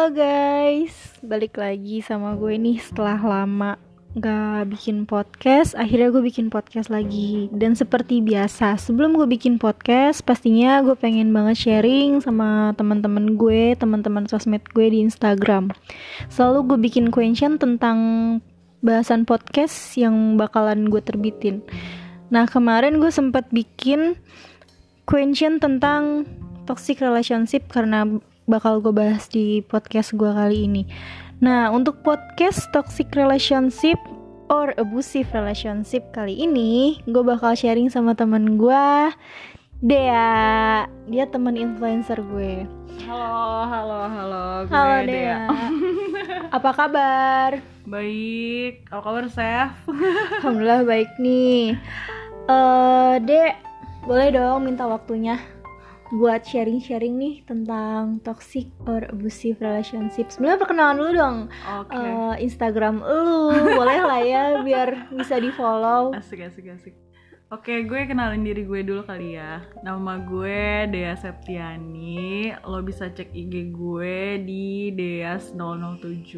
Halo 0.00 0.16
guys, 0.16 1.20
balik 1.20 1.60
lagi 1.60 2.00
sama 2.00 2.32
gue 2.32 2.56
nih 2.56 2.80
setelah 2.80 3.20
lama 3.20 3.76
gak 4.16 4.72
bikin 4.72 5.04
podcast. 5.04 5.76
Akhirnya 5.76 6.08
gue 6.08 6.24
bikin 6.24 6.48
podcast 6.48 6.88
lagi. 6.88 7.52
Dan 7.52 7.76
seperti 7.76 8.24
biasa, 8.24 8.80
sebelum 8.80 9.12
gue 9.12 9.28
bikin 9.28 9.60
podcast 9.60 10.24
Pastinya 10.24 10.80
gue 10.80 10.96
pengen 10.96 11.36
banget 11.36 11.68
sharing 11.68 12.24
sama 12.24 12.72
teman-teman 12.80 13.36
gue 13.36 13.76
Teman-teman 13.76 14.24
sosmed 14.24 14.64
gue 14.72 14.88
di 14.88 15.04
Instagram. 15.04 15.68
Selalu 16.32 16.58
gue 16.64 16.78
bikin 16.80 17.12
question 17.12 17.60
tentang 17.60 17.98
bahasan 18.80 19.28
podcast 19.28 20.00
yang 20.00 20.40
bakalan 20.40 20.88
gue 20.88 21.04
terbitin. 21.04 21.60
Nah 22.32 22.48
kemarin 22.48 23.04
gue 23.04 23.12
sempat 23.12 23.52
bikin 23.52 24.16
question 25.04 25.60
tentang 25.60 26.24
toxic 26.64 27.04
relationship 27.04 27.68
Karena 27.68 28.08
bakal 28.50 28.82
gue 28.82 28.90
bahas 28.90 29.30
di 29.30 29.62
podcast 29.62 30.10
gue 30.18 30.26
kali 30.26 30.66
ini. 30.66 30.82
Nah, 31.38 31.70
untuk 31.70 32.02
podcast 32.02 32.66
toxic 32.74 33.14
relationship 33.14 33.96
or 34.50 34.74
abusive 34.74 35.30
relationship 35.30 36.02
kali 36.10 36.34
ini, 36.34 36.98
gue 37.06 37.22
bakal 37.22 37.54
sharing 37.54 37.86
sama 37.86 38.18
temen 38.18 38.58
gue, 38.58 39.14
Dea. 39.80 40.84
Dia 41.06 41.24
temen 41.30 41.54
influencer 41.54 42.18
gue. 42.18 42.66
Halo, 43.06 43.64
halo, 43.70 43.98
halo. 44.10 44.44
Gue 44.66 44.74
Halo 44.74 44.96
Dea. 45.06 45.46
Apa 46.58 46.70
kabar? 46.74 47.50
Baik. 47.86 48.84
Apa 48.90 49.00
kabar, 49.00 49.24
Chef? 49.30 49.72
Alhamdulillah 50.42 50.82
baik 50.82 51.08
nih. 51.22 51.78
Eh, 52.50 53.14
Dek, 53.24 53.54
boleh 54.04 54.28
dong 54.34 54.66
minta 54.66 54.84
waktunya 54.90 55.38
buat 56.10 56.42
sharing-sharing 56.42 57.14
nih 57.14 57.34
tentang 57.46 58.18
toxic 58.26 58.66
or 58.86 59.06
abusive 59.14 59.62
relationship. 59.62 60.26
Sebenarnya 60.34 60.58
perkenalan 60.58 60.96
dulu 60.98 61.10
dong. 61.14 61.36
Oke. 61.78 61.94
Eh, 61.94 62.34
Instagram 62.42 62.98
lu, 63.02 63.54
boleh 63.78 63.98
lah 64.02 64.20
ya 64.22 64.44
biar 64.66 65.14
bisa 65.14 65.38
di 65.38 65.54
follow. 65.54 66.10
Asik, 66.14 66.42
asik, 66.42 66.66
asik. 66.66 66.94
Oke, 67.50 67.82
gue 67.82 68.06
kenalin 68.06 68.46
diri 68.46 68.62
gue 68.62 68.86
dulu 68.86 69.02
kali 69.02 69.34
ya. 69.34 69.58
Nama 69.82 70.22
gue 70.22 70.86
Dea 70.86 71.18
Septiani. 71.18 72.54
Lo 72.62 72.78
bisa 72.78 73.10
cek 73.10 73.34
IG 73.34 73.74
gue 73.74 74.38
di 74.46 74.94
Deas007. 74.94 76.30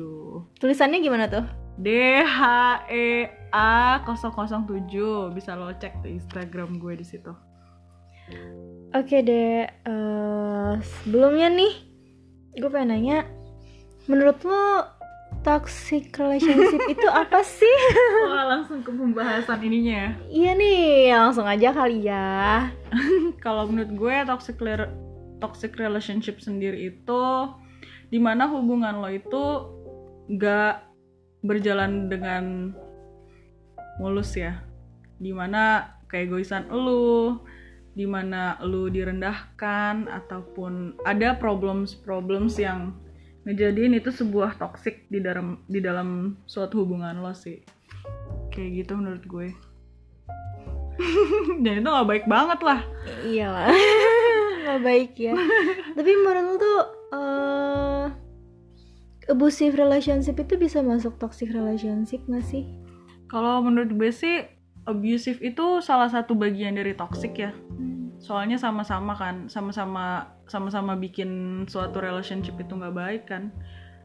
Tulisannya 0.56 1.04
gimana 1.04 1.28
tuh? 1.28 1.44
D 1.76 2.16
H 2.24 2.40
E 2.88 3.28
A 3.52 4.00
007. 4.08 5.36
Bisa 5.36 5.52
lo 5.52 5.68
cek 5.76 6.00
di 6.00 6.16
Instagram 6.16 6.80
gue 6.80 6.96
di 6.96 7.04
situ. 7.04 7.51
Oke 8.92 9.24
deh, 9.24 9.64
eh, 9.64 10.72
sebelumnya 10.84 11.48
nih, 11.48 11.72
gue 12.60 12.68
pengen 12.68 12.92
nanya, 12.92 13.18
menurut 14.04 14.36
lo 14.44 14.84
toxic 15.40 16.12
relationship 16.12 16.76
itu 16.92 17.08
apa 17.24 17.40
sih? 17.40 17.78
Wah, 18.28 18.52
langsung 18.52 18.84
ke 18.84 18.92
pembahasan 18.92 19.64
ininya 19.64 19.94
ya. 19.96 20.10
iya 20.28 20.50
nih, 20.52 21.16
langsung 21.16 21.48
aja 21.48 21.72
kali 21.72 22.04
ya. 22.04 22.68
kalau 23.44 23.64
menurut 23.64 23.92
gue 23.96 24.16
toxic 24.28 24.60
toxic 25.40 25.72
relationship 25.80 26.38
sendiri 26.38 26.92
itu 26.92 27.22
di 28.12 28.20
mana 28.20 28.46
hubungan 28.46 29.00
lo 29.00 29.08
itu 29.08 29.44
gak 30.36 30.84
berjalan 31.42 32.06
dengan 32.06 32.76
mulus 33.98 34.36
ya 34.38 34.62
di 35.18 35.34
mana 35.34 35.96
keegoisan 36.06 36.70
lo 36.70 37.42
di 37.92 38.08
mana 38.08 38.56
lo 38.64 38.88
direndahkan 38.88 40.08
ataupun 40.08 40.96
ada 41.04 41.36
problems 41.36 41.92
problems 41.92 42.56
yang 42.56 42.96
ngejadiin 43.44 43.98
itu 43.98 44.08
sebuah 44.08 44.56
toxic 44.56 45.04
di 45.12 45.20
dalam 45.20 45.60
di 45.68 45.82
dalam 45.82 46.38
suatu 46.48 46.86
hubungan 46.86 47.20
lo 47.20 47.36
sih 47.36 47.60
kayak 48.54 48.86
gitu 48.86 48.96
menurut 48.96 49.24
gue 49.28 49.48
dan 51.64 51.82
itu 51.82 51.88
gak 51.88 52.08
baik 52.08 52.26
banget 52.28 52.60
lah 52.62 52.80
Iya 53.26 53.46
lah, 53.50 53.68
nggak 54.62 54.80
baik 54.82 55.12
ya. 55.18 55.34
Tapi 55.98 56.10
menurut 56.22 56.44
lo 56.46 56.54
tuh, 56.58 56.80
eh, 57.14 58.04
abusive 59.30 59.74
relationship 59.74 60.38
itu 60.38 60.54
bisa 60.58 60.82
masuk 60.82 61.18
toxic 61.18 61.50
relationship 61.50 62.22
gak 62.30 62.46
sih? 62.46 62.66
Kalau 63.26 63.64
menurut 63.64 63.90
gue 63.96 64.10
sih 64.12 64.46
abusive 64.86 65.38
itu 65.42 65.78
salah 65.84 66.10
satu 66.10 66.34
bagian 66.34 66.74
dari 66.74 66.94
toxic 66.96 67.34
ya. 67.38 67.52
Soalnya 68.22 68.58
sama-sama 68.58 69.18
kan, 69.18 69.50
sama-sama 69.50 70.30
sama-sama 70.46 70.94
bikin 70.94 71.62
suatu 71.66 71.98
relationship 71.98 72.54
itu 72.58 72.72
nggak 72.74 72.94
baik 72.94 73.22
kan. 73.26 73.50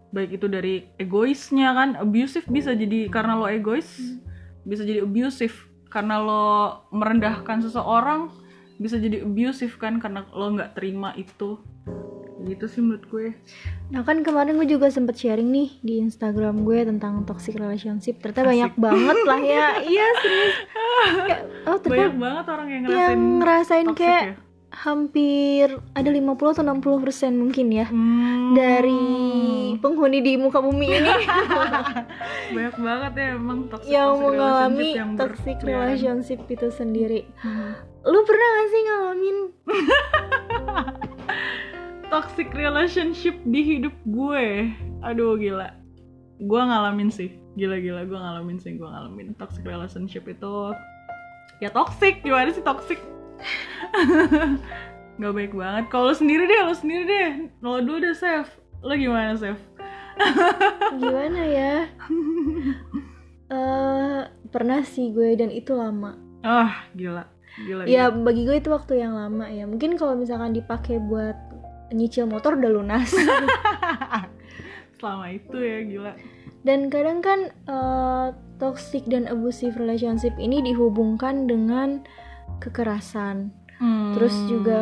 Baik 0.09 0.41
itu 0.41 0.47
dari 0.49 0.89
egoisnya 0.97 1.75
kan, 1.75 1.99
abusive 1.99 2.47
bisa 2.49 2.73
jadi 2.73 3.11
karena 3.11 3.37
lo 3.37 3.45
egois, 3.45 4.17
bisa 4.65 4.81
jadi 4.81 5.05
abusive 5.05 5.53
karena 5.93 6.17
lo 6.17 6.45
merendahkan 6.89 7.61
seseorang, 7.61 8.33
bisa 8.81 8.97
jadi 8.97 9.21
abusive 9.21 9.77
kan 9.77 10.01
karena 10.01 10.25
lo 10.33 10.53
nggak 10.55 10.73
terima 10.73 11.13
itu. 11.13 11.61
Gitu 12.39 12.65
sih 12.65 12.79
menurut 12.79 13.05
gue. 13.07 13.27
Nah 13.87 14.01
kan 14.01 14.21
kemarin 14.21 14.55
gue 14.55 14.69
juga 14.69 14.87
sempet 14.87 15.15
sharing 15.15 15.47
nih 15.47 15.69
di 15.79 15.99
Instagram 15.99 16.61
gue 16.61 16.85
tentang 16.85 17.23
toxic 17.23 17.55
relationship. 17.55 18.17
Ternyata 18.17 18.41
Asik. 18.41 18.49
banyak 18.51 18.73
banget 18.75 19.17
lah 19.23 19.41
ya. 19.41 19.67
Iya 19.89 20.07
serius. 20.17 20.55
Kayak, 21.19 21.41
oh 21.63 21.77
ternyata 21.77 21.97
Banyak 22.03 22.17
banget 22.17 22.45
orang 22.47 22.67
yang 22.67 22.81
ngerasain, 22.83 22.99
yang 22.99 23.19
ngerasain 23.37 23.87
toxic 23.87 23.99
kayak 23.99 24.23
ya. 24.23 24.35
hampir 24.69 25.65
ada 25.91 26.09
50 26.11 26.21
atau 26.51 26.63
60 26.63 27.01
persen 27.01 27.31
mungkin 27.35 27.67
ya 27.71 27.87
Hmm. 27.87 28.53
dari 28.53 29.07
penghuni 29.77 30.19
di 30.19 30.33
muka 30.35 30.59
bumi 30.59 30.87
ini 30.93 31.09
banyak 32.53 32.75
banget 32.77 33.11
ya 33.15 33.27
emang 33.33 33.59
toxic, 33.67 33.89
yang 33.89 34.11
toxic 34.11 34.23
mengalami 34.23 34.77
relationship 34.77 34.99
yang 34.99 35.11
toxic 35.15 35.55
berkeliaran. 35.57 35.79
relationship 35.81 36.39
itu 36.47 36.67
sendiri. 36.69 37.21
Hmm. 37.37 37.73
Lu 38.03 38.19
pernah 38.23 38.47
gak 38.53 38.67
sih 38.67 38.81
ngalamin? 38.83 39.37
Toxic 42.07 42.51
relationship 42.51 43.35
di 43.43 43.61
hidup 43.63 43.95
gue. 44.05 44.71
Aduh 45.01 45.35
gila. 45.35 45.75
Gue 46.37 46.61
ngalamin 46.61 47.09
sih. 47.09 47.33
Gila-gila 47.53 48.05
gue 48.05 48.15
ngalamin 48.15 48.57
sih 48.57 48.75
gue 48.75 48.85
ngalamin 48.85 49.33
toxic 49.35 49.63
relationship 49.63 50.23
itu. 50.25 50.71
Ya 51.59 51.69
toxic. 51.69 52.21
Gimana 52.21 52.49
sih 52.49 52.61
toxic? 52.61 52.99
Nggak 55.17 55.33
baik 55.33 55.53
banget. 55.53 55.83
Kalau 55.89 56.09
lo 56.09 56.15
sendiri 56.15 56.45
deh 56.45 56.59
lo 56.61 56.73
sendiri 56.73 57.03
deh. 57.03 57.29
Lo 57.59 57.81
dulu 57.81 58.01
deh 58.01 58.13
Chef 58.13 58.47
lo 58.77 58.93
gimana 58.93 59.33
Chef 59.33 59.57
Gimana 61.01 61.41
ya? 61.43 61.73
Eh 63.47 64.21
pernah 64.47 64.81
sih 64.83 65.09
gue 65.09 65.33
dan 65.35 65.49
itu 65.49 65.73
lama. 65.73 66.13
ah 66.41 66.85
gila. 66.93 67.25
Gila, 67.57 67.89
Ya 67.89 68.13
gila. 68.13 68.21
bagi 68.21 68.45
gue 68.45 68.61
itu 68.61 68.69
waktu 68.69 69.01
yang 69.01 69.17
lama 69.17 69.49
ya. 69.49 69.65
Mungkin 69.65 69.97
kalau 69.97 70.13
misalkan 70.13 70.53
dipakai 70.53 71.01
buat 71.01 71.33
nyicil 71.89 72.25
motor 72.25 72.55
udah 72.55 72.71
lunas. 72.71 73.09
selama 74.97 75.29
itu 75.29 75.53
ya 75.55 75.79
gila 75.83 76.13
dan 76.61 76.89
kadang 76.89 77.21
kan 77.21 77.39
eh, 77.53 78.27
toxic 78.57 79.05
dan 79.05 79.23
abusive 79.25 79.77
relationship 79.77 80.33
ini 80.35 80.59
dihubungkan 80.63 81.45
dengan 81.45 82.01
kekerasan. 82.57 83.53
Terus 84.17 84.33
Hmm. 84.33 84.47
juga 84.49 84.81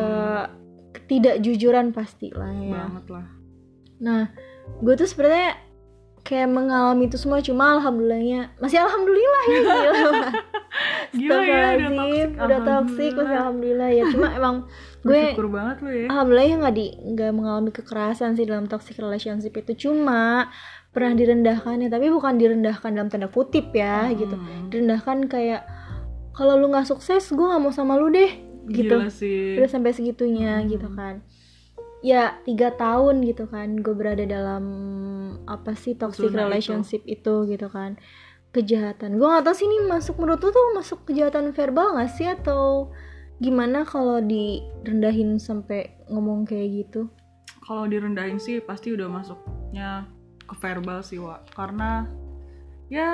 ketidakjujuran 0.96 1.92
pasti 1.92 2.32
lah 2.32 2.48
ya. 2.50 2.88
banget 2.88 3.06
lah 3.12 3.28
Nah, 3.96 4.32
gue 4.80 4.96
tuh 4.96 5.04
sebenarnya 5.04 5.60
kayak 6.24 6.48
mengalami 6.48 7.06
itu 7.06 7.16
semua 7.16 7.38
cuma 7.40 7.76
alhamdulillahnya 7.76 8.56
masih 8.58 8.80
alhamdulillah 8.80 9.44
ya 9.46 9.60
gila. 11.16 11.40
ya 11.40 11.62
udah 11.72 11.90
toxic 11.90 12.30
udah 12.36 12.60
toxic 12.62 13.12
alhamdulillah 13.16 13.90
ya. 13.90 14.04
Cuma 14.10 14.28
emang 14.32 14.56
gue 15.02 15.14
bersyukur 15.14 15.48
banget 15.50 15.78
lo 15.80 15.90
ya 15.90 16.06
alhamdulillah 16.10 16.48
ya 16.48 16.56
nggak 16.58 16.76
di 16.76 16.86
nggak 17.14 17.32
mengalami 17.32 17.72
kekerasan 17.72 18.34
sih 18.34 18.44
dalam 18.44 18.66
toxic 18.66 18.98
relationship 18.98 19.54
itu 19.54 19.88
cuma 19.88 20.50
pernah 20.90 21.14
direndahkan 21.14 21.78
ya 21.78 21.90
tapi 21.90 22.08
bukan 22.08 22.36
direndahkan 22.36 22.90
dalam 22.90 23.08
tanda 23.08 23.28
kutip 23.28 23.70
ya 23.70 24.10
gitu 24.10 24.34
Hmm. 24.34 24.68
direndahkan 24.68 25.28
kayak 25.28 25.62
kalau 26.32 26.56
lu 26.56 26.68
nggak 26.68 26.84
sukses 26.86 27.30
gue 27.30 27.46
nggak 27.46 27.62
mau 27.62 27.70
sama 27.70 27.96
lu 27.96 28.10
deh 28.10 28.34
gitu 28.66 28.98
Gila 28.98 29.08
sih. 29.08 29.56
udah 29.56 29.70
sampai 29.70 29.92
segitunya 29.92 30.58
Hmm. 30.58 30.68
gitu 30.68 30.90
kan 30.90 31.22
ya 32.02 32.38
tiga 32.42 32.70
tahun 32.72 33.22
gitu 33.24 33.46
kan 33.46 33.78
gue 33.78 33.94
berada 33.94 34.24
dalam 34.24 34.64
apa 35.46 35.74
sih 35.74 35.94
toxic 35.94 36.30
Zona 36.30 36.34
itu. 36.36 36.42
relationship 36.44 37.02
itu. 37.04 37.46
gitu 37.46 37.68
kan 37.68 37.98
kejahatan. 38.56 39.20
Gue 39.20 39.28
nggak 39.28 39.44
tahu 39.44 39.56
sih 39.60 39.68
ini 39.68 39.84
masuk 39.92 40.16
menurut 40.16 40.40
lu 40.40 40.50
tuh 40.50 40.66
masuk 40.72 41.00
kejahatan 41.04 41.52
verbal 41.52 42.00
gak 42.00 42.16
sih? 42.16 42.32
Atau 42.32 42.96
gimana 43.44 43.84
kalau 43.84 44.24
direndahin 44.24 45.36
sampai 45.36 45.92
ngomong 46.08 46.48
kayak 46.48 46.88
gitu? 46.88 47.12
Kalau 47.60 47.84
direndahin 47.84 48.40
sih 48.40 48.64
pasti 48.64 48.96
udah 48.96 49.12
masuknya 49.12 50.08
ke 50.48 50.56
verbal 50.56 51.04
sih, 51.04 51.20
Wak. 51.20 51.52
Karena 51.52 52.08
ya 52.88 53.12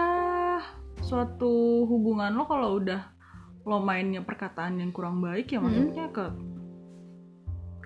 suatu 1.02 1.84
hubungan 1.90 2.38
lo 2.38 2.46
kalau 2.46 2.78
udah 2.78 3.02
lo 3.66 3.82
mainnya 3.82 4.22
perkataan 4.22 4.78
yang 4.78 4.94
kurang 4.94 5.18
baik 5.24 5.50
ya 5.50 5.58
Hmm. 5.58 5.72
masuknya 5.72 6.06
ke 6.14 6.26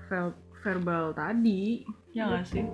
ver- 0.09 0.39
verbal 0.59 1.13
tadi 1.13 1.85
ya 2.11 2.27
nggak 2.27 2.45
sih? 2.49 2.65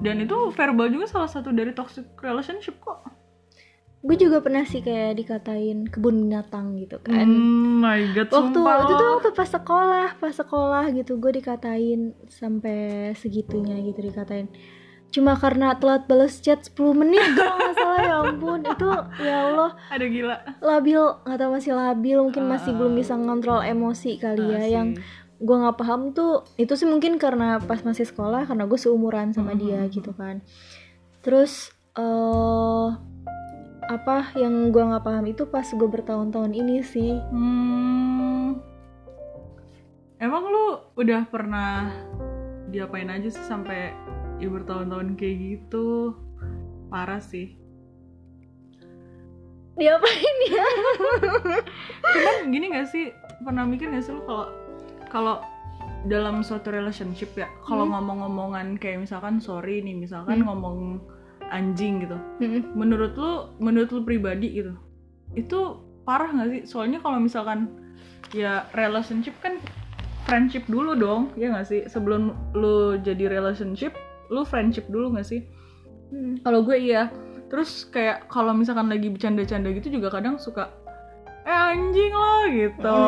Dan 0.00 0.24
itu 0.24 0.54
verbal 0.54 0.88
juga 0.88 1.10
salah 1.10 1.28
satu 1.28 1.52
dari 1.52 1.74
toxic 1.74 2.06
relationship 2.22 2.78
kok 2.80 3.04
gue 4.00 4.16
juga 4.16 4.40
pernah 4.40 4.64
sih 4.64 4.80
kayak 4.80 5.12
dikatain 5.14 5.84
kebun 5.84 6.24
binatang 6.24 6.72
gitu 6.74 6.96
kan 6.98 7.20
oh 7.20 7.36
my 7.78 8.00
god 8.10 8.28
waktu 8.28 8.56
sumpah 8.56 8.76
itu 8.82 8.94
lo. 8.96 9.10
waktu 9.14 9.28
pas 9.30 9.48
sekolah 9.50 10.08
pas 10.16 10.32
sekolah 10.32 10.84
gitu 10.90 11.16
gue 11.16 11.32
dikatain 11.34 12.00
sampai 12.26 12.78
segitunya 13.14 13.76
gitu 13.82 14.00
dikatain 14.00 14.48
cuma 15.10 15.34
karena 15.34 15.74
telat 15.74 16.06
balas 16.06 16.38
chat 16.38 16.62
10 16.62 16.80
menit 16.96 17.20
kalau 17.34 17.58
nggak 17.58 17.74
salah 17.74 18.00
ya 18.00 18.14
ampun 18.24 18.60
itu 18.62 18.90
ya 19.20 19.36
Allah 19.44 19.70
ada 19.90 20.06
gila 20.06 20.36
labil 20.60 21.02
nggak 21.20 21.36
tahu 21.36 21.50
masih 21.52 21.72
labil 21.74 22.18
mungkin 22.22 22.44
masih 22.46 22.70
Ah. 22.70 22.76
belum 22.78 22.92
bisa 22.94 23.14
ngontrol 23.14 23.60
emosi 23.60 24.16
kali 24.16 24.44
ya 24.46 24.60
sih. 24.60 24.70
yang 24.70 24.88
gue 25.36 25.56
nggak 25.56 25.76
paham 25.76 26.12
tuh 26.12 26.46
itu 26.56 26.72
sih 26.72 26.86
mungkin 26.86 27.18
karena 27.18 27.58
pas 27.58 27.82
masih 27.82 28.06
sekolah 28.06 28.46
karena 28.46 28.64
gue 28.64 28.76
seumuran 28.76 29.34
sama 29.34 29.52
Mhm. 29.52 29.58
dia 29.58 29.80
gitu 29.88 30.14
kan 30.14 30.40
terus 31.20 31.68
eh 31.92 32.88
apa 33.90 34.30
yang 34.38 34.70
gue 34.70 34.78
nggak 34.80 35.02
paham 35.02 35.26
itu 35.26 35.42
pas 35.44 35.66
gue 35.66 35.88
bertahun-tahun 35.88 36.54
ini 36.54 36.78
sih 36.80 37.18
Hmm. 37.28 38.62
Emang 40.16 40.46
lu 40.46 40.66
udah 40.94 41.26
pernah 41.26 41.90
diapain 42.68 43.08
aja 43.08 43.26
sih 43.26 43.42
sampai 43.42 43.90
ya 44.38 44.46
bertahun-tahun 44.46 45.16
kayak 45.16 45.36
gitu? 45.40 46.14
Parah 46.86 47.18
sih. 47.18 47.58
diapain 49.72 50.36
ya 50.44 50.66
Cuman 52.12 52.52
gini 52.52 52.68
gak 52.68 52.84
sih? 52.86 53.16
Pernah 53.40 53.64
mikir 53.64 53.88
gak 53.88 54.04
sih 54.04 54.12
lu 54.12 54.20
kalau 54.22 54.46
kalau 55.08 55.36
dalam 56.04 56.40
suatu 56.40 56.68
relationship 56.68 57.32
ya, 57.32 57.48
kalau 57.62 57.84
Hmm. 57.84 57.96
ngomong-ngomongan 57.96 58.76
kayak 58.76 59.00
misalkan 59.00 59.36
sorry 59.36 59.80
nih, 59.80 59.96
misalkan 59.96 60.40
Hmm. 60.40 60.52
ngomong 60.52 60.78
anjing 61.50 62.06
gitu. 62.06 62.16
Mm-mm. 62.40 62.62
Menurut 62.78 63.12
lu, 63.18 63.32
menurut 63.58 63.90
lu 63.90 64.00
pribadi 64.06 64.62
gitu, 64.62 64.74
itu 65.34 65.58
parah 66.06 66.30
gak 66.32 66.48
sih? 66.50 66.62
Soalnya 66.64 67.02
kalau 67.02 67.18
misalkan 67.18 67.68
ya 68.30 68.66
relationship 68.78 69.34
kan 69.42 69.58
friendship 70.24 70.64
dulu 70.70 70.94
dong, 70.94 71.34
ya 71.34 71.50
gak 71.50 71.66
sih? 71.66 71.84
Sebelum 71.90 72.32
lu 72.54 72.96
jadi 73.02 73.26
relationship, 73.26 73.92
lu 74.30 74.46
friendship 74.46 74.86
dulu 74.88 75.14
gak 75.18 75.26
sih? 75.26 75.42
Mm. 76.14 76.42
Kalau 76.46 76.62
gue 76.62 76.78
iya. 76.78 77.10
Terus 77.50 77.82
kayak 77.90 78.30
kalau 78.30 78.54
misalkan 78.54 78.86
lagi 78.86 79.10
bercanda-canda 79.10 79.74
gitu 79.74 79.90
juga 79.98 80.14
kadang 80.14 80.38
suka 80.38 80.70
eh 81.42 81.50
anjing 81.50 82.12
lah 82.14 82.44
gitu, 82.52 82.98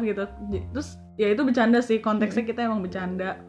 gitu. 0.00 0.24
J- 0.48 0.64
Terus 0.72 0.88
ya 1.20 1.28
itu 1.28 1.44
bercanda 1.44 1.84
sih, 1.84 2.00
konteksnya 2.00 2.46
kita 2.48 2.64
emang 2.64 2.80
bercanda. 2.80 3.42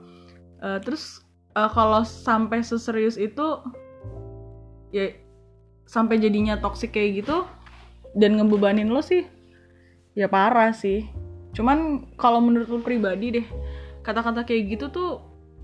Eh, 0.59 0.83
terus 0.83 1.23
eh, 1.55 1.69
kalau 1.71 2.03
sampai 2.03 2.59
seserius 2.59 3.15
itu 3.15 3.45
ya 4.93 5.09
sampai 5.89 6.21
jadinya 6.21 6.55
toxic 6.61 6.93
kayak 6.93 7.25
gitu 7.25 7.43
dan 8.13 8.37
ngebebanin 8.37 8.93
lo 8.93 9.01
sih 9.01 9.25
ya 10.13 10.29
parah 10.29 10.71
sih. 10.71 11.09
Cuman 11.53 12.09
kalau 12.17 12.41
menurut 12.41 12.69
lo 12.69 12.79
pribadi 12.81 13.41
deh, 13.41 13.47
kata-kata 14.05 14.45
kayak 14.45 14.77
gitu 14.77 14.85
tuh 14.89 15.11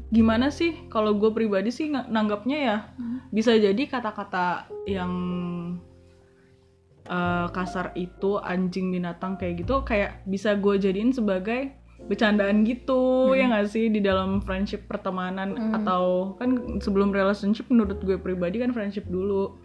gimana 0.09 0.49
sih? 0.49 0.89
Kalau 0.89 1.17
gue 1.17 1.29
pribadi 1.33 1.69
sih 1.69 1.89
ng- 1.89 2.09
nanggapnya 2.09 2.57
ya 2.57 2.77
bisa 3.29 3.53
jadi 3.53 3.85
kata-kata 3.85 4.69
yang 4.89 5.13
eh, 7.09 7.47
kasar 7.53 7.93
itu 7.97 8.37
anjing 8.41 8.89
binatang 8.93 9.37
kayak 9.37 9.65
gitu 9.65 9.81
kayak 9.85 10.25
bisa 10.25 10.53
gue 10.57 10.77
jadiin 10.77 11.13
sebagai 11.13 11.73
bercandaan 12.09 12.65
gitu 12.65 13.31
ya 13.37 13.45
nggak 13.53 13.69
sih 13.69 13.85
di 13.93 14.01
dalam 14.01 14.41
friendship 14.41 14.89
pertemanan 14.89 15.53
Hmm. 15.53 15.77
atau 15.77 16.33
kan 16.41 16.81
sebelum 16.81 17.13
relationship 17.13 17.69
menurut 17.69 18.01
gue 18.01 18.17
pribadi 18.17 18.57
kan 18.57 18.73
friendship 18.73 19.05
dulu. 19.05 19.61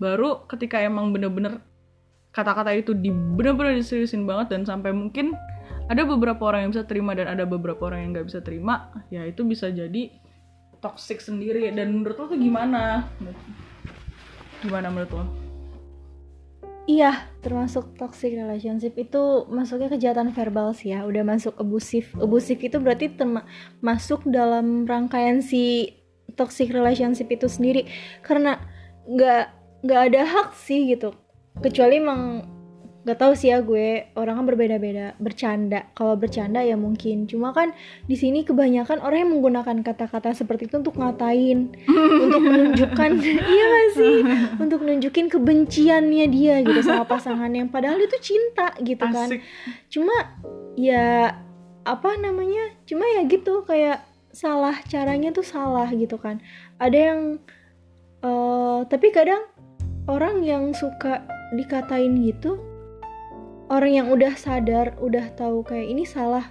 Baru 0.00 0.48
ketika 0.48 0.80
emang 0.80 1.12
bener-bener 1.12 1.60
kata-kata 2.32 2.72
itu 2.72 2.96
di 2.96 3.12
bener-bener 3.12 3.76
diseriusin 3.76 4.24
banget 4.24 4.56
dan 4.56 4.64
sampai 4.64 4.96
mungkin 4.96 5.36
ada 5.88 6.04
beberapa 6.04 6.48
orang 6.48 6.68
yang 6.68 6.70
bisa 6.72 6.84
terima 6.88 7.12
dan 7.12 7.28
ada 7.28 7.44
beberapa 7.44 7.88
orang 7.88 8.00
yang 8.04 8.10
nggak 8.16 8.28
bisa 8.28 8.40
terima 8.44 8.92
ya 9.08 9.24
itu 9.24 9.44
bisa 9.44 9.68
jadi 9.68 10.08
toxic 10.80 11.20
sendiri. 11.20 11.68
Dan 11.72 12.00
menurut 12.00 12.16
lo 12.16 12.24
tuh 12.32 12.40
gimana? 12.40 13.08
Gimana 14.64 14.88
menurut 14.88 15.12
lo 15.12 15.47
Iya, 16.88 17.28
termasuk 17.44 18.00
toxic 18.00 18.32
relationship 18.32 18.96
itu 18.96 19.44
masuknya 19.52 19.92
kejahatan 19.92 20.32
verbal 20.32 20.72
sih 20.72 20.96
ya. 20.96 21.04
Udah 21.04 21.20
masuk 21.20 21.52
abusif. 21.60 22.16
Abusif 22.16 22.56
itu 22.64 22.80
berarti 22.80 23.12
masuk 23.84 24.24
dalam 24.24 24.88
rangkaian 24.88 25.44
si 25.44 25.92
toxic 26.32 26.72
relationship 26.72 27.28
itu 27.28 27.44
sendiri. 27.44 27.84
Karena 28.24 28.56
nggak 29.04 29.44
nggak 29.84 30.00
ada 30.00 30.22
hak 30.24 30.48
sih 30.56 30.88
gitu. 30.96 31.12
Kecuali 31.60 32.00
emang 32.00 32.40
nggak 33.08 33.24
tahu 33.24 33.32
sih 33.32 33.48
ya 33.48 33.64
gue 33.64 34.12
orang 34.20 34.36
kan 34.36 34.44
berbeda-beda. 34.44 35.16
Bercanda. 35.16 35.88
Kalau 35.96 36.12
bercanda 36.20 36.60
ya 36.60 36.76
mungkin. 36.76 37.24
Cuma 37.24 37.56
kan 37.56 37.72
di 38.04 38.20
sini 38.20 38.44
kebanyakan 38.44 39.00
orang 39.00 39.24
yang 39.24 39.32
menggunakan 39.32 39.80
kata-kata 39.80 40.36
seperti 40.36 40.68
itu 40.68 40.76
untuk 40.76 41.00
ngatain. 41.00 41.72
Untuk 41.88 42.42
menunjukkan 42.44 43.10
iya 43.56 43.64
gak 43.64 43.88
sih? 43.96 44.16
Untuk 44.60 44.84
nunjukin 44.84 45.32
kebenciannya 45.32 46.26
dia 46.28 46.60
gitu 46.60 46.84
sama 46.84 47.08
pasangan 47.08 47.48
yang 47.48 47.72
padahal 47.72 47.96
itu 47.96 48.20
cinta 48.20 48.76
gitu 48.84 49.00
kan. 49.00 49.32
Asik. 49.32 49.40
Cuma 49.88 50.36
ya 50.76 51.32
apa 51.88 52.10
namanya? 52.20 52.76
Cuma 52.84 53.08
ya 53.08 53.24
gitu 53.24 53.64
kayak 53.64 54.04
salah 54.36 54.76
caranya 54.84 55.32
tuh 55.32 55.48
salah 55.48 55.88
gitu 55.96 56.20
kan. 56.20 56.44
Ada 56.76 56.98
yang 57.16 57.20
eh 58.20 58.80
tapi 58.84 59.08
kadang 59.16 59.48
orang 60.12 60.44
yang 60.44 60.76
suka 60.76 61.24
dikatain 61.56 62.20
gitu 62.28 62.67
orang 63.68 63.92
yang 63.94 64.06
udah 64.08 64.32
sadar 64.34 64.96
udah 64.98 65.32
tahu 65.34 65.62
kayak 65.62 65.88
ini 65.88 66.04
salah. 66.04 66.48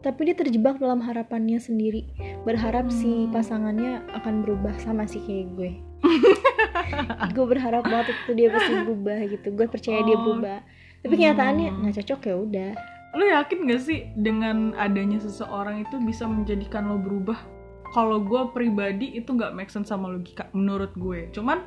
Tapi 0.00 0.28
dia 0.28 0.36
terjebak 0.36 0.76
dalam 0.76 1.00
harapannya 1.00 1.56
sendiri. 1.56 2.04
Berharap 2.44 2.92
si 2.92 3.24
Hmm. 3.24 3.32
pasangannya 3.32 4.04
akan 4.12 4.44
berubah 4.44 4.76
sama 4.76 5.08
sih 5.08 5.20
kayak 5.20 5.48
gue. 5.56 5.70
Gue 7.32 7.46
berharap 7.48 7.80
banget 7.82 8.12
itu 8.12 8.30
dia 8.36 8.52
pasti 8.52 8.72
berubah 8.84 9.16
gitu. 9.24 9.48
Gue 9.50 9.64
percaya 9.64 10.04
dia 10.04 10.12
Oh. 10.12 10.20
berubah. 10.20 10.60
Tapi 11.00 11.14
kenyataannya 11.14 11.68
Hmm. 11.68 11.78
nggak 11.80 11.94
cocok 12.04 12.20
ya 12.22 12.34
udah. 12.36 12.70
Lo 13.14 13.24
yakin 13.24 13.58
gak 13.64 13.80
sih 13.80 14.10
dengan 14.12 14.74
adanya 14.74 15.16
seseorang 15.16 15.80
itu 15.80 15.96
bisa 16.02 16.26
menjadikan 16.26 16.84
lo 16.84 17.00
berubah? 17.00 17.38
Kalau 17.94 18.20
gue 18.20 18.42
pribadi 18.50 19.14
itu 19.14 19.32
nggak 19.32 19.54
make 19.54 19.70
sense 19.70 19.88
sama 19.88 20.10
logika 20.10 20.50
menurut 20.50 20.92
gue. 20.92 21.30
Cuman 21.30 21.62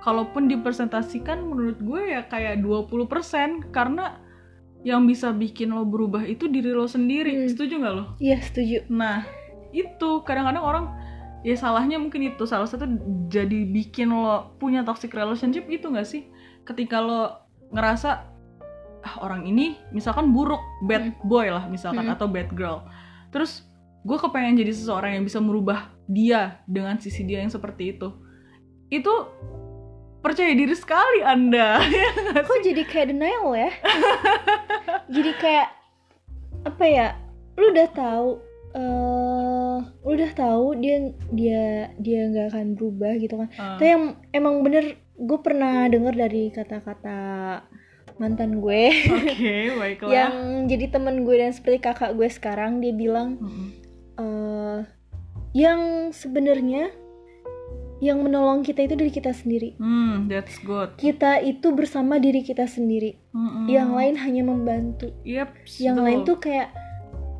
kalaupun 0.00 0.48
dipresentasikan 0.48 1.42
menurut 1.42 1.76
gue 1.76 2.02
ya 2.08 2.24
kayak 2.24 2.62
20% 2.62 3.68
karena 3.68 4.16
yang 4.82 5.06
bisa 5.06 5.30
bikin 5.30 5.70
lo 5.70 5.86
berubah 5.86 6.26
itu 6.26 6.50
diri 6.50 6.74
lo 6.74 6.86
sendiri 6.86 7.32
Hmm. 7.34 7.48
setuju 7.48 7.74
nggak 7.78 7.94
lo 7.94 8.04
iya 8.18 8.38
setuju 8.42 8.86
Nah, 8.90 9.22
itu 9.70 10.10
kadang-kadang 10.26 10.62
orang 10.62 10.84
ya 11.42 11.54
salahnya 11.54 11.98
mungkin 11.98 12.22
itu 12.22 12.46
salah 12.46 12.66
satu 12.66 12.86
jadi 13.26 13.66
bikin 13.66 14.10
lo 14.10 14.54
punya 14.58 14.82
toxic 14.82 15.10
relationship 15.10 15.66
itu 15.66 15.90
gak 15.90 16.06
sih? 16.06 16.28
Ketika 16.62 17.02
lo 17.02 17.34
ngerasa 17.72 18.10
ah, 19.02 19.16
orang 19.18 19.46
ini 19.46 19.74
misalkan 19.90 20.30
buruk, 20.30 20.60
bad 20.86 21.10
boy 21.26 21.50
lah 21.50 21.66
misalkan 21.66 22.06
Hmm. 22.06 22.14
atau 22.14 22.26
bad 22.30 22.50
girl. 22.54 22.86
Terus 23.34 23.66
gue 24.02 24.18
kepengen 24.18 24.58
jadi 24.58 24.70
seseorang 24.74 25.18
yang 25.18 25.24
bisa 25.26 25.38
merubah 25.38 25.90
dia 26.06 26.62
dengan 26.66 26.98
sisi 26.98 27.22
dia 27.22 27.38
yang 27.42 27.50
seperti 27.50 27.94
itu. 27.96 28.12
Itu 28.90 29.10
percaya 30.22 30.52
diri 30.52 30.72
sekali 30.72 31.20
Anda. 31.20 31.82
kok 32.46 32.60
jadi 32.62 32.82
kayak 32.82 33.06
denial 33.10 33.52
ya 33.52 33.70
jadi 35.14 35.30
kayak 35.36 35.68
apa 36.62 36.84
ya 36.84 37.06
lu 37.54 37.68
udah 37.68 37.88
tahu 37.90 38.28
eh 38.72 39.76
lu 40.00 40.10
udah 40.14 40.32
tahu 40.32 40.78
dia 40.78 40.96
dia 41.28 41.62
dia 41.98 42.20
nggak 42.24 42.48
akan 42.48 42.66
berubah 42.72 43.12
gitu 43.18 43.34
kan 43.36 43.48
Ah, 43.54 43.76
tapi 43.76 43.90
yang 43.90 44.04
emang 44.30 44.62
bener 44.62 44.84
gue 45.12 45.38
pernah 45.38 45.84
denger 45.86 46.14
dari 46.16 46.48
kata-kata 46.48 47.18
mantan 48.16 48.58
gue 48.58 48.82
Oke, 49.12 49.54
baiklah. 49.80 50.08
yang 50.08 50.34
jadi 50.64 50.88
temen 50.88 51.22
gue 51.22 51.36
dan 51.36 51.50
seperti 51.50 51.78
kakak 51.80 52.14
gue 52.14 52.28
sekarang 52.28 52.78
dia 52.78 52.92
bilang 52.92 53.36
Mm-mm. 53.36 53.68
eh 54.16 54.78
yang 55.52 55.80
sebenarnya 56.10 56.88
yang 58.02 58.18
menolong 58.18 58.60
kita 58.60 58.82
itu 58.82 58.94
dari 58.94 59.08
kita 59.08 59.30
sendiri 59.30 59.78
Hmm, 59.78 60.26
that's 60.26 60.58
good. 60.60 60.90
kita 60.96 61.38
itu 61.38 61.70
bersama 61.70 62.18
diri 62.18 62.42
kita 62.42 62.66
sendiri 62.66 63.14
Mm-mm. 63.30 63.66
yang 63.66 63.94
lain 63.94 64.18
hanya 64.18 64.42
membantu 64.42 65.14
Yep, 65.22 65.48
yang 65.78 65.96
betul. 65.96 66.04
lain 66.04 66.18
tuh 66.24 66.38
kayak 66.38 66.68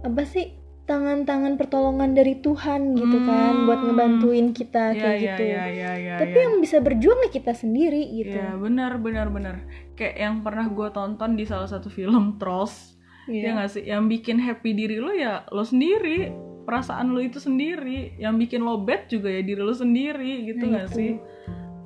apa 0.01 0.23
sih 0.25 0.55
tangan-tangan 0.83 1.55
pertolongan 1.57 2.11
dari 2.13 2.35
Tuhan 2.37 2.95
gitu 2.95 3.19
kan 3.23 3.55
Hmm. 3.55 3.67
buat 3.67 3.81
ngebantuin 3.81 4.51
kita 4.51 4.93
ya, 4.93 4.99
kayak 5.01 5.15
ya, 5.15 5.23
gitu 5.25 5.43
ya, 5.45 5.65
ya, 5.69 5.93
ya, 5.97 6.15
tapi 6.17 6.37
ya. 6.37 6.43
yang 6.45 6.55
bisa 6.59 6.77
berjuang 6.79 7.21
ya 7.21 7.31
kita 7.33 7.53
sendiri 7.53 8.03
gitu 8.13 8.35
Ya, 8.35 8.55
benar, 8.55 8.99
benar, 8.99 9.31
benar. 9.31 9.63
Kayak 9.93 10.17
yang 10.17 10.35
pernah 10.41 10.67
gue 10.69 10.89
tonton 10.91 11.35
di 11.35 11.43
salah 11.43 11.67
satu 11.67 11.87
film 11.87 12.35
Trolls, 12.37 12.99
Iya. 13.25 13.43
ya 13.43 13.51
nggak 13.55 13.71
sih? 13.71 13.83
Yang 13.85 14.03
bikin 14.11 14.37
happy 14.39 14.71
diri 14.73 14.99
lo 14.99 15.11
ya 15.11 15.47
lo 15.49 15.63
sendiri. 15.63 16.35
Perasaan 16.63 17.11
lu 17.11 17.21
itu 17.21 17.37
sendiri. 17.37 18.15
Yang 18.17 18.35
bikin 18.41 18.61
lo 18.61 18.79
bad 18.79 19.07
juga 19.07 19.29
ya 19.29 19.41
diri 19.41 19.59
lu 19.59 19.73
sendiri 19.73 20.47
gitu 20.47 20.65
Nah, 20.65 20.71
nggak 20.73 20.87
itu. 20.89 20.97
sih? 20.97 21.13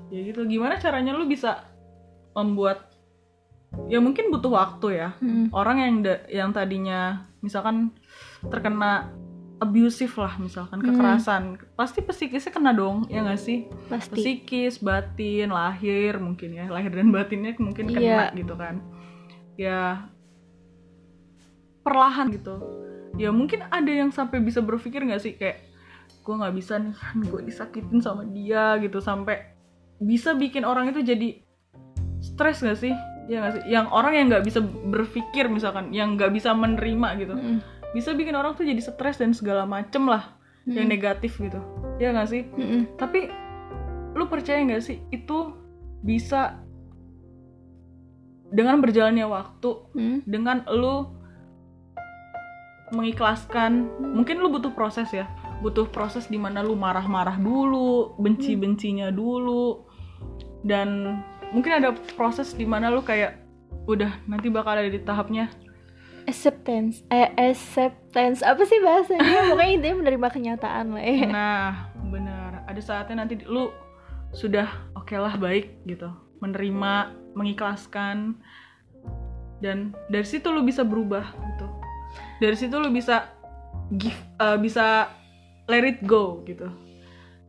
Ya 0.08 0.20
gitu. 0.24 0.40
Gimana 0.44 0.76
caranya 0.76 1.12
lu 1.12 1.24
bisa 1.24 1.64
membuat 2.32 2.92
ya 3.86 3.98
mungkin 3.98 4.28
butuh 4.28 4.50
waktu 4.50 4.88
ya. 4.96 5.08
Mm, 5.18 5.50
orang 5.50 5.76
yang 5.78 5.94
da- 6.00 6.24
yang 6.28 6.50
tadinya 6.50 7.00
misalkan 7.40 7.92
terkena 8.42 9.10
abusive 9.56 10.12
lah 10.14 10.36
misalkan 10.36 10.78
Hmm. 10.78 10.92
kekerasan 10.92 11.42
pasti 11.72 12.04
psikisnya 12.04 12.52
kena 12.52 12.70
dong 12.70 13.08
ya 13.08 13.24
nggak 13.24 13.40
sih? 13.40 13.64
Pasti. 13.88 14.12
Psikis 14.14 14.78
batin 14.78 15.48
lahir 15.48 16.20
mungkin 16.20 16.52
ya. 16.52 16.68
Lahir 16.68 16.92
dan 16.92 17.08
batinnya 17.08 17.56
mungkin 17.56 17.88
kena 17.88 18.30
Iya. 18.30 18.36
gitu 18.36 18.52
kan. 18.52 18.84
Ya 19.56 20.12
perlahan 21.80 22.28
gitu 22.28 22.58
ya 23.16 23.32
mungkin 23.32 23.64
ada 23.68 23.88
yang 23.88 24.12
sampai 24.12 24.40
bisa 24.40 24.60
berpikir 24.60 25.02
nggak 25.04 25.22
sih? 25.22 25.34
Kayak 25.36 25.64
gue 26.22 26.34
nggak 26.36 26.54
bisa 26.54 26.78
nih 26.80 26.94
kan 27.00 27.16
gue 27.20 27.40
disakitin 27.44 27.98
sama 28.00 28.22
dia 28.28 28.76
gitu. 28.80 29.00
Sampai 29.00 29.56
bisa 29.96 30.36
bikin 30.36 30.64
orang 30.68 30.92
itu 30.92 31.00
jadi 31.00 31.40
stres 32.20 32.60
gak 32.64 32.78
sih? 32.80 32.92
Ya 33.26 33.42
nggak 33.42 33.52
sih? 33.58 33.62
Yang 33.72 33.86
orang 33.90 34.12
yang 34.14 34.26
nggak 34.30 34.44
bisa 34.44 34.60
berpikir 34.62 35.48
misalkan 35.48 35.90
yang 35.90 36.14
nggak 36.14 36.30
bisa 36.30 36.52
menerima 36.52 37.08
gitu. 37.18 37.34
Mm, 37.34 37.58
bisa 37.96 38.12
bikin 38.12 38.36
orang 38.36 38.54
tuh 38.54 38.68
jadi 38.68 38.78
stres 38.78 39.18
dan 39.18 39.32
segala 39.32 39.64
macem 39.64 40.04
lah 40.06 40.36
yang 40.68 40.86
mm, 40.86 40.92
negatif 40.92 41.40
gitu. 41.40 41.58
Ya 41.96 42.12
nggak 42.12 42.28
sih? 42.28 42.42
Mm, 42.54 43.00
tapi 43.00 43.32
lu 44.14 44.24
percaya 44.28 44.62
nggak 44.62 44.84
sih? 44.84 45.00
Itu 45.10 45.56
bisa 46.04 46.60
dengan 48.46 48.78
berjalannya 48.78 49.26
waktu 49.26 49.70
mm, 49.96 50.18
dengan 50.28 50.62
lu 50.70 51.15
mengikhlaskan. 52.94 53.90
Mungkin 53.98 54.38
lu 54.38 54.52
butuh 54.52 54.70
proses 54.70 55.10
ya. 55.10 55.26
Butuh 55.64 55.88
proses 55.88 56.28
di 56.28 56.36
mana 56.36 56.60
lu 56.60 56.76
marah-marah 56.76 57.40
dulu 57.40 58.14
benci-bencinya 58.20 59.10
dulu. 59.10 59.86
Dan 60.62 61.18
mungkin 61.50 61.72
ada 61.82 61.90
proses 62.14 62.52
di 62.54 62.66
mana 62.68 62.92
lu 62.92 63.02
kayak 63.02 63.42
udah 63.86 64.10
nanti 64.26 64.50
bakal 64.50 64.76
ada 64.76 64.90
di 64.90 65.00
tahapnya. 65.00 65.50
Acceptance 66.26 67.06
eh 67.10 67.30
acceptance. 67.38 68.42
Apa 68.42 68.66
sih 68.66 68.82
bahasanya? 68.82 69.46
Pokoknya 69.54 69.72
intinya 69.78 69.96
menerima 70.02 70.28
kenyataan 70.30 70.86
lah 70.94 71.04
ya. 71.06 71.28
Nah 71.30 71.70
benar. 72.10 72.66
Ada 72.66 72.82
saatnya 72.82 73.22
nanti 73.22 73.38
lu 73.46 73.70
sudah 74.34 74.66
oke 74.98 75.14
lah 75.14 75.38
baik 75.38 75.86
gitu. 75.86 76.10
Menerima 76.42 77.14
mengikhlaskan. 77.38 78.42
Dan 79.56 79.96
dari 80.12 80.26
situ 80.26 80.52
lu 80.52 80.60
bisa 80.66 80.84
berubah 80.84 81.32
gitu 81.32 81.85
dari 82.42 82.56
situ 82.56 82.76
lu 82.76 82.90
bisa 82.92 83.30
give 83.94 84.18
eh, 84.40 84.58
bisa 84.60 85.10
let 85.66 85.84
it 85.86 85.98
go 86.06 86.42
gitu. 86.46 86.70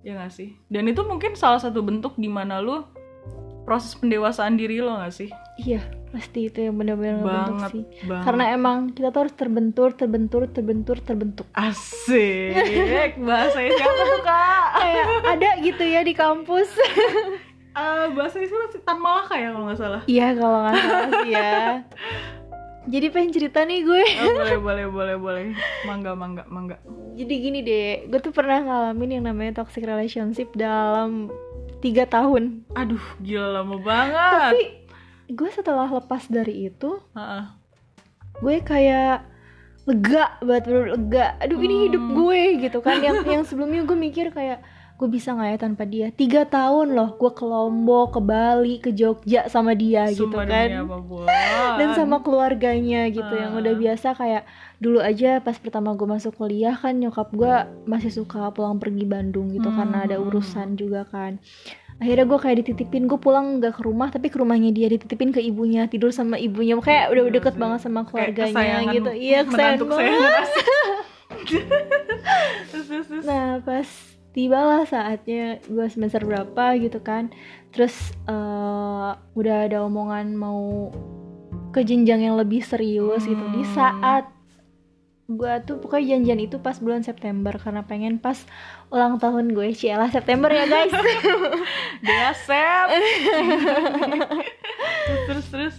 Ya 0.05 0.15
gak 0.15 0.33
sih? 0.33 0.55
Dan 0.71 0.87
itu 0.87 1.03
mungkin 1.03 1.35
salah 1.35 1.59
satu 1.59 1.83
bentuk 1.83 2.15
di 2.15 2.31
mana 2.31 2.63
lu 2.63 2.85
proses 3.67 3.91
pendewasaan 3.99 4.55
diri 4.55 4.79
lo 4.79 4.95
gak 5.03 5.13
sih? 5.13 5.29
Iya 5.59 5.83
pasti 6.07 6.47
itu 6.47 6.63
yang 6.63 6.79
benar-benar 6.79 7.19
banget 7.19 7.71
sih. 7.75 7.83
banget. 8.07 8.23
Karena 8.23 8.43
emang 8.55 8.95
kita 8.95 9.11
tuh 9.11 9.27
harus 9.27 9.35
terbentur 9.35 9.91
terbentur 9.91 10.47
terbentur 10.47 10.97
terbentuk. 11.03 11.45
Asik. 11.51 12.55
Bahasanya 13.27 13.71
siapa 13.75 14.01
tuh 14.07 14.21
kak? 14.23 14.67
Kayak 14.79 15.05
ada 15.35 15.49
gitu 15.59 15.83
ya 15.83 16.01
di 16.07 16.13
kampus. 16.15 16.69
Eh, 17.77 18.05
bahasa 18.17 18.41
itu 18.41 18.55
Tan 18.81 18.97
Malaka 18.97 19.37
ya 19.37 19.53
kalau 19.53 19.69
nggak 19.69 19.77
salah? 19.77 20.01
Iya 20.09 20.27
kalau 20.33 20.57
nggak 20.65 20.75
salah 20.81 21.09
sih 21.21 21.29
ya 21.29 21.51
jadi 22.87 23.07
pengen 23.07 23.31
cerita 23.31 23.61
nih 23.61 23.83
gue. 23.83 24.03
Oh, 24.17 24.31
boleh 24.33 24.57
boleh 24.57 24.85
boleh 24.87 25.15
boleh. 25.15 25.43
Mangga 25.83 26.11
mangga 26.13 26.43
mangga. 26.47 26.77
Jadi 27.13 27.33
gini 27.37 27.59
deh 27.59 28.07
gue 28.07 28.19
tuh 28.19 28.31
pernah 28.31 28.59
ngalamin 28.59 29.09
yang 29.13 29.25
namanya 29.25 29.59
toxic 29.59 29.83
relationship 29.83 30.49
dalam 30.53 31.27
tiga 31.77 32.03
tahun. 32.03 32.63
Aduh 32.73 33.03
gila 33.19 33.59
lama 33.59 33.77
banget. 33.77 34.53
Tapi 34.53 34.63
gue 35.27 35.49
setelah 35.51 35.85
lepas 35.85 36.23
dari 36.25 36.67
itu 36.67 36.97
Heeh. 37.11 37.43
gue 38.37 38.55
kayak 38.61 39.27
lega 39.83 40.35
banget 40.39 40.63
bener 40.65 40.85
lega. 40.93 41.25
Aduh 41.39 41.59
ini 41.59 41.75
hidup 41.85 42.01
Hmm. 42.01 42.15
gue 42.15 42.41
gitu 42.61 42.79
kan. 42.79 42.99
Yang 42.99 43.17
yang 43.33 43.43
sebelumnya 43.43 43.83
gue 43.83 43.97
mikir 43.97 44.31
kayak 44.31 44.63
gue 44.97 45.07
bisa 45.07 45.29
nggak 45.29 45.47
ya 45.47 45.57
tanpa 45.59 45.83
dia? 45.83 46.07
Tiga 46.09 46.41
tahun 46.43 46.91
loh 46.91 47.13
gue 47.15 47.31
ke 47.31 47.43
Lombok 47.43 48.07
ke 48.11 48.21
Bali 48.23 48.75
ke 48.77 48.89
Jogja 48.89 49.45
sama 49.45 49.71
dia 49.71 50.09
gitu 50.09 50.25
Sumpah 50.25 50.43
kan. 50.43 50.67
demi 50.67 50.81
apa 50.81 50.97
pun. 50.99 51.25
dan 51.79 51.89
sama 51.93 52.17
keluarganya 52.19 53.05
gitu 53.07 53.29
yang 53.31 53.53
Ah. 53.53 53.59
udah 53.59 53.73
biasa 53.73 54.07
kayak 54.11 54.43
dulu 54.77 54.97
aja 54.99 55.37
pas 55.37 55.53
pertama 55.55 55.93
gue 55.93 56.07
masuk 56.07 56.33
kuliah 56.35 56.73
kan 56.73 56.93
nyokap 56.93 57.29
gue 57.31 57.53
masih 57.83 58.09
suka 58.11 58.49
pulang 58.49 58.77
pergi 58.77 59.05
Bandung 59.05 59.49
gitu 59.49 59.69
karena 59.69 60.03
ada 60.03 60.17
Hmm. 60.17 60.25
urusan 60.27 60.73
juga 60.73 61.05
kan. 61.05 61.37
Akhirnya 61.97 62.25
gue 62.25 62.39
kayak 62.39 62.57
dititipin 62.59 63.05
gue 63.05 63.17
pulang 63.17 63.57
nggak 63.57 63.73
ke 63.73 63.81
rumah 63.81 64.09
tapi 64.09 64.27
ke 64.27 64.37
rumahnya 64.37 64.69
dia 64.69 64.85
dititipin 64.87 65.29
ke 65.29 65.41
ibunya 65.41 65.85
tidur 65.85 66.09
sama 66.09 66.37
ibunya. 66.37 66.73
Kayak 66.75 67.09
udah 67.09 67.21
Gila 67.23 67.35
deket 67.35 67.53
banget 67.55 67.79
sama 67.81 68.01
keluarganya 68.01 68.53
gitu. 68.91 69.09
Iya 69.11 69.45
kesayangan 69.45 69.77
Nah 73.23 73.61
pas 73.61 73.87
tibalah 74.37 74.85
saatnya 74.85 75.57
gue 75.65 75.87
semester 75.89 76.21
berapa 76.21 76.77
gitu 76.77 77.01
kan. 77.01 77.33
Terus 77.73 78.13
eh, 78.23 79.09
udah 79.33 79.55
ada 79.65 79.81
omongan 79.81 80.31
mau 80.31 80.93
ke 81.73 81.81
jenjang 81.81 82.21
yang 82.21 82.37
lebih 82.37 82.61
serius 82.61 83.25
gitu. 83.25 83.43
Di 83.49 83.59
Hmm. 83.59 83.73
saat 83.73 84.25
gue 85.27 85.53
tuh 85.65 85.75
pokoknya 85.77 86.15
janjian 86.15 86.39
itu 86.39 86.55
pas 86.55 86.79
bulan 86.79 87.03
September 87.03 87.51
Karena 87.59 87.83
pengen 87.83 88.15
pas 88.15 88.37
ulang 88.87 89.17
tahun 89.17 89.51
gue. 89.51 89.73
Cielah 89.73 90.07
September 90.07 90.47
ya 90.47 90.63
guys. 90.63 90.93
Dia 92.05 92.31
sep. 92.37 92.87
Terus 95.27 95.45
terus 95.49 95.75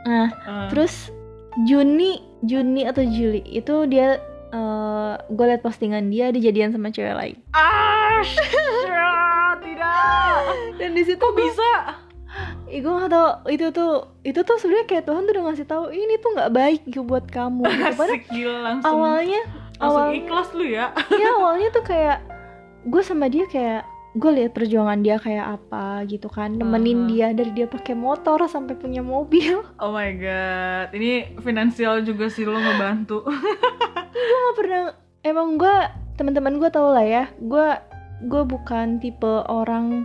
Nah 0.00 0.32
Eh, 0.32 0.68
terus 0.72 1.12
Juni 1.62 2.18
Juni 2.40 2.82
atau 2.82 3.04
Juli 3.04 3.44
itu 3.44 3.84
dia 3.84 4.16
eh 4.50 5.14
gue 5.26 5.44
liat 5.46 5.62
postingan 5.62 6.10
dia 6.10 6.30
dia 6.30 6.50
jadian 6.50 6.70
sama 6.70 6.90
cewek 6.90 7.14
lain. 7.14 7.36
Ah 7.50 8.20
tidak. 9.60 10.42
Dan 10.78 10.90
di 10.96 11.02
situ 11.04 11.20
kok 11.20 11.34
bisa? 11.34 11.70
Ih, 12.70 12.78
gue 12.78 12.92
gak 12.94 13.10
tau 13.10 13.42
itu 13.50 13.66
tuh 13.74 14.06
itu 14.22 14.40
tuh 14.46 14.56
sebenarnya 14.62 14.86
kayak 14.86 15.04
Tuhan 15.10 15.26
tuh 15.26 15.32
udah 15.34 15.44
ngasih 15.50 15.66
tahu 15.66 15.84
ini 15.90 16.14
tuh 16.22 16.30
nggak 16.38 16.52
baik 16.54 16.80
gitu 16.86 17.02
buat 17.02 17.26
kamu. 17.26 17.66
Gitu. 17.70 17.98
Padahal 17.98 18.20
gila 18.30 18.58
langsung 18.62 18.90
awalnya 18.90 19.40
langsung 19.80 20.02
awal- 20.06 20.14
ikhlas 20.14 20.48
lu 20.54 20.64
ya. 20.66 20.86
Ya 21.10 21.28
awalnya 21.38 21.68
tuh 21.74 21.82
kayak 21.82 22.18
gue 22.86 23.02
sama 23.02 23.26
dia 23.26 23.44
kayak 23.50 23.82
gue 24.10 24.30
lihat 24.34 24.50
perjuangan 24.50 24.98
dia 25.06 25.22
kayak 25.22 25.60
apa 25.60 26.02
gitu 26.10 26.26
kan. 26.26 26.58
Nemenin 26.58 27.06
Aha. 27.06 27.08
dia 27.10 27.26
dari 27.30 27.52
dia 27.54 27.66
pakai 27.70 27.94
motor 27.94 28.42
sampai 28.50 28.74
punya 28.74 29.04
mobil. 29.04 29.62
Oh 29.82 29.94
my 29.94 30.10
god. 30.18 30.90
Ini 30.92 31.38
finansial 31.40 32.02
juga 32.02 32.26
sih 32.26 32.42
lo 32.42 32.58
ngebantu. 32.58 33.22
Gue 34.10 34.38
gak 34.50 34.56
pernah 34.58 34.82
emang 35.22 35.56
gue 35.56 35.76
teman-teman 36.18 36.60
gue 36.60 36.68
tau 36.68 36.92
lah 36.92 37.06
ya 37.06 37.24
gue 37.40 37.66
gue 38.28 38.42
bukan 38.44 39.00
tipe 39.00 39.40
orang 39.48 40.04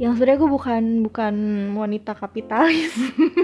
yang 0.00 0.16
sebenarnya 0.16 0.40
gue 0.40 0.50
bukan 0.50 0.82
bukan 1.04 1.34
wanita 1.76 2.16
kapitalis. 2.16 2.96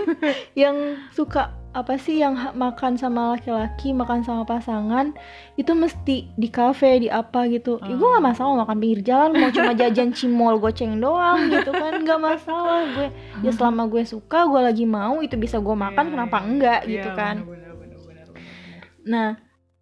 Yang 0.59 0.97
suka 1.13 1.58
apa 1.71 1.95
sih 1.95 2.19
yang 2.19 2.33
makan 2.55 2.97
sama 2.97 3.33
laki-laki 3.33 3.93
makan 3.93 4.21
sama 4.21 4.43
pasangan 4.43 5.13
itu 5.55 5.73
mesti 5.73 6.33
di 6.33 6.49
kafe 6.49 6.99
di 6.99 7.09
apa 7.09 7.45
gitu 7.47 7.77
ya, 7.79 7.93
gue 7.93 8.09
gak 8.09 8.25
masalah 8.25 8.65
makan 8.65 8.77
pinggir 8.77 9.03
jalan 9.05 9.31
mau 9.33 9.49
cuma 9.49 9.73
jajan 9.73 10.11
cimol 10.11 10.57
goceng 10.57 10.97
doang 10.97 11.47
gitu 11.47 11.69
kan 11.69 12.01
gak 12.09 12.19
masalah 12.19 12.83
gue 12.89 13.09
ya 13.41 13.51
selama 13.51 13.85
gue 13.87 14.03
suka 14.03 14.45
gue 14.45 14.61
lagi 14.61 14.85
mau 14.85 15.21
itu 15.21 15.35
bisa 15.35 15.59
gue 15.59 15.77
makan 15.77 16.05
Iya, 16.05 16.13
kenapa 16.13 16.37
iya. 16.37 16.47
enggak 16.47 16.81
Iya, 16.81 16.91
gitu 16.91 17.11
kan 17.13 17.35
bener, 17.39 17.73
bener, 17.73 17.73
bener, 17.77 17.99
bener, 18.03 18.27
bener. 18.33 18.81
Nah, 19.05 19.31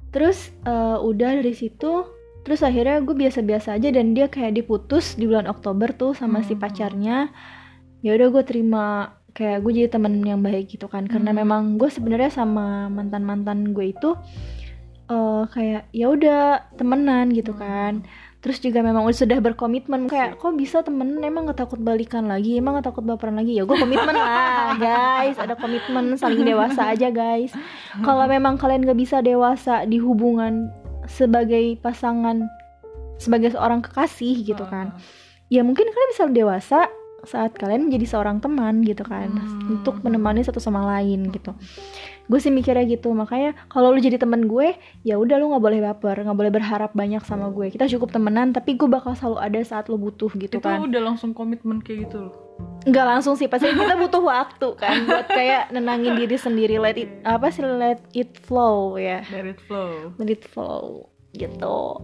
terus 0.08 0.38
eh, 0.62 0.98
udah 0.98 1.30
dari 1.34 1.50
situ, 1.50 1.92
terus 2.42 2.60
akhirnya 2.60 2.98
gue 3.00 3.14
biasa-biasa 3.16 3.74
aja 3.74 3.88
dan 3.90 4.12
dia 4.12 4.26
kayak 4.26 4.54
diputus 4.54 5.14
di 5.14 5.24
bulan 5.24 5.46
Oktober 5.46 5.90
tuh 5.90 6.12
sama 6.12 6.42
si 6.42 6.52
Hmm. 6.52 6.60
pacarnya. 6.60 7.18
Ya 8.00 8.12
udah 8.12 8.28
gue 8.28 8.42
terima 8.42 9.15
kayak 9.36 9.60
gue 9.60 9.72
jadi 9.74 9.92
temen 9.92 10.24
yang 10.24 10.40
baik 10.40 10.72
gitu 10.72 10.88
kan, 10.88 11.04
karena 11.04 11.30
Hmm. 11.30 11.38
memang 11.44 11.62
gue 11.76 11.86
sebenarnya 11.86 12.32
sama 12.32 12.88
mantan 12.88 13.20
mantan 13.22 13.70
gue 13.70 13.92
itu 13.92 14.16
eh, 15.06 15.42
kayak 15.46 15.92
ya 15.92 16.06
udah 16.08 16.42
temenan 16.74 17.30
gitu 17.30 17.52
Hmm. 17.52 17.60
kan. 17.60 17.92
Terus 18.40 18.58
juga 18.58 18.78
memang 18.78 19.02
udah 19.02 19.14
sudah 19.16 19.38
berkomitmen 19.38 20.06
kayak 20.06 20.38
kok 20.38 20.54
bisa 20.54 20.78
temen 20.80 21.18
emang 21.18 21.46
gak 21.46 21.60
takut 21.60 21.78
balikan 21.78 22.26
lagi? 22.26 22.56
Emang 22.56 22.78
gak 22.78 22.90
takut 22.90 23.02
baperan 23.02 23.34
lagi? 23.34 23.54
Ya 23.54 23.62
gue 23.62 23.74
komitmen 23.74 24.14
lah 24.14 24.74
guys. 24.82 25.34
Ada 25.34 25.54
komitmen 25.54 26.14
saling 26.14 26.42
dewasa 26.42 26.90
aja 26.90 27.10
guys. 27.10 27.50
Kalau 28.00 28.26
memang 28.26 28.54
kalian 28.54 28.82
gak 28.82 28.96
bisa 28.96 29.18
dewasa 29.18 29.82
di 29.82 29.98
hubungan 29.98 30.70
sebagai 31.06 31.78
pasangan 31.78 32.46
sebagai 33.16 33.54
seorang 33.54 33.80
kekasih 33.80 34.44
gitu 34.44 34.66
kan 34.66 34.92
ya 35.48 35.62
mungkin 35.62 35.86
kalian 35.86 36.10
bisa 36.12 36.24
dewasa 36.28 36.90
saat 37.26 37.52
kalian 37.58 37.90
menjadi 37.90 38.16
seorang 38.16 38.38
teman 38.40 38.80
gitu 38.86 39.02
kan. 39.02 39.28
Hmm. 39.28 39.78
untuk 39.78 40.00
menemani 40.00 40.46
satu 40.46 40.62
sama 40.62 40.86
lain 40.96 41.28
gitu. 41.34 41.52
Gue 42.26 42.38
sih 42.38 42.54
mikirnya 42.54 42.86
gitu. 42.86 43.10
Makanya 43.12 43.54
kalau 43.66 43.90
lu 43.90 43.98
jadi 43.98 44.18
temen 44.18 44.46
gue 44.46 44.78
ya 45.02 45.18
udah 45.18 45.36
lu 45.38 45.50
nggak 45.52 45.64
boleh 45.64 45.80
baper 45.82 46.16
nggak 46.22 46.38
boleh 46.38 46.52
berharap 46.54 46.90
banyak 46.94 47.22
sama 47.26 47.50
gue. 47.50 47.74
Kita 47.74 47.90
cukup 47.90 48.14
temenan 48.14 48.54
tapi 48.54 48.78
gue 48.78 48.88
bakal 48.88 49.12
selalu 49.18 49.38
ada 49.42 49.60
saat 49.66 49.90
lu 49.90 49.98
butuh 49.98 50.30
gitu 50.38 50.58
itu 50.58 50.62
kan. 50.62 50.82
udah 50.82 51.02
langsung 51.02 51.34
komitmen 51.34 51.82
kayak 51.82 52.08
gitu 52.08 52.30
loh. 52.30 52.34
Nggak 52.86 53.06
langsung 53.06 53.34
sih 53.34 53.50
pasti 53.50 53.68
kita 53.74 53.98
butuh 53.98 54.22
waktu 54.22 54.68
kan 54.78 55.04
buat 55.04 55.26
kayak 55.28 55.74
nenangin 55.74 56.14
diri 56.14 56.38
sendiri. 56.38 56.78
Let 56.78 56.96
it 56.96 57.10
apa 57.26 57.50
sih? 57.50 57.66
Let 57.66 58.00
it 58.14 58.38
flow 58.38 58.96
ya. 58.96 59.26
Let 59.28 59.44
it 59.44 59.60
flow. 59.66 60.14
Let 60.16 60.30
it 60.30 60.42
flow 60.46 61.15
gitu. 61.36 62.02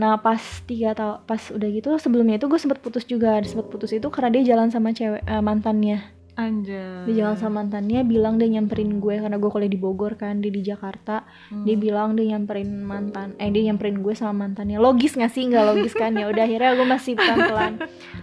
Nah 0.00 0.16
pas 0.16 0.40
tiga 0.64 0.96
tahun 0.96 1.26
pas 1.28 1.42
udah 1.52 1.68
gitu 1.68 1.90
sebelumnya 2.00 2.38
itu 2.40 2.46
gue 2.46 2.60
sempet 2.60 2.78
putus 2.80 3.04
juga. 3.04 3.36
Sempet 3.42 3.68
putus 3.68 3.92
itu 3.92 4.06
karena 4.08 4.32
dia 4.38 4.54
jalan 4.54 4.72
sama 4.72 4.96
cewek 4.96 5.20
eh, 5.26 5.42
mantannya. 5.42 6.20
Anjay. 6.40 7.04
Dia 7.10 7.14
jalan 7.20 7.36
sama 7.36 7.60
mantannya 7.60 8.00
bilang 8.06 8.40
dia 8.40 8.48
nyamperin 8.48 8.96
gue 9.02 9.20
karena 9.20 9.36
gue 9.36 9.50
kuliah 9.52 9.68
di 9.68 9.76
Bogor 9.76 10.16
kan 10.16 10.40
dia 10.40 10.48
di 10.48 10.62
Jakarta. 10.64 11.26
Hmm. 11.52 11.68
dia 11.68 11.76
bilang 11.76 12.16
dia 12.16 12.32
nyamperin 12.32 12.80
mantan 12.80 13.36
eh 13.36 13.52
dia 13.52 13.68
nyamperin 13.68 14.00
gue 14.00 14.14
sama 14.16 14.48
mantannya. 14.48 14.80
Logis 14.80 15.20
gak 15.20 15.32
sih? 15.34 15.44
Nggak 15.50 15.64
logis 15.74 15.92
kan? 15.92 16.16
Ya 16.16 16.32
udah 16.32 16.48
akhirnya 16.48 16.80
gue 16.80 16.86
masih 16.88 17.12
pelan 17.18 17.38
pelan 17.44 17.72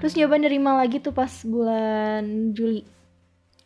terus 0.01 0.13
nyoba 0.17 0.35
nerima 0.41 0.71
lagi 0.81 0.97
tuh 0.97 1.13
pas 1.13 1.29
bulan 1.45 2.55
Juli. 2.57 2.87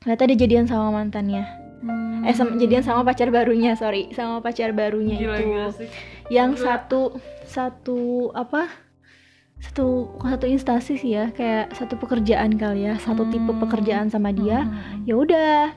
Ternyata 0.02 0.24
dia 0.34 0.38
jadian 0.44 0.66
sama 0.68 0.90
mantannya. 0.90 1.46
Hmm. 1.82 2.22
eh 2.22 2.36
sama, 2.38 2.54
jadian 2.62 2.86
sama 2.86 3.02
pacar 3.02 3.34
barunya 3.34 3.74
sorry. 3.74 4.12
Sama 4.14 4.44
pacar 4.44 4.76
barunya 4.76 5.18
gila 5.18 5.38
itu. 5.40 5.48
gila 5.48 5.70
sih 5.74 5.90
yang 6.32 6.56
Gila. 6.56 6.64
satu 6.80 7.02
satu 7.44 8.00
apa? 8.34 8.72
Satu 9.62 9.86
satu 10.18 10.46
instansi 10.48 10.96
sih 10.96 11.12
ya 11.12 11.30
kayak 11.30 11.76
satu 11.76 11.94
pekerjaan 11.96 12.56
kali 12.56 12.88
ya 12.88 12.98
satu 12.98 13.28
tipe 13.28 13.46
Hmm. 13.46 13.60
pekerjaan 13.60 14.08
sama 14.08 14.32
dia. 14.32 14.64
Hmm. 14.64 15.04
ya 15.04 15.14
udah. 15.14 15.76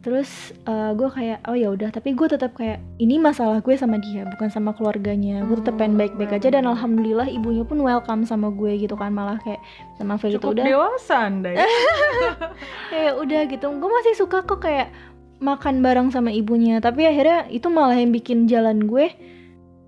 Terus 0.00 0.56
gue 0.94 1.08
kayak 1.10 1.44
oh 1.44 1.52
ya 1.52 1.68
udah 1.68 1.90
tapi 1.90 2.12
gue 2.12 2.24
tetap 2.26 2.54
kayak 2.54 2.80
ini 2.96 3.18
masalah 3.18 3.60
gue 3.60 3.74
sama 3.74 3.98
dia 3.98 4.24
bukan 4.26 4.48
sama 4.48 4.72
keluarganya. 4.72 5.44
Gue 5.44 5.58
tetap 5.58 5.76
pengen 5.76 5.92
Hmm, 5.92 6.00
baik-baik 6.00 6.32
aja 6.36 6.48
dan 6.50 6.64
alhamdulillah 6.64 7.28
ibunya 7.28 7.64
pun 7.64 7.76
welcome 7.78 8.24
sama 8.24 8.48
gue 8.50 8.78
gitu 8.78 8.94
kan 8.94 9.10
malah 9.10 9.36
kayak 9.38 9.60
sama 9.96 10.16
gitu 10.16 10.38
cukup 10.38 10.56
udah. 10.56 10.64
dewasa 10.64 11.16
anda 11.22 11.50
ya 11.56 11.66
kayak 12.88 13.12
udah 13.18 13.40
gitu. 13.46 13.66
Gue 13.66 13.90
masih 13.92 14.14
suka 14.14 14.40
kok 14.40 14.60
kayak 14.60 14.88
makan 15.36 15.80
bareng 15.80 16.08
sama 16.08 16.28
ibunya 16.30 16.78
tapi 16.78 17.04
akhirnya 17.04 17.48
itu 17.48 17.66
malah 17.66 17.96
yang 17.96 18.08
bikin 18.10 18.44
jalan 18.44 18.84
gue 18.84 19.08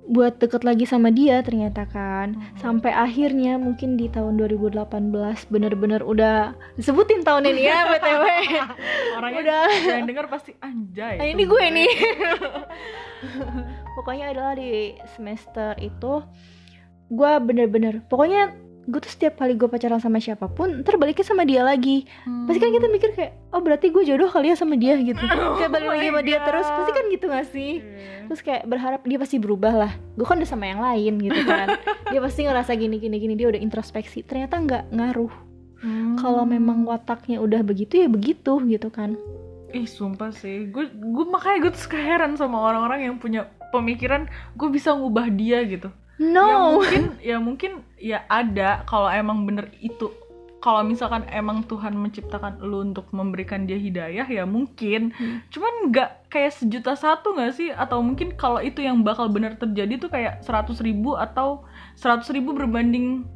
buat 0.02 0.34
deket 0.36 0.60
lagi 0.62 0.82
sama 0.82 1.08
dia 1.08 1.38
ternyata 1.40 1.86
kan 1.86 2.34
Hmm. 2.34 2.58
sampai 2.58 2.90
akhirnya 2.90 3.54
mungkin 3.54 3.94
di 3.94 4.06
tahun 4.06 4.34
2018 4.36 5.46
bener-bener 5.46 6.02
udah 6.02 6.52
disebutin 6.74 7.22
tahun 7.22 7.46
ini 7.46 7.62
ya 7.62 7.86
btw 7.88 8.24
orangnya 9.14 9.40
Udah. 9.40 9.66
yang 10.02 10.04
denger 10.04 10.26
pasti 10.26 10.50
anjay 10.58 11.14
Nah, 11.16 11.26
ini 11.26 11.42
gue 11.44 11.64
nih 11.70 11.90
pokoknya 13.96 14.32
adalah 14.32 14.52
di 14.54 14.94
semester 15.08 15.72
itu 15.78 16.22
gue 17.08 17.32
bener-bener 17.38 18.00
pokoknya 18.06 18.54
gue 18.84 18.98
tuh 18.98 19.08
setiap 19.08 19.36
kali 19.36 19.54
gue 19.54 19.64
pacaran 19.64 19.96
sama 19.96 20.18
siapa 20.18 20.46
pun 20.46 20.82
ntar 20.82 20.96
baliknya 20.96 21.22
sama 21.22 21.42
dia 21.42 21.62
lagi 21.62 22.02
Hmm. 22.22 22.44
pasti 22.44 22.58
kan 22.58 22.70
kita 22.70 22.86
mikir 22.86 23.10
kayak 23.12 23.32
oh 23.48 23.58
berarti 23.58 23.88
gue 23.88 24.02
jodoh 24.02 24.26
kali 24.26 24.50
ya 24.50 24.56
sama 24.56 24.74
dia 24.74 24.94
gitu 24.96 25.22
kayak 25.58 25.70
balik 25.70 25.86
Oh 25.86 25.92
lagi 25.92 26.08
sama 26.08 26.20
dia 26.20 26.36
God. 26.36 26.44
terus 26.44 26.66
pasti 26.68 26.90
kan 26.92 27.04
gitu 27.08 27.24
gak 27.26 27.46
sih 27.48 27.72
Iya. 27.78 28.26
terus 28.26 28.40
kayak 28.40 28.62
berharap 28.64 29.00
dia 29.00 29.16
pasti 29.16 29.36
berubah 29.36 29.72
lah 29.76 29.92
gue 30.12 30.22
kan 30.22 30.34
udah 30.34 30.48
sama 30.48 30.66
yang 30.66 30.80
lain 30.80 31.14
gitu 31.20 31.40
kan 31.42 31.78
dia 32.10 32.20
pasti 32.20 32.40
ngerasa 32.42 32.72
gini 32.74 32.96
gini 32.96 33.16
gini 33.16 33.34
dia 33.34 33.46
udah 33.48 33.60
introspeksi 33.60 34.22
ternyata 34.22 34.58
nggak 34.58 34.84
ngaruh 34.90 35.32
Hmm. 35.78 36.14
kalau 36.14 36.42
memang 36.42 36.82
wataknya 36.84 37.38
udah 37.38 37.58
begitu 37.60 37.98
ya 37.98 38.06
begitu 38.06 38.54
gitu 38.62 38.86
kan 38.88 39.18
Ih 39.68 39.82
sumpah 39.82 40.30
sih, 40.30 40.68
gue 40.68 40.84
gue 40.86 41.24
makanya 41.24 41.58
gue 41.58 41.70
tuh 41.72 41.82
suka 41.82 41.96
heran 41.96 42.36
sama 42.36 42.60
orang-orang 42.60 43.02
yang 43.02 43.16
punya 43.16 43.48
pemikiran 43.72 44.28
gue 44.52 44.68
bisa 44.68 44.92
ngubah 44.92 45.26
dia 45.28 45.64
gitu. 45.64 45.88
Ya 46.22 46.30
no 46.38 46.78
mungkin 46.78 47.04
ya 47.18 47.36
mungkin 47.42 47.72
ya 47.98 48.22
ada 48.30 48.86
kalau 48.86 49.10
emang 49.10 49.42
bener 49.42 49.74
itu. 49.82 50.14
Kalau 50.62 50.86
misalkan 50.86 51.26
emang 51.26 51.66
Tuhan 51.66 51.90
menciptakan 51.98 52.62
lu 52.62 52.86
untuk 52.86 53.10
memberikan 53.10 53.66
dia 53.66 53.74
hidayah 53.74 54.22
ya 54.22 54.46
mungkin. 54.46 55.10
Hmm. 55.10 55.42
Cuman 55.50 55.90
nggak 55.90 56.30
kayak 56.30 56.54
sejuta 56.54 56.94
satu 56.94 57.34
nggak 57.34 57.50
sih? 57.58 57.74
Atau 57.74 57.98
mungkin 57.98 58.38
kalau 58.38 58.62
itu 58.62 58.78
yang 58.78 59.02
bakal 59.02 59.26
bener 59.26 59.58
terjadi 59.58 59.98
tuh 59.98 60.06
kayak 60.14 60.46
100 60.46 60.78
ribu 60.86 61.18
atau 61.18 61.66
100 61.98 62.30
ribu 62.30 62.54
berbanding 62.54 63.26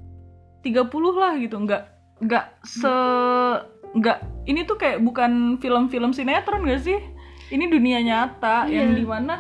30 0.63 0.87
lah 1.19 1.35
gitu. 1.43 1.59
Nggak 1.59 1.83
nggak 2.23 2.47
se 2.63 2.95
nggak 3.97 4.19
ini 4.47 4.63
tuh 4.63 4.79
kayak 4.79 5.03
bukan 5.03 5.59
film-film 5.59 6.15
sinetron 6.15 6.63
gak 6.63 6.87
sih? 6.87 6.99
Ini 7.51 7.67
dunia 7.67 8.03
nyata 8.07 8.71
yang 8.71 8.95
Iya. 8.95 8.99
di 8.99 9.05
mana 9.07 9.35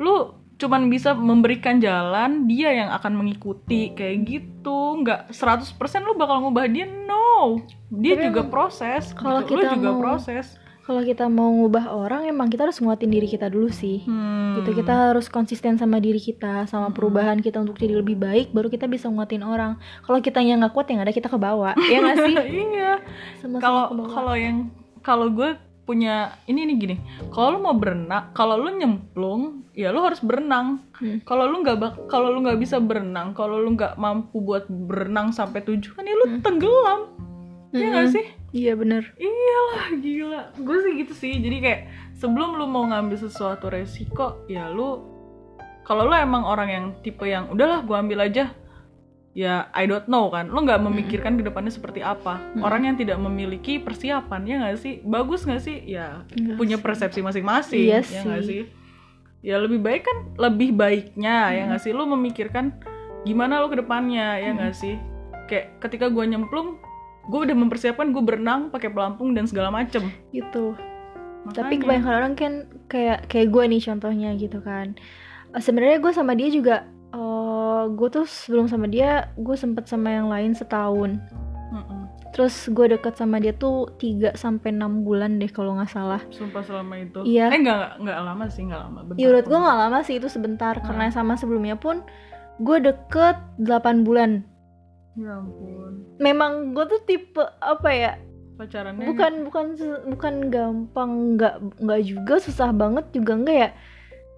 lu 0.00 0.35
cuman 0.56 0.88
bisa 0.88 1.12
memberikan 1.12 1.76
jalan 1.76 2.44
dia 2.44 2.72
yang 2.74 2.88
akan 2.90 3.12
mengikuti. 3.14 3.92
Kayak 3.92 4.16
gitu. 4.24 4.78
Nggak 4.98 5.30
100% 5.30 5.68
lu 6.02 6.14
bakal 6.14 6.40
ngubah 6.40 6.64
dia 6.66 6.84
no. 6.84 7.60
Dia 7.88 8.14
Tapi 8.14 8.24
juga 8.26 8.40
emang 8.40 8.50
proses. 8.50 9.12
Kalau 9.12 9.40
gitu. 9.40 9.54
kita 9.54 9.68
lu 9.68 9.74
juga 9.76 9.90
mau- 9.90 10.02
proses. 10.02 10.46
kalau 10.80 11.02
kita 11.02 11.26
mau 11.26 11.50
ngubah 11.50 11.90
orang 11.90 12.30
emang 12.30 12.46
kita 12.46 12.62
harus 12.62 12.78
nguatin 12.78 13.10
diri 13.10 13.26
kita 13.26 13.46
dulu 13.46 13.66
sih. 13.68 14.06
Hmm. 14.06 14.54
gitu 14.56 14.70
kita 14.72 15.10
harus 15.10 15.26
konsisten 15.26 15.74
sama 15.74 15.98
diri 15.98 16.16
kita 16.16 16.62
sama 16.64 16.88
Hmm. 16.88 16.94
perubahan 16.94 17.36
kita 17.36 17.58
untuk 17.58 17.74
jadi 17.74 17.98
lebih 17.98 18.14
baik 18.16 18.54
baru 18.54 18.70
kita 18.70 18.86
bisa 18.86 19.06
nguatin 19.06 19.42
orang. 19.42 19.76
Kalau 20.00 20.18
kitanya 20.20 20.54
nggak 20.56 20.72
kuat 20.72 20.86
yang 20.86 21.02
ada 21.02 21.10
kita 21.10 21.26
ke 21.26 21.34
bawah 21.36 21.74
ya 21.90 21.98
nggak 21.98 22.16
sih? 22.22 22.34
Iya. 22.70 22.92
Kalau 23.58 23.84
kalau 24.06 24.34
yang 24.34 24.70
kalau 25.02 25.26
gue 25.28 25.58
punya 25.82 26.14
ini 26.44 26.62
nih 26.64 26.76
gini. 26.78 26.96
Kalau 27.28 27.54
lu 27.54 27.60
mau 27.60 27.74
berenang 27.74 28.30
kalau 28.30 28.54
lu 28.54 28.70
nyemplung 28.72 29.65
ya 29.76 29.92
lu 29.92 30.00
harus 30.00 30.18
berenang. 30.18 30.80
Hmm. 30.96 31.20
kalau 31.22 31.44
lu 31.44 31.60
nggak 31.60 31.76
kalau 32.08 32.32
lu 32.32 32.40
nggak 32.40 32.56
bisa 32.56 32.80
berenang 32.80 33.30
kalau 33.30 33.60
lu 33.60 33.70
nggak 33.70 33.94
mampu 33.94 34.40
buat 34.40 34.64
berenang 34.66 35.28
sampai 35.30 35.60
tujuan 35.62 36.02
ya 36.02 36.14
lu 36.14 36.26
Hmm. 36.26 36.40
tenggelam. 36.40 37.00
Iya 37.68 37.86
nggak 37.86 38.02
Mm-mm. 38.02 38.16
sih? 38.16 38.26
Iya 38.56 38.72
bener. 38.72 39.02
Iyalah 39.14 39.86
gila. 39.98 40.42
Gue 40.56 40.76
sih 40.80 40.92
gitu 40.96 41.12
sih. 41.12 41.36
Jadi 41.36 41.56
kayak 41.60 41.80
sebelum 42.14 42.56
lu 42.56 42.64
mau 42.64 42.82
ngambil 42.84 43.20
sesuatu 43.20 43.68
resiko 43.68 44.40
ya 44.46 44.66
lu 44.66 45.04
kalau 45.82 46.02
lu 46.02 46.16
emang 46.16 46.42
orang 46.42 46.68
yang 46.68 46.84
tipe 46.98 47.22
yang 47.22 47.46
udahlah 47.46 47.84
gue 47.84 47.92
ambil 47.92 48.24
aja. 48.24 48.48
Ya 49.36 49.68
I 49.70 49.84
don't 49.84 50.08
know 50.08 50.32
kan. 50.32 50.48
Lu 50.48 50.64
nggak 50.64 50.80
memikirkan 50.80 51.36
ke 51.36 51.44
depannya 51.44 51.68
seperti 51.68 52.00
apa. 52.00 52.40
Hmm. 52.56 52.64
orang 52.64 52.88
yang 52.88 52.96
tidak 52.96 53.20
memiliki 53.20 53.76
persiapan 53.76 54.40
ya 54.42 54.54
nggak 54.58 54.78
sih? 54.78 55.04
Bagus 55.04 55.44
nggak 55.44 55.60
sih? 55.60 55.76
Ya 55.84 56.24
Nggak 56.32 56.56
punya 56.56 56.76
sih. 56.78 56.82
persepsi 56.82 57.20
masing-masing 57.20 57.84
Iya 57.84 58.00
ya 58.00 58.20
nggak 58.24 58.40
sih. 58.42 58.48
sih 58.48 58.62
ya 59.46 59.62
lebih 59.62 59.78
baik 59.78 60.02
kan 60.02 60.18
lebih 60.36 60.74
baiknya 60.74 61.36
ya 61.48 61.62
Hmm. 61.62 61.68
nggak 61.70 61.80
sih 61.80 61.94
lu 61.94 62.02
memikirkan 62.04 62.74
gimana 63.22 63.62
lu 63.62 63.70
ke 63.70 63.78
depannya 63.78 64.36
ya 64.36 64.50
Hmm. 64.50 64.58
nggak 64.58 64.74
sih 64.74 64.98
kayak 65.46 65.78
ketika 65.78 66.10
gue 66.10 66.26
nyemplung 66.26 66.82
gue 67.26 67.40
udah 67.42 67.54
mempersiapkan 67.54 68.10
gue 68.10 68.20
berenang 68.20 68.68
pakai 68.68 68.90
pelampung 68.90 69.30
dan 69.32 69.46
segala 69.46 69.70
macem 69.70 70.10
gitu 70.30 70.74
tapi 71.48 71.78
Makanya. 71.78 71.82
kebanyakan 71.82 72.14
orang 72.16 72.34
kan 72.34 72.52
kayak 72.84 73.18
kayak 73.26 73.48
gue 73.48 73.64
nih 73.64 73.80
contohnya 73.80 74.30
gitu 74.34 74.58
kan 74.60 74.98
Eh, 75.48 75.62
sebenarnya 75.62 76.02
gue 76.02 76.10
sama 76.10 76.34
dia 76.34 76.50
juga 76.50 76.76
eh 77.08 77.82
gue 77.88 78.08
tuh 78.10 78.26
sebelum 78.26 78.66
sama 78.66 78.86
dia 78.86 79.30
gue 79.32 79.54
sempet 79.54 79.86
sama 79.86 80.10
yang 80.10 80.26
lain 80.26 80.52
setahun. 80.52 81.22
Terus 82.36 82.68
gue 82.68 82.92
deket 82.92 83.16
sama 83.16 83.40
dia 83.40 83.56
tuh 83.56 83.96
3 83.96 84.36
sampai 84.36 84.68
enam 84.68 85.00
bulan 85.08 85.40
deh 85.40 85.48
kalau 85.48 85.72
nggak 85.80 85.88
salah. 85.88 86.20
Sumpah 86.28 86.60
selama 86.60 87.00
itu. 87.00 87.24
Iya. 87.24 87.48
eh 87.48 87.60
nggak 87.64 88.04
nggak 88.04 88.18
lama 88.20 88.44
sih 88.52 88.68
nggak 88.68 88.80
lama. 88.84 88.98
Bentar 89.08 89.16
Ya 89.16 89.26
menurut 89.32 89.46
gue 89.48 89.56
kok. 89.56 89.64
gak 89.64 89.78
lama 89.80 89.98
sih 90.04 90.14
itu 90.20 90.28
sebentar. 90.28 90.74
Hmm. 90.76 90.84
Karena 90.84 91.04
sama 91.08 91.40
sebelumnya 91.40 91.80
pun 91.80 92.04
Gue 92.56 92.80
deket 92.80 93.36
8 93.60 94.04
bulan. 94.04 94.40
Ya 95.16 95.40
ampun. 95.40 96.04
Memang 96.20 96.72
gue 96.76 96.84
tuh 96.88 97.00
tipe 97.08 97.40
apa 97.60 97.88
ya 97.92 98.12
pacarannya 98.56 99.04
Bukan 99.12 99.32
bukan 99.48 99.66
bukan 100.16 100.34
gampang 100.48 101.36
nggak 101.36 101.54
nggak 101.80 102.00
juga 102.04 102.34
susah 102.40 102.72
banget 102.72 103.04
juga 103.12 103.32
enggak 103.36 103.56
ya 103.56 103.70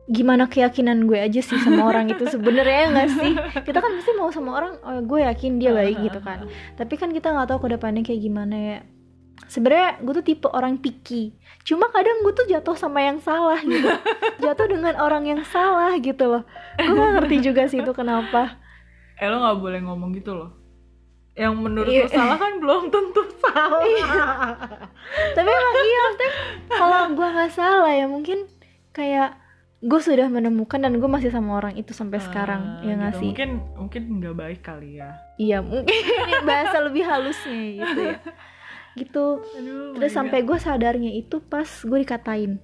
Gimana 0.08 0.48
keyakinan 0.48 1.04
gue 1.04 1.20
aja 1.20 1.38
sih 1.38 1.60
sama 1.60 1.84
orang 1.84 2.08
itu 2.08 2.24
sebenarnya 2.32 2.76
ya 2.80 2.86
nggak 2.90 3.10
sih? 3.12 3.32
Kita 3.60 3.78
kan 3.78 3.92
pasti 3.94 4.12
mau 4.16 4.32
sama 4.32 4.50
orang 4.54 4.72
Oh 4.80 4.98
gue 4.98 5.20
yakin 5.20 5.60
dia 5.60 5.70
baik 5.70 6.00
gitu 6.00 6.18
kan. 6.18 6.48
Tapi 6.74 6.94
kan 6.96 7.12
kita 7.12 7.28
nggak 7.28 7.46
tahu 7.46 7.68
ke 7.68 7.76
depannya 7.76 8.00
kayak 8.00 8.20
gimana 8.20 8.56
ya. 8.56 8.78
Sebenarnya 9.46 10.00
gue 10.00 10.12
tuh 10.14 10.26
tipe 10.26 10.48
orang 10.48 10.76
picky. 10.76 11.36
Cuma 11.62 11.88
kadang 11.88 12.20
gue 12.20 12.32
tuh 12.32 12.48
jatuh 12.48 12.72
sama 12.72 13.00
yang 13.00 13.20
salah 13.20 13.60
gitu. 13.60 13.86
Jatuh 14.42 14.66
dengan 14.66 14.96
orang 14.96 15.24
yang 15.24 15.40
salah 15.44 15.92
gitu 15.94 16.24
loh. 16.26 16.42
Gue 16.74 16.94
gak 16.94 17.12
ngerti 17.20 17.36
juga 17.44 17.68
sih 17.68 17.78
itu 17.78 17.92
kenapa. 17.92 18.56
Eh 19.18 19.26
lo 19.26 19.42
nggak 19.42 19.58
boleh 19.58 19.80
ngomong 19.82 20.14
gitu 20.14 20.30
loh. 20.30 20.54
Yang 21.34 21.54
menurut 21.58 21.90
Iya. 21.90 22.06
lo 22.06 22.08
salah 22.08 22.36
kan 22.38 22.52
belum 22.56 22.86
tentu 22.86 23.22
salah. 23.38 23.82
Tapi 25.34 25.50
emang 25.50 25.76
iya 25.76 25.98
maksudnya 26.00 26.32
kalau 26.70 27.00
gue 27.12 27.28
nggak 27.28 27.50
salah 27.50 27.90
ya 27.90 28.06
mungkin 28.06 28.46
kayak 28.90 29.34
gue 29.78 30.00
sudah 30.00 30.26
menemukan 30.26 30.76
dan 30.76 30.90
gue 30.92 31.06
masih 31.06 31.30
sama 31.30 31.54
orang 31.54 31.74
itu 31.74 31.90
sampai 31.92 32.18
sekarang 32.18 32.62
Ah, 32.76 32.82
ya 32.82 32.92
nggak 32.94 33.12
gitu. 33.12 33.20
sih 33.20 33.28
mungkin 33.30 33.50
mungkin 33.76 34.02
nggak 34.18 34.34
baik 34.34 34.60
kali 34.60 34.98
ya 34.98 35.10
iya 35.36 35.58
mungkin 35.62 35.94
ini 36.18 36.34
bahasa 36.42 36.82
lebih 36.82 37.02
halusnya 37.02 37.54
gitu 37.78 38.00
ya 38.04 38.16
gitu 38.96 39.26
Aduh, 39.54 39.94
terus 39.94 40.10
sampai 40.10 40.42
gue 40.42 40.58
sadarnya 40.58 41.14
itu 41.14 41.38
pas 41.38 41.62
gue 41.64 41.98
dikatain. 41.98 42.58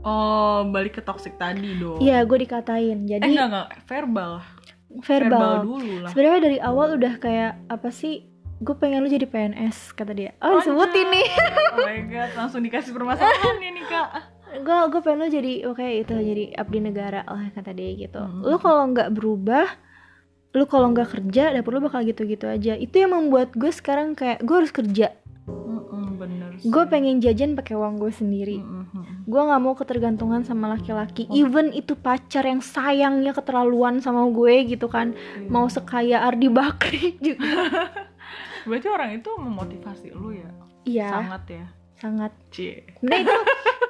Oh, 0.00 0.64
balik 0.64 0.96
ke 0.96 1.02
toxic 1.02 1.36
tadi 1.36 1.76
dong. 1.76 1.98
Iya, 1.98 2.22
gue 2.22 2.38
dikatain. 2.38 3.04
Eh 3.04 3.08
Jadi 3.10 3.26
enggak 3.28 3.46
enggak 3.50 3.68
verbal. 3.84 4.32
verbal. 5.02 5.52
dulu 5.60 5.94
lah. 6.00 6.08
Sebenarnya 6.08 6.40
dari 6.40 6.58
awal 6.62 6.96
udah 6.96 7.18
kayak 7.18 7.60
apa 7.66 7.90
sih? 7.90 8.24
Gue 8.56 8.72
pengen 8.72 9.02
lu 9.02 9.10
jadi 9.10 9.26
PNS 9.26 9.92
kata 9.92 10.14
dia. 10.14 10.32
Oh, 10.38 10.56
disebutin 10.56 11.10
nih. 11.10 11.26
Oh 11.74 11.82
my 11.82 12.00
god, 12.08 12.30
langsung 12.32 12.62
dikasih 12.62 12.94
permasalahan 12.94 13.54
nih 13.58 13.84
kak. 13.84 14.08
Gue 14.48 14.76
gue 14.88 15.00
pengen 15.00 15.18
lu 15.18 15.28
jadi 15.28 15.52
oke 15.66 15.82
itu 15.82 16.12
jadi 16.12 16.44
abdi 16.54 16.78
negara 16.80 17.20
lah 17.22 17.50
kata 17.50 17.70
dia 17.70 17.90
gitu. 17.96 18.18
Hmm. 18.18 18.40
Lu 18.40 18.56
kalau 18.56 18.86
nggak 18.88 19.10
berubah, 19.10 19.66
lu 20.52 20.64
kalau 20.64 20.90
nggak 20.90 21.10
kerja, 21.10 21.50
dapur 21.50 21.74
lu 21.74 21.82
bakal 21.82 22.02
gitu-gitu 22.02 22.46
aja. 22.46 22.72
Itu 22.74 22.96
yang 22.96 23.12
membuat 23.12 23.52
gue 23.52 23.68
sekarang 23.68 24.12
kayak 24.12 24.40
gue 24.40 24.56
harus 24.56 24.70
kerja. 24.70 25.12
Mm-mm, 25.46 26.16
bener. 26.16 26.50
Gue 26.60 26.84
pengen 26.86 27.18
jajan 27.18 27.54
pakai 27.54 27.74
uang 27.74 27.96
gue 27.96 28.10
sendiri. 28.10 28.58
Mm-mm. 28.58 29.04
gue 29.26 29.42
nggak 29.42 29.58
mau 29.58 29.74
ketergantungan 29.74 30.40
sama 30.40 30.70
laki-laki 30.70 31.26
even 31.28 31.74
itu 31.74 31.94
pacar 31.94 32.42
yang 32.42 32.62
sayangnya 32.62 33.34
keterlaluan 33.34 33.98
sama 33.98 34.22
gue 34.28 34.54
gitu 34.68 34.86
kan 34.86 35.12
Iya. 35.12 35.50
mau 35.50 35.66
sekaya 35.66 36.22
Ardi 36.22 36.46
Bakri 36.46 37.18
juga 37.26 37.90
Berarti 38.62 38.86
orang 38.86 39.10
itu 39.12 39.26
memotivasi 39.32 40.06
lu 40.12 40.30
ya? 40.30 40.46
iya 40.82 41.10
Sangat 41.10 41.42
ya. 41.48 41.66
sangat 41.96 42.32
Cie. 42.48 42.86
sebenarnya 42.94 43.18
itu 43.20 43.34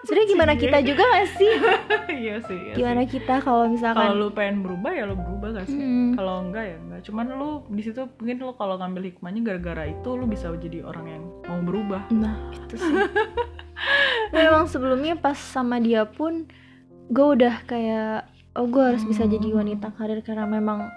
sebenarnya 0.02 0.28
gimana 0.28 0.52
kita 0.54 0.78
juga 0.80 1.02
gak 1.04 1.28
sih 1.34 1.52
iya 2.22 2.36
sih. 2.42 2.58
iya 2.62 2.74
gimana 2.74 3.02
sih. 3.02 3.10
kita 3.14 3.34
kalau 3.38 3.64
Kalau 3.64 3.72
misalkan 3.72 4.08
lu 4.14 4.28
pengen 4.30 4.56
berubah 4.60 4.90
ya 4.90 5.04
lu 5.04 5.14
berubah 5.14 5.48
gak 5.54 5.66
sih? 5.66 5.76
Hmm. 5.76 6.12
Kalau 6.12 6.34
enggak 6.42 6.64
ya 6.64 6.76
enggak. 6.78 7.00
Cuman 7.02 7.26
lu 7.32 7.50
di 7.68 7.82
situ 7.82 8.00
mungkin 8.16 8.36
lu 8.38 8.52
kalau 8.54 8.74
ngambil 8.76 9.02
hikmahnya 9.08 9.40
gara-gara 9.42 9.84
itu 9.86 10.08
lu 10.10 10.24
bisa 10.24 10.48
jadi 10.52 10.82
orang 10.82 11.06
yang 11.08 11.22
mau 11.44 11.60
berubah. 11.60 12.02
nah 12.10 12.36
itu 12.52 12.76
sih 12.76 12.94
memang 14.36 14.66
sebelumnya 14.66 15.14
pas 15.14 15.36
sama 15.36 15.78
dia 15.78 16.04
pun 16.04 16.46
gue 17.06 17.26
udah 17.32 17.62
kayak 17.64 18.26
oh 18.54 18.66
gue 18.66 18.82
harus 18.82 19.02
bisa 19.02 19.24
jadi 19.24 19.46
Hmm. 19.46 19.58
wanita 19.60 19.92
karir 19.94 20.20
karena 20.20 20.44
memang 20.44 20.88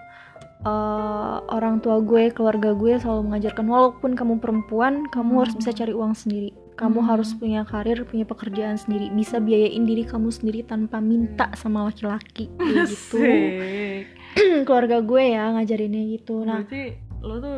eh, 0.62 1.36
orang 1.48 1.80
tua 1.80 2.00
gue 2.00 2.30
keluarga 2.30 2.74
gue 2.74 2.98
selalu 2.98 3.22
mengajarkan 3.26 3.66
walaupun 3.66 4.12
kamu 4.12 4.40
perempuan 4.40 5.06
kamu 5.08 5.34
harus 5.40 5.56
bisa 5.56 5.72
cari 5.72 5.92
uang 5.92 6.12
sendiri 6.12 6.52
kamu 6.80 6.96
Hmm. 6.98 7.10
harus 7.10 7.30
punya 7.34 7.62
karir 7.62 8.02
punya 8.04 8.24
pekerjaan 8.24 8.74
sendiri 8.74 9.12
bisa 9.12 9.38
biayain 9.38 9.84
diri 9.84 10.02
kamu 10.02 10.32
sendiri 10.32 10.64
tanpa 10.64 10.98
minta 11.00 11.52
sama 11.54 11.84
laki-laki 11.84 12.48
gitu 12.88 13.20
keluarga 14.66 15.02
gue 15.02 15.24
ya 15.30 15.52
ngajarinnya 15.52 16.04
gitu 16.14 16.42
nah 16.42 16.64
Berarti 16.64 16.96
lo 17.20 17.36
tuh 17.38 17.58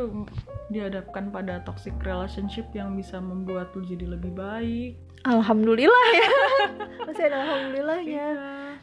dihadapkan 0.68 1.30
pada 1.30 1.62
toxic 1.62 1.94
relationship 2.02 2.66
yang 2.72 2.96
bisa 2.96 3.20
membuat 3.20 3.70
lu 3.72 3.84
jadi 3.84 4.10
lebih 4.10 4.34
baik. 4.34 4.98
alhamdulillah 5.22 6.06
ya 6.12 6.30
masih 7.06 7.30
ada 7.30 7.38
alhamdulillahnya 7.40 8.10
Iya. 8.10 8.30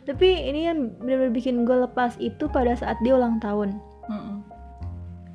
tapi 0.07 0.29
ini 0.47 0.61
yang 0.65 0.95
benar-benar 0.97 1.35
bikin 1.35 1.67
gue 1.67 1.75
lepas 1.81 2.15
itu 2.19 2.47
pada 2.47 2.73
saat 2.73 2.95
dia 3.01 3.13
ulang 3.13 3.37
tahun. 3.39 3.75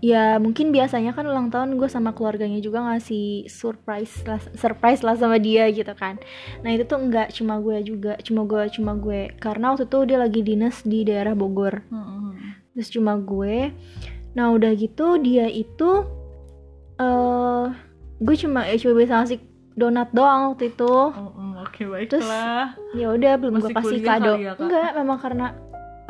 Ya 0.04 0.36
mungkin 0.36 0.76
biasanya 0.76 1.16
kan 1.16 1.24
ulang 1.24 1.48
tahun 1.48 1.80
gue 1.80 1.88
sama 1.88 2.12
keluarganya 2.12 2.60
juga 2.60 2.84
ngasih 2.84 3.48
surprise 3.48 4.12
lah 4.28 4.36
surprise 4.60 5.00
lah 5.00 5.16
sama 5.16 5.39
dia 5.39 5.72
gitu 5.72 5.96
kan 5.96 6.20
nah 6.60 6.76
itu 6.76 6.84
tuh 6.84 7.00
enggak 7.00 7.32
cuma 7.32 7.63
gue 7.63 7.80
juga 7.88 8.20
cuma 8.20 8.44
gue 8.44 8.68
cuma 8.76 9.00
gue 9.00 9.32
karena 9.39 9.72
waktu 9.72 9.88
itu 9.88 10.00
dia 10.04 10.20
lagi 10.20 10.44
dinas 10.44 10.84
di 10.84 11.08
daerah 11.08 11.32
Bogor 11.32 11.88
Mm-mm. 11.88 12.36
terus 12.76 12.92
cuma 12.92 13.16
gue 13.16 13.72
nah 14.36 14.52
udah 14.52 14.76
gitu 14.76 15.24
dia 15.24 15.48
itu 15.48 16.04
eh 17.00 17.66
gue 18.20 18.36
cuma 18.36 18.68
ya 18.68 18.76
cuma 18.76 18.94
bisa 19.00 19.24
ngasih 19.24 19.39
donat 19.80 20.12
doang 20.12 20.52
waktu 20.52 20.68
itu 20.76 20.94
Mm-mm. 21.16 21.50
Oke 21.63 21.88
Terus, 22.06 22.28
baiklah. 22.28 22.76
ya 22.94 23.08
udah 23.08 23.34
belum 23.39 23.54
gue 23.63 23.72
kasih 23.72 24.00
kado 24.04 24.36
ya, 24.36 24.52
Kak? 24.54 24.68
enggak 24.68 24.89
memang 25.00 25.18
karena 25.18 25.48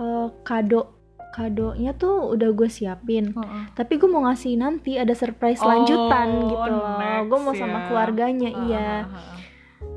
eh, 0.02 0.28
kado 0.42 1.03
kadonya 1.34 1.92
tuh 1.92 2.30
udah 2.30 2.50
gue 2.52 2.70
siapin 2.70 3.34
Heeh. 3.34 3.64
tapi 3.74 3.98
gue 3.98 4.06
mau 4.06 4.24
ngasih 4.24 4.54
nanti 4.56 4.96
ada 4.96 5.12
surprise 5.12 5.58
Oh, 5.58 5.68
lanjutan 5.68 6.28
gitu 6.46 6.70
loh 6.70 7.20
gue 7.24 7.40
mau 7.40 7.54
sama 7.54 7.80
ya. 7.80 7.86
keluarganya 7.86 8.50
iya 8.62 8.90
ah, 9.02 9.10
ah, 9.10 9.18
ah. 9.28 9.38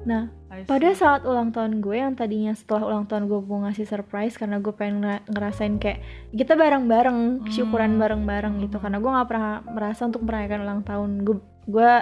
nah 0.02 0.22
pada 0.58 0.88
saat 0.90 1.20
ulang 1.22 1.50
tahun 1.50 1.78
gue 1.78 1.92
yang 1.94 2.14
tadinya 2.14 2.50
setelah 2.50 2.88
ulang 2.88 3.04
tahun 3.04 3.26
gue 3.26 3.40
mau 3.40 3.60
ngasih 3.62 3.84
surprise 3.84 4.34
karena 4.34 4.56
gue 4.56 4.72
pengen 4.72 4.96
ngera- 4.98 5.24
ngerasain 5.26 5.76
kayak 5.76 6.00
kita 6.30 6.54
bareng-bareng 6.54 7.18
Hmm. 7.38 7.46
syukuran 7.46 7.94
bareng-bareng 7.94 8.58
gitu 8.60 8.74
Hmm. 8.74 8.82
karena 8.82 8.96
gue 8.96 9.10
nggak 9.12 9.28
pernah 9.28 9.46
merasa 9.62 10.02
untuk 10.02 10.24
merayakan 10.24 10.60
ulang 10.62 10.80
tahun 10.82 11.10
gue 11.22 11.36
gue 11.66 11.92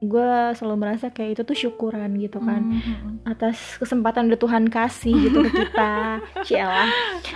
gue 0.00 0.30
selalu 0.54 0.76
merasa 0.78 1.10
kayak 1.10 1.30
itu 1.32 1.42
tuh 1.44 1.58
syukuran 1.58 2.14
gitu 2.16 2.38
kan 2.38 2.62
Mm, 2.62 2.78
mm, 2.78 2.96
mm. 3.02 3.14
atas 3.26 3.58
kesempatan 3.76 4.30
udah 4.30 4.38
Tuhan 4.38 4.64
kasih 4.68 5.10
gitu 5.20 5.42
ke 5.42 5.50
kita 5.58 5.92
Cielah 6.46 6.86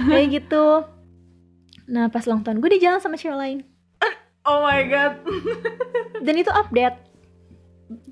kayak 0.01 0.27
gitu 0.33 0.87
nah 1.93 2.09
pas 2.09 2.25
ulang 2.25 2.41
tahun 2.41 2.59
gue 2.59 2.71
di 2.71 2.81
jalan 2.81 2.99
sama 2.99 3.15
cewek 3.15 3.37
lain 3.37 3.61
Oh 4.43 4.59
my 4.61 4.83
god. 4.85 5.23
dan 6.27 6.35
itu 6.35 6.51
update 6.51 6.99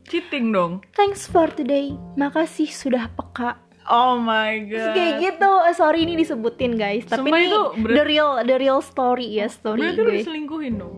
Cheating 0.04 0.50
dong. 0.50 0.78
thanks 0.92 1.24
for 1.24 1.48
today 1.48 1.90
makasih 2.14 2.68
sudah 2.68 3.10
peka 3.10 3.58
Oh 3.84 4.14
my 4.14 4.62
Terus 4.62 4.84
god. 4.84 4.94
kayak 4.94 5.14
gitu 5.18 5.50
Eh, 5.64 5.74
sorry 5.74 5.98
ini 6.00 6.14
disebutin 6.14 6.76
guys 6.76 7.02
tapi 7.02 7.26
Sumpah 7.26 7.34
ini 7.36 7.48
itu 7.48 7.60
ber- 7.80 7.96
the 7.96 8.04
real 8.04 8.30
the 8.40 8.54
real 8.54 8.78
story 8.78 9.26
ya 9.32 9.48
story 9.48 9.82
Berarti 9.82 9.96
lu 9.96 10.04
gue 10.04 10.16
diselingkuhin 10.20 10.74
dong. 10.76 10.94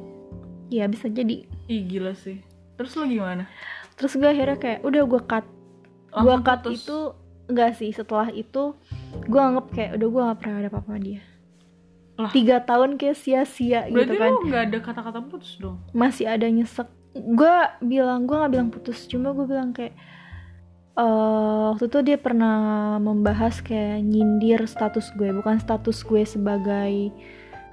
ya 0.68 0.84
bisa 0.84 1.06
jadi 1.06 1.48
Ih 1.64 1.82
gila 1.86 2.12
sih. 2.12 2.42
Terus 2.74 2.92
lu 2.94 3.06
gimana? 3.06 3.46
terus 3.92 4.12
gue 4.12 4.26
akhirnya 4.26 4.56
kayak 4.56 4.80
udah 4.82 5.02
gue 5.06 5.22
cut 5.22 5.46
gue 6.10 6.36
cut 6.40 6.60
putus? 6.62 6.82
itu 6.82 6.98
enggak 7.46 7.72
sih 7.74 7.90
setelah 7.90 8.28
itu 8.28 8.74
gue 9.22 9.40
anggap 9.40 9.68
kayak 9.70 9.90
udah 9.94 10.08
gue 10.10 10.22
gak 10.26 10.38
pernah 10.38 10.56
ada 10.58 10.68
apa-apa 10.68 10.92
dia 10.98 11.20
Lah. 12.22 12.30
tiga 12.30 12.62
tahun 12.62 12.94
kayak 12.94 13.18
sia-sia 13.18 13.86
gitu 13.86 13.94
Berarti 13.98 14.16
kan. 14.16 14.30
lu 14.30 14.40
nggak 14.46 14.64
ada 14.70 14.78
kata-kata 14.78 15.18
putus 15.22 15.58
dong. 15.58 15.76
masih 15.90 16.26
ada 16.26 16.46
nyesek. 16.46 16.86
Gue 17.12 17.56
bilang 17.80 18.24
gue 18.24 18.36
nggak 18.36 18.52
bilang 18.52 18.70
putus. 18.70 19.04
Cuma 19.04 19.32
gue 19.32 19.44
bilang 19.44 19.70
kayak 19.70 19.92
eh 20.92 21.64
waktu 21.72 21.88
itu 21.88 21.98
dia 22.04 22.16
pernah 22.16 22.56
membahas 22.96 23.60
kayak 23.60 24.00
nyindir 24.00 24.64
status 24.64 25.12
gue. 25.16 25.32
Bukan 25.32 25.56
status 25.58 26.00
gue 26.00 26.22
sebagai 26.22 27.12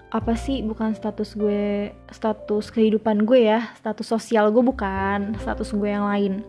apa 0.09 0.33
sih? 0.33 0.63
Bukan 0.63 0.95
status 0.95 1.35
gue 1.35 1.91
status 2.09 2.65
kehidupan 2.69 3.23
gue 3.23 3.47
ya. 3.47 3.71
Status 3.75 4.07
sosial 4.07 4.51
gue 4.51 4.63
bukan. 4.63 5.35
Status 5.39 5.71
gue 5.71 5.87
yang 5.87 6.07
lain. 6.07 6.43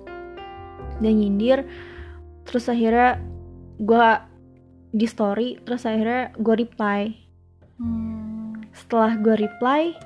Dia 0.98 1.12
nyindir. 1.12 1.66
Terus 2.46 2.66
akhirnya 2.66 3.18
gue 3.78 4.06
di 4.90 5.06
story. 5.06 5.62
Terus 5.62 5.86
akhirnya 5.86 6.34
gue 6.34 6.54
reply 6.56 7.14
Hmm. 7.80 8.60
setelah 8.70 9.16
gue 9.16 9.40
reply 9.40 9.96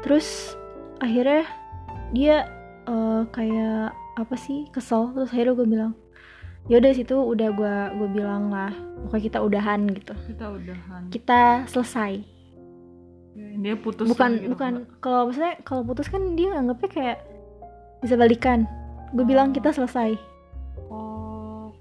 terus 0.00 0.52
akhirnya 0.98 1.48
dia 2.12 2.44
eh, 2.84 3.22
kayak 3.26 3.90
apa 4.14 4.36
sih 4.36 4.68
kesel 4.68 5.10
terus 5.10 5.28
akhirnya 5.28 5.54
gue 5.54 5.66
bilang 5.66 5.92
yaudah 6.66 6.92
situ 6.92 7.14
udah 7.14 7.48
gue 7.50 7.74
gue 7.94 8.08
bilang 8.12 8.48
lah 8.48 8.68
pokoknya 9.02 9.24
kita 9.24 9.38
udahan 9.40 9.80
gitu 9.88 10.12
Kita 10.26 10.44
udahan. 10.50 11.02
kita 11.08 11.40
selesai 11.66 12.12
Dia 13.36 13.76
putus. 13.76 14.06
bukan 14.06 14.30
gitu, 14.34 14.48
bukan 14.52 14.72
kalau 14.98 15.28
misalnya 15.28 15.56
kalau 15.62 15.82
putus 15.82 16.06
kan 16.06 16.34
dia 16.34 16.52
nganggapnya 16.52 16.88
kayak 16.88 17.18
bisa 17.98 18.12
balikan 18.14 18.68
gue 19.10 19.24
bilang 19.24 19.50
kita 19.50 19.70
selesai 19.70 20.12
Oh. 20.12 20.35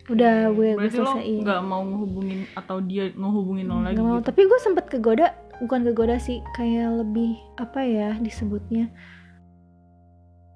Udah, 0.08 0.50
gue- 0.50 0.76
gue 0.76 0.86
lo 0.91 0.91
selesaiin. 1.10 1.41
nggak 1.41 1.62
mau 1.62 1.82
ngehubungin 1.82 2.46
atau 2.54 2.78
dia 2.80 3.10
ngehubungin 3.10 3.65
lo 3.65 3.82
lagi 3.82 3.96
Nggak 3.96 4.06
mau 4.06 4.18
gitu. 4.18 4.28
tapi 4.28 4.41
gue 4.44 4.60
sempet 4.60 4.86
kegoda 4.88 5.28
bukan 5.58 5.82
kegoda 5.84 6.15
sih 6.18 6.44
kayak 6.52 6.94
lebih 6.96 7.32
apa 7.56 7.80
ya 7.82 8.13
disebutnya 8.15 8.94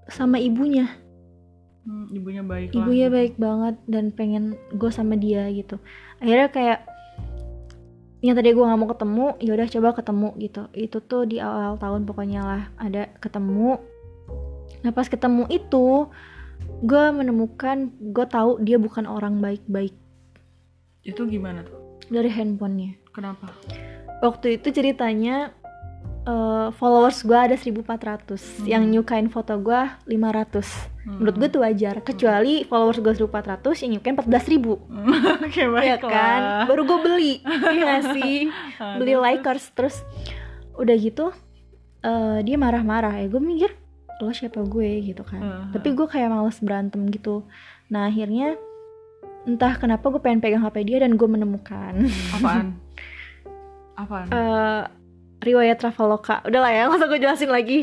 sama 0.08 0.38
ibunya 0.38 0.86
Hmm, 1.80 2.06
ibunya 2.12 2.44
baik 2.44 2.70
ibunya 2.72 3.08
lah. 3.08 3.14
baik 3.16 3.34
banget 3.36 3.76
dan 3.88 4.06
pengen 4.12 4.44
gue 4.70 4.92
sama 4.92 5.16
dia 5.16 5.50
gitu 5.50 5.82
akhirnya 6.20 6.48
kayak 6.48 6.80
yang 8.20 8.36
tadi 8.36 8.52
gue 8.52 8.62
nggak 8.62 8.78
mau 8.78 8.90
ketemu 8.90 9.26
ya 9.40 9.52
udah 9.52 9.68
coba 9.70 9.90
ketemu 9.94 10.30
gitu 10.38 10.62
itu 10.74 10.98
tuh 11.00 11.24
di 11.24 11.40
awal 11.40 11.74
tahun 11.76 12.04
pokoknya 12.04 12.42
lah 12.42 12.64
ada 12.76 13.08
ketemu 13.18 13.80
nah 14.80 14.92
pas 14.92 15.08
ketemu 15.08 15.48
itu 15.50 16.06
gue 16.80 17.04
menemukan 17.12 17.92
gue 18.00 18.26
tahu 18.26 18.60
dia 18.64 18.80
bukan 18.80 19.04
orang 19.04 19.40
baik-baik. 19.40 19.94
Itu 21.04 21.26
gimana 21.26 21.64
tuh? 21.64 21.90
dari 22.10 22.30
handphonenya. 22.30 22.98
Kenapa? 23.14 23.54
waktu 24.20 24.60
itu 24.60 24.76
ceritanya 24.76 25.56
eh, 26.28 26.68
followers 26.76 27.24
gue 27.24 27.38
ada 27.38 27.56
1400 27.56 28.68
yang 28.68 28.84
nyukain 28.84 29.32
foto 29.32 29.56
gue 29.62 29.82
500 30.10 31.00
Hmm. 31.10 31.26
menurut 31.26 31.36
gue 31.42 31.50
tuh 31.50 31.62
wajar. 31.64 31.96
Kecuali 32.06 32.68
followers 32.68 33.00
gue 33.00 33.14
1400 33.16 33.82
yang 33.82 33.92
nyukain 33.98 34.14
14.000 34.20 34.52
ribu. 34.52 34.74
Oke 35.48 35.66
ya 35.66 35.72
baik 35.72 36.04
kan? 36.06 36.68
Baru 36.68 36.84
gue 36.86 37.00
beli. 37.02 37.34
Ya 37.74 38.04
sih? 38.14 38.52
Beli 39.00 39.16
likers 39.16 39.72
terus. 39.74 40.04
Udah 40.76 40.94
gitu 41.00 41.32
eh, 42.04 42.40
dia 42.44 42.60
marah-marah. 42.60 43.16
Ya 43.24 43.26
gue 43.32 43.42
mikir 43.42 43.72
lo 44.20 44.34
siapa 44.36 44.60
gue 44.62 44.90
gitu 45.02 45.24
kan. 45.24 45.40
Uh-huh. 45.40 45.66
tapi 45.72 45.96
gue 45.96 46.08
kayak 46.08 46.28
males 46.28 46.60
berantem 46.60 47.08
gitu. 47.08 47.48
Nah 47.88 48.12
akhirnya 48.12 48.60
entah 49.48 49.80
kenapa 49.80 50.12
gue 50.12 50.20
pengen 50.20 50.44
pegang 50.44 50.62
HP 50.62 50.84
dia 50.84 51.00
dan 51.02 51.16
gue 51.16 51.28
menemukan. 51.28 51.96
Apaan? 52.36 52.76
Apaan? 54.02 54.28
Eh, 54.28 54.82
riwayat 55.44 55.80
Traveloka. 55.80 56.44
Udah 56.44 56.60
lah 56.60 56.72
ya 56.72 56.88
nggak 56.88 57.00
usah 57.00 57.08
gue 57.08 57.20
jelasin 57.20 57.52
lagi? 57.52 57.80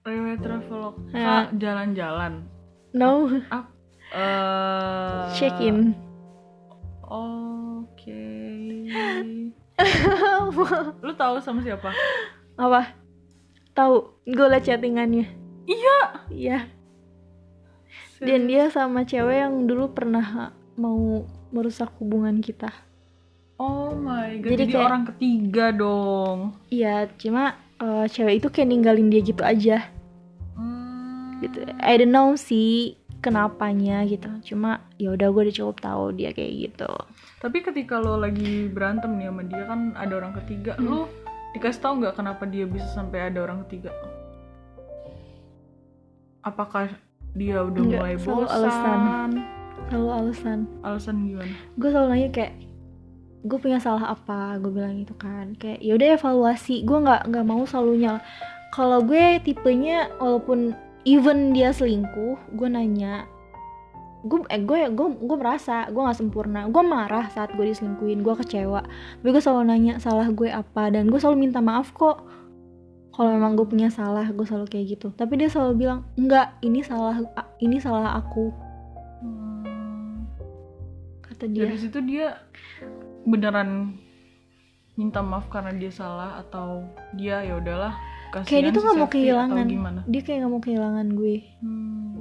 Riwayat 0.00 0.40
travelog 0.40 0.96
Ya. 1.12 1.44
jalan-jalan. 1.52 2.48
No. 2.96 3.28
Eh 4.10 5.22
check 5.38 5.54
in. 5.62 5.94
Oke. 7.06 8.26
Lu 11.06 11.12
tahu 11.14 11.38
sama 11.38 11.62
siapa? 11.62 11.94
Apa? 12.58 12.90
Tahu. 13.70 14.26
Gue 14.26 14.46
liat 14.50 14.66
chattingannya 14.66 15.39
iya. 15.70 15.98
Iya. 16.28 16.58
Dan 18.18 18.44
dia 18.44 18.68
sama 18.68 19.02
cewek 19.02 19.38
yang 19.38 19.64
dulu 19.64 19.90
pernah 19.90 20.50
mau 20.74 21.24
merusak 21.50 21.88
hubungan 21.96 22.38
kita. 22.38 22.68
Oh 23.56 23.92
my 23.92 24.40
god 24.40 24.50
Jadi 24.50 24.62
jadi, 24.62 24.72
kayak- 24.72 24.86
orang 24.86 25.04
ketiga 25.06 25.64
dong. 25.70 26.38
Iya 26.68 27.08
cuma 27.14 27.44
eh, 27.76 28.06
cewek 28.06 28.40
itu 28.40 28.48
kayak 28.50 28.68
ninggalin 28.68 29.08
dia 29.08 29.22
gitu 29.22 29.40
aja. 29.40 29.88
Hmm. 30.52 31.40
gitu. 31.40 31.64
I 31.80 31.96
don't 31.96 32.10
know 32.10 32.36
sih 32.36 32.92
kenapanya 33.18 34.04
gitu. 34.04 34.28
Cuma 34.44 34.84
ya 34.96 35.12
udah 35.12 35.28
gue 35.30 35.42
udah 35.46 35.56
cukup 35.56 35.76
tahu 35.80 36.04
dia 36.12 36.30
kayak 36.30 36.52
gitu. 36.68 36.92
Tapi 37.38 37.58
ketika 37.60 37.96
lo 37.96 38.16
lagi 38.16 38.68
berantem 38.68 39.16
nih 39.16 39.28
sama 39.28 39.42
dia 39.44 39.64
kan 39.64 39.80
ada 39.96 40.12
orang 40.14 40.36
ketiga, 40.36 40.76
Hmm. 40.76 40.84
lo 40.84 40.98
dikasih 41.50 41.80
tahu 41.80 41.92
nggak 42.00 42.14
kenapa 42.14 42.44
dia 42.44 42.64
bisa 42.64 42.84
sampai 42.92 43.32
ada 43.32 43.40
orang 43.40 43.64
ketiga? 43.64 43.92
Apakah 46.40 46.90
dia 47.32 47.62
udah 47.62 47.82
Nggak, 47.84 48.00
mulai 48.00 48.14
selalu 48.18 48.44
bosan? 48.46 48.56
alasan. 48.56 49.30
selalu 49.90 50.08
alasan. 50.10 50.58
Alasan 50.82 51.16
gimana? 51.26 51.54
gue 51.78 51.88
selalu 51.90 52.08
nanya 52.10 52.28
kayak 52.30 52.52
gue 53.40 53.58
punya 53.58 53.78
salah 53.80 54.12
apa? 54.12 54.56
Gue 54.60 54.70
bilang 54.72 55.00
gitu 55.00 55.14
kan. 55.16 55.56
Kayak 55.56 55.78
ya 55.80 55.92
udah 55.96 56.08
evaluasi. 56.16 56.82
Gue 56.84 56.98
nggak 57.00 57.28
nggak 57.32 57.44
mau 57.46 57.62
selalu 57.64 57.92
nyala 58.04 58.20
kalau 58.70 59.02
gue 59.02 59.42
tipenya 59.42 60.06
walaupun 60.22 60.78
even 61.02 61.50
dia 61.50 61.74
selingkuh 61.74 62.38
gue 62.54 62.68
nanya 62.70 63.26
gue 64.20 64.44
eh 64.52 64.60
gue 64.60 64.92
gue 64.92 65.06
gue 65.16 65.36
merasa 65.40 65.88
gue 65.88 65.96
nggak 65.96 66.18
sempurna. 66.20 66.68
Gue 66.68 66.84
marah 66.84 67.32
saat 67.32 67.56
gue 67.56 67.64
diselingkuhin 67.64 68.20
gue 68.20 68.34
kecewa. 68.36 68.84
Tapi 68.84 69.28
gue 69.32 69.42
selalu 69.42 69.64
nanya 69.64 69.94
salah 69.96 70.28
gue 70.28 70.52
apa 70.52 70.92
dan 70.92 71.08
gue 71.08 71.16
selalu 71.16 71.48
minta 71.48 71.64
maaf 71.64 71.90
kok 71.96 72.20
kalau 73.20 73.36
memang 73.36 73.52
gue 73.52 73.68
punya 73.68 73.92
salah 73.92 74.24
gue 74.24 74.42
selalu 74.42 74.64
kayak 74.66 74.96
gitu 74.96 75.12
tapi 75.12 75.36
dia 75.36 75.52
selalu 75.52 75.76
bilang 75.76 76.08
enggak 76.16 76.56
ini 76.60 76.80
salah 76.80 77.20
ini 77.60 77.76
salah 77.76 78.16
aku 78.16 78.48
Hmm. 79.20 80.24
kata 81.20 81.44
dia 81.44 81.68
Dari 81.68 81.76
situ 81.76 82.00
dia 82.00 82.40
beneran 83.22 83.92
minta 84.96 85.20
maaf 85.20 85.52
karena 85.52 85.76
dia 85.76 85.92
salah 85.92 86.40
atau 86.40 86.88
dia 87.12 87.44
ya 87.44 87.60
udahlah 87.60 87.92
kayak 88.32 88.48
dia 88.48 88.72
tuh 88.72 88.80
si 88.80 88.86
nggak 88.86 88.96
mau 88.96 89.04
Septi 89.04 89.16
kehilangan 89.20 89.64
dia 90.08 90.20
kayak 90.24 90.38
nggak 90.40 90.52
mau 90.52 90.62
kehilangan 90.62 91.06
gue 91.12 91.36
Hmm. 91.60 92.16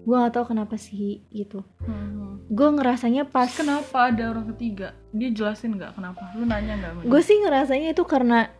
gue 0.00 0.16
gak 0.16 0.32
tahu 0.32 0.44
kenapa 0.50 0.74
sih 0.74 1.22
gitu 1.30 1.62
Hmm. 1.86 2.42
gue 2.50 2.68
ngerasanya 2.72 3.30
pas 3.30 3.46
kenapa 3.46 4.10
ada 4.10 4.26
orang 4.26 4.50
ketiga? 4.50 4.90
Dia 5.14 5.30
jelasin 5.30 5.78
nggak 5.78 5.94
kenapa? 5.94 6.34
Lu 6.34 6.42
nanya 6.42 6.74
nggak? 6.74 7.06
gue 7.06 7.20
sih 7.22 7.38
ngerasanya 7.38 7.94
itu 7.94 8.02
karena 8.02 8.50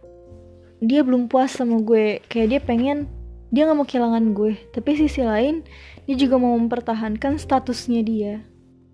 dia 0.81 1.01
belum 1.05 1.29
puas 1.29 1.53
sama 1.53 1.81
gue. 1.81 2.21
Kayak 2.27 2.49
dia 2.49 2.61
pengen 2.61 2.99
dia 3.53 3.69
nggak 3.69 3.79
mau 3.79 3.87
kehilangan 3.87 4.33
gue. 4.33 4.57
Tapi 4.73 4.91
sisi 4.97 5.23
lain 5.23 5.63
dia 6.09 6.17
juga 6.17 6.41
mau 6.41 6.57
mempertahankan 6.57 7.37
statusnya 7.39 8.01
dia. 8.03 8.35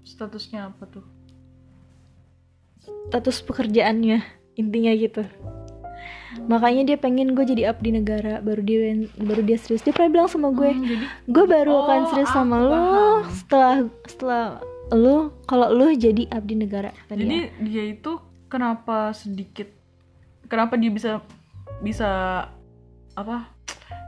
Statusnya 0.02 0.70
apa 0.70 0.84
tuh? 0.86 1.06
status 3.06 3.38
pekerjaannya 3.42 4.18
intinya 4.58 4.90
gitu. 4.94 5.22
Makanya 6.50 6.82
dia 6.92 6.96
pengen 6.98 7.32
gue 7.32 7.46
jadi 7.46 7.70
abdi 7.70 7.94
negara. 7.94 8.42
Baru 8.42 8.60
dia 8.60 8.92
baru 9.16 9.42
dia 9.46 9.56
serius. 9.56 9.82
Dia 9.86 9.94
pernah 9.94 10.10
bilang 10.12 10.28
sama 10.28 10.50
gue 10.52 10.70
Hmm, 10.70 10.82
jadi 10.84 11.04
gue 11.24 11.44
baru 11.46 11.72
akan 11.86 12.00
Oh, 12.02 12.08
serius 12.12 12.30
sama 12.30 12.56
lo 12.60 12.70
paham. 12.70 13.18
setelah 13.30 13.74
setelah 14.04 14.44
lo 14.92 15.16
kalau 15.46 15.70
lo 15.70 15.86
jadi 15.94 16.28
abdi 16.30 16.54
negara. 16.58 16.90
Jadi 17.08 17.24
dia. 17.24 17.46
dia 17.62 17.84
itu 17.94 18.18
kenapa 18.46 19.10
sedikit 19.14 19.70
kenapa 20.46 20.74
dia 20.76 20.90
bisa 20.90 21.22
bisa 21.80 22.44
apa 23.16 23.48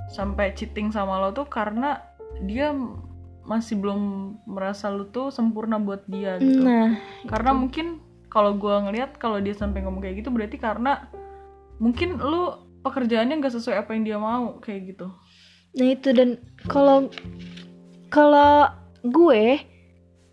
sampai 0.09 0.57
cheating 0.57 0.93
sama 0.93 1.21
lo 1.21 1.33
tuh 1.33 1.49
karena 1.49 2.01
dia 2.45 2.73
masih 3.49 3.81
belum 3.81 4.01
merasa 4.45 4.93
lo 4.93 5.09
tuh 5.09 5.33
sempurna 5.33 5.81
buat 5.81 6.05
dia 6.09 6.37
gitu. 6.37 6.61
nah 6.65 6.97
karena 7.29 7.57
mungkin 7.57 8.01
kalau 8.29 8.53
gua 8.57 8.85
ngelihat 8.85 9.17
kalau 9.17 9.41
dia 9.41 9.57
sampai 9.57 9.81
ngomong 9.81 10.05
kayak 10.05 10.21
gitu 10.21 10.29
berarti 10.29 10.61
karena 10.61 11.09
mungkin 11.81 12.21
lu 12.21 12.69
pekerjaannya 12.85 13.41
nggak 13.41 13.55
sesuai 13.57 13.85
apa 13.85 13.91
yang 13.97 14.05
dia 14.05 14.19
mau 14.21 14.59
kayak 14.61 14.95
gitu. 14.95 15.07
Nah 15.79 15.89
itu 15.93 16.09
dan 16.13 16.41
kalau 16.69 17.09
kalau 18.09 18.73
gue 19.05 19.63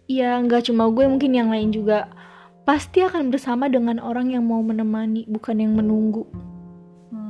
ya 0.07 0.39
nggak 0.41 0.71
cuma 0.71 0.89
gue 0.89 1.05
mungkin 1.05 1.31
yang 1.35 1.49
lain 1.51 1.73
juga 1.73 2.09
pasti 2.65 3.05
akan 3.05 3.29
bersama 3.29 3.69
dengan 3.69 4.01
orang 4.01 4.33
yang 4.33 4.45
mau 4.45 4.61
menemani 4.61 5.25
bukan 5.29 5.61
yang 5.61 5.73
menunggu 5.77 6.25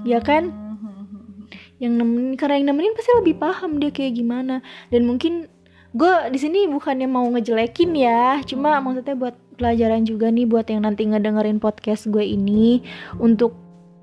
Ya 0.05 0.21
kan? 0.21 0.53
Hmm. 0.53 1.49
yang 1.81 1.99
nemenin 1.99 2.39
karena 2.39 2.55
yang 2.61 2.67
nemenin 2.71 2.95
pasti 2.95 3.11
lebih 3.19 3.35
paham 3.35 3.83
dia 3.83 3.91
kayak 3.91 4.15
gimana 4.15 4.63
dan 4.93 5.03
mungkin 5.03 5.51
gue 5.95 6.13
di 6.31 6.39
sini 6.39 6.67
bukannya 6.71 7.07
mau 7.07 7.27
ngejelekin 7.31 7.95
ya 7.95 8.39
cuma 8.47 8.79
maksudnya 8.79 9.15
buat 9.15 9.35
pelajaran 9.55 10.03
juga 10.03 10.27
nih 10.27 10.47
buat 10.47 10.67
yang 10.67 10.83
nanti 10.83 11.07
ngedengerin 11.07 11.59
podcast 11.59 12.11
gue 12.11 12.23
ini 12.23 12.83
untuk 13.19 13.55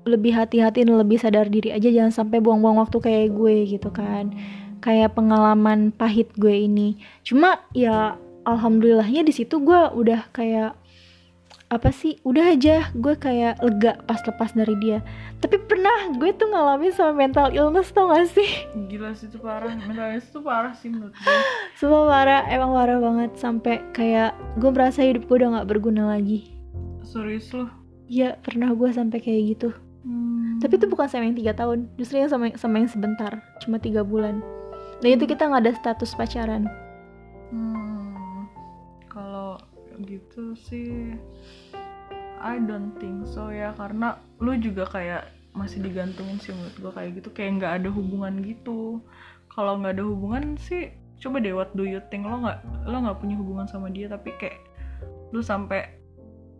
lebih 0.03 0.35
hati-hati 0.35 0.83
dan 0.83 0.99
lebih 0.99 1.21
sadar 1.21 1.47
diri 1.47 1.71
aja 1.71 1.87
jangan 1.87 2.11
sampai 2.11 2.43
buang-buang 2.43 2.81
waktu 2.81 2.97
kayak 2.99 3.27
gue 3.37 3.55
gitu 3.77 3.89
kan 3.93 4.33
kayak 4.83 5.15
pengalaman 5.15 5.95
pahit 5.95 6.27
gue 6.35 6.51
ini 6.51 6.99
cuma 7.23 7.61
ya 7.71 8.19
alhamdulillahnya 8.43 9.23
di 9.23 9.31
situ 9.31 9.63
gue 9.63 9.81
udah 9.95 10.27
kayak 10.35 10.75
apa 11.73 11.89
sih 11.89 12.21
udah 12.21 12.53
aja 12.53 12.93
gue 12.93 13.15
kayak 13.17 13.57
lega 13.65 13.97
pas 14.05 14.21
lepas 14.21 14.53
dari 14.53 14.77
dia. 14.77 15.01
Tapi 15.41 15.57
pernah 15.65 16.13
gue 16.13 16.29
tuh 16.37 16.47
ngalamin 16.53 16.93
sama 16.93 17.13
mental 17.17 17.49
illness 17.49 17.89
tau 17.89 18.13
gak 18.13 18.29
sih? 18.29 18.49
Gila 18.87 19.17
sih 19.17 19.27
itu 19.27 19.41
parah, 19.41 19.73
mental 19.73 20.13
illness 20.13 20.29
itu 20.29 20.39
parah 20.39 20.73
sih 20.77 20.93
menurut 20.93 21.17
gue. 21.17 21.37
Sumpah 21.81 22.03
parah, 22.05 22.41
emang 22.47 22.71
parah 22.71 22.97
banget. 23.01 23.31
Sampai 23.35 23.81
kayak 23.91 24.37
gue 24.61 24.69
merasa 24.69 25.01
hidup 25.01 25.25
gue 25.25 25.35
udah 25.41 25.61
gak 25.61 25.69
berguna 25.73 26.13
lagi. 26.13 26.53
Serius 27.01 27.49
lu. 27.51 27.65
Iya 28.07 28.37
pernah 28.39 28.71
gue 28.71 28.89
sampai 28.93 29.17
kayak 29.17 29.41
gitu. 29.57 29.69
Hmm. 30.05 30.61
Tapi 30.61 30.77
itu 30.77 30.85
bukan 30.85 31.07
sama 31.07 31.31
yang 31.31 31.39
tiga 31.39 31.55
tahun 31.55 31.87
Justru 31.95 32.19
yang 32.19 32.27
sama, 32.27 32.51
sama 32.59 32.83
yang 32.83 32.91
sebentar 32.91 33.39
Cuma 33.63 33.79
tiga 33.79 34.03
bulan. 34.03 34.43
Dan 35.01 35.17
itu 35.17 35.25
kita 35.25 35.49
gak 35.49 35.63
ada 35.65 35.73
status 35.75 36.15
pacaran. 36.15 36.67
Hmm, 37.51 38.47
kalau 39.11 39.55
gitu 40.01 40.57
sih 40.57 41.13
I 42.43 42.59
don't 42.59 42.91
think 42.99 43.23
so 43.23 43.47
ya 43.47 43.71
karena 43.79 44.19
lu 44.43 44.59
juga 44.59 44.83
kayak 44.83 45.31
masih 45.55 45.79
digantungin 45.79 46.43
sih 46.43 46.51
menurut 46.51 46.75
gue 46.75 46.91
kayak 46.91 47.11
gitu. 47.23 47.29
Kayak 47.31 47.51
nggak 47.63 47.73
ada 47.79 47.89
hubungan 47.95 48.43
gitu. 48.43 48.99
Kalau 49.47 49.79
nggak 49.79 49.95
ada 49.95 50.03
hubungan 50.03 50.59
sih 50.59 50.91
coba 51.23 51.39
deh 51.39 51.55
what 51.55 51.71
do 51.71 51.87
you 51.87 52.03
think? 52.11 52.27
Lo 52.27 52.43
nggak 52.43 52.59
lo 52.83 52.95
nggak 52.99 53.17
punya 53.23 53.39
hubungan 53.39 53.63
sama 53.71 53.87
dia 53.87 54.11
tapi 54.11 54.35
kayak 54.35 54.59
lu 55.31 55.39
sampai 55.39 55.87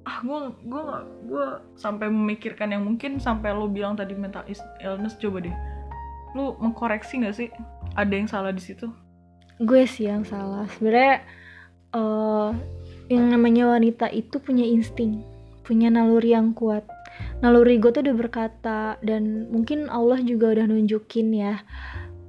ah 0.07 0.23
gue 0.23 0.39
gue 0.67 0.83
gue 1.27 1.45
sampai 1.75 2.07
memikirkan 2.07 2.71
yang 2.71 2.83
mungkin 2.87 3.19
sampai 3.19 3.51
lo 3.51 3.67
bilang 3.67 3.99
tadi 3.99 4.15
mental 4.15 4.47
illness 4.79 5.19
coba 5.19 5.43
deh. 5.43 5.55
Lu 6.31 6.55
mengkoreksi 6.63 7.19
nggak 7.19 7.35
sih? 7.35 7.51
Ada 7.99 8.13
yang 8.15 8.31
salah 8.31 8.55
di 8.55 8.63
situ? 8.63 8.87
Gue 9.59 9.83
sih 9.83 10.07
yang 10.07 10.23
salah. 10.23 10.63
Sebenarnya 10.79 11.27
eh, 11.91 12.49
Yang 13.11 13.25
namanya 13.35 13.63
wanita 13.67 14.07
itu 14.15 14.39
punya 14.39 14.63
insting 14.63 15.32
Punya 15.63 15.87
naluri 15.89 16.35
yang 16.35 16.51
kuat. 16.51 16.83
Naluri 17.39 17.79
gue 17.79 17.93
tuh 17.93 18.01
udah 18.01 18.17
berkata 18.17 18.97
Dan 19.05 19.47
mungkin 19.53 19.85
Allah 19.85 20.17
juga 20.23 20.49
udah 20.49 20.65
nunjukin 20.65 21.29
ya 21.29 21.61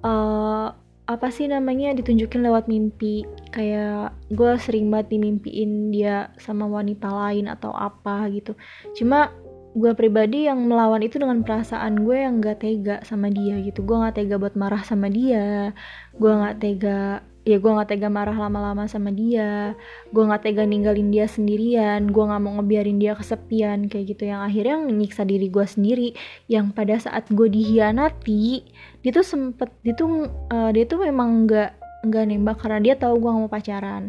eh 0.05 0.69
apa 1.05 1.29
sih 1.29 1.45
namanya 1.49 1.93
ditunjukin 1.93 2.41
lewat 2.41 2.65
mimpi. 2.65 3.29
Kayak 3.53 4.17
gue 4.33 4.57
sering 4.57 4.89
banget 4.89 5.17
dimimpiin 5.17 5.93
dia 5.93 6.33
sama 6.41 6.65
wanita 6.65 7.09
lain 7.13 7.49
atau 7.49 7.73
apa 7.77 8.29
gitu. 8.33 8.57
Cuma 8.97 9.29
gue 9.75 9.91
pribadi 9.93 10.47
yang 10.47 10.65
melawan 10.71 11.03
itu 11.03 11.19
dengan 11.19 11.43
perasaan 11.43 12.07
gue 12.07 12.17
yang 12.25 12.39
gak 12.41 12.63
tega 12.65 12.97
sama 13.05 13.29
dia 13.29 13.59
gitu. 13.61 13.85
Gue 13.85 14.01
gak 14.01 14.17
tega 14.17 14.41
buat 14.41 14.55
marah 14.57 14.81
sama 14.87 15.11
dia. 15.13 15.75
Gue 16.17 16.33
nggak 16.33 16.57
tega 16.63 17.21
ya 17.45 17.61
gue 17.61 17.71
nggak 17.71 17.93
tega 17.93 18.09
marah 18.09 18.33
lama-lama 18.33 18.89
sama 18.89 19.13
dia 19.13 19.77
gue 20.09 20.23
nggak 20.25 20.49
tega 20.49 20.65
ninggalin 20.65 21.13
dia 21.13 21.29
sendirian 21.29 22.09
gue 22.09 22.25
nggak 22.25 22.41
mau 22.41 22.57
ngebiarin 22.59 22.97
dia 22.97 23.13
kesepian 23.13 23.87
kayak 23.93 24.17
gitu. 24.17 24.33
Yang 24.33 24.41
akhirnya 24.49 24.77
nyiksa 24.89 25.23
diri 25.29 25.53
gue 25.53 25.67
sendiri 25.69 26.09
yang 26.49 26.73
pada 26.73 26.97
saat 26.97 27.29
gue 27.29 27.49
dihianati 27.53 28.65
dia 29.05 29.11
tuh 29.13 29.25
sempet 29.25 29.69
dia 29.85 29.93
tuh 29.93 30.29
eh, 30.49 30.71
dia 30.73 30.85
tuh 30.89 31.05
memang 31.05 31.45
nggak 31.45 31.71
nggak 32.09 32.25
nembak 32.29 32.57
karena 32.61 32.81
dia 32.81 32.95
tahu 32.97 33.21
gue 33.21 33.29
nggak 33.29 33.45
mau 33.45 33.53
pacaran. 33.53 34.05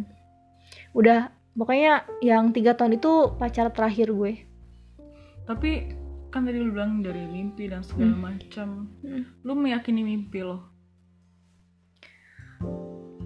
Udah 0.96 1.28
pokoknya 1.60 2.08
yang 2.24 2.56
tiga 2.56 2.80
tahun 2.80 2.96
itu 3.04 3.36
pacar 3.36 3.68
terakhir 3.76 4.16
gue. 4.16 4.48
Tapi 5.44 5.72
kan 6.32 6.48
tadi 6.48 6.60
lu 6.60 6.72
bilang 6.72 7.04
dari 7.04 7.28
mimpi 7.28 7.68
dan 7.68 7.84
segala 7.84 8.16
macam. 8.16 8.88
Lu 9.44 9.54
meyakini 9.60 10.08
mimpi 10.08 10.40
lo 10.40 10.76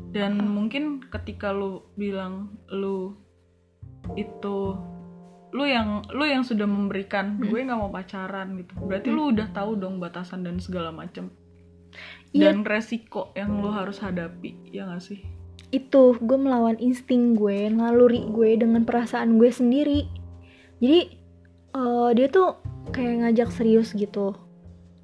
dan 0.10 0.41
mungkin 0.41 1.06
ketika 1.06 1.54
lu 1.54 1.86
bilang 1.93 2.58
lu 2.74 3.13
itu 4.17 4.74
lu 5.50 5.65
yang 5.65 6.06
lu 6.13 6.26
yang 6.26 6.45
sudah 6.45 6.65
memberikan 6.65 7.41
gue 7.41 7.58
nggak 7.62 7.78
mau 7.78 7.89
pacaran 7.89 8.58
gitu. 8.58 8.74
Berarti 8.86 9.10
lu 9.10 9.34
udah 9.34 9.50
tahu 9.50 9.78
dong 9.78 9.98
batasan 9.98 10.45
dan 10.45 10.62
segala 10.62 10.93
macam 10.93 11.30
Iya. 12.30 12.54
dan 12.54 12.62
resiko 12.62 13.34
yang 13.34 13.58
lu 13.58 13.74
harus 13.74 13.98
hadapi 13.98 14.69
ya 14.69 14.86
gak 14.86 15.02
sih? 15.02 15.26
Itu 15.74 16.13
gue 16.22 16.38
melawan 16.38 16.78
insting 16.78 17.34
gue 17.34 17.69
naluri 17.74 18.30
gue 18.30 18.62
dengan 18.62 18.86
perasaan 18.86 19.41
gue 19.41 19.50
sendiri. 19.50 20.06
Jadi 20.78 21.00
eh, 21.74 22.10
dia 22.13 22.28
tuh 22.30 22.62
kayak 22.93 23.26
ngajak 23.26 23.50
serius 23.50 23.98
gitu. 23.98 24.38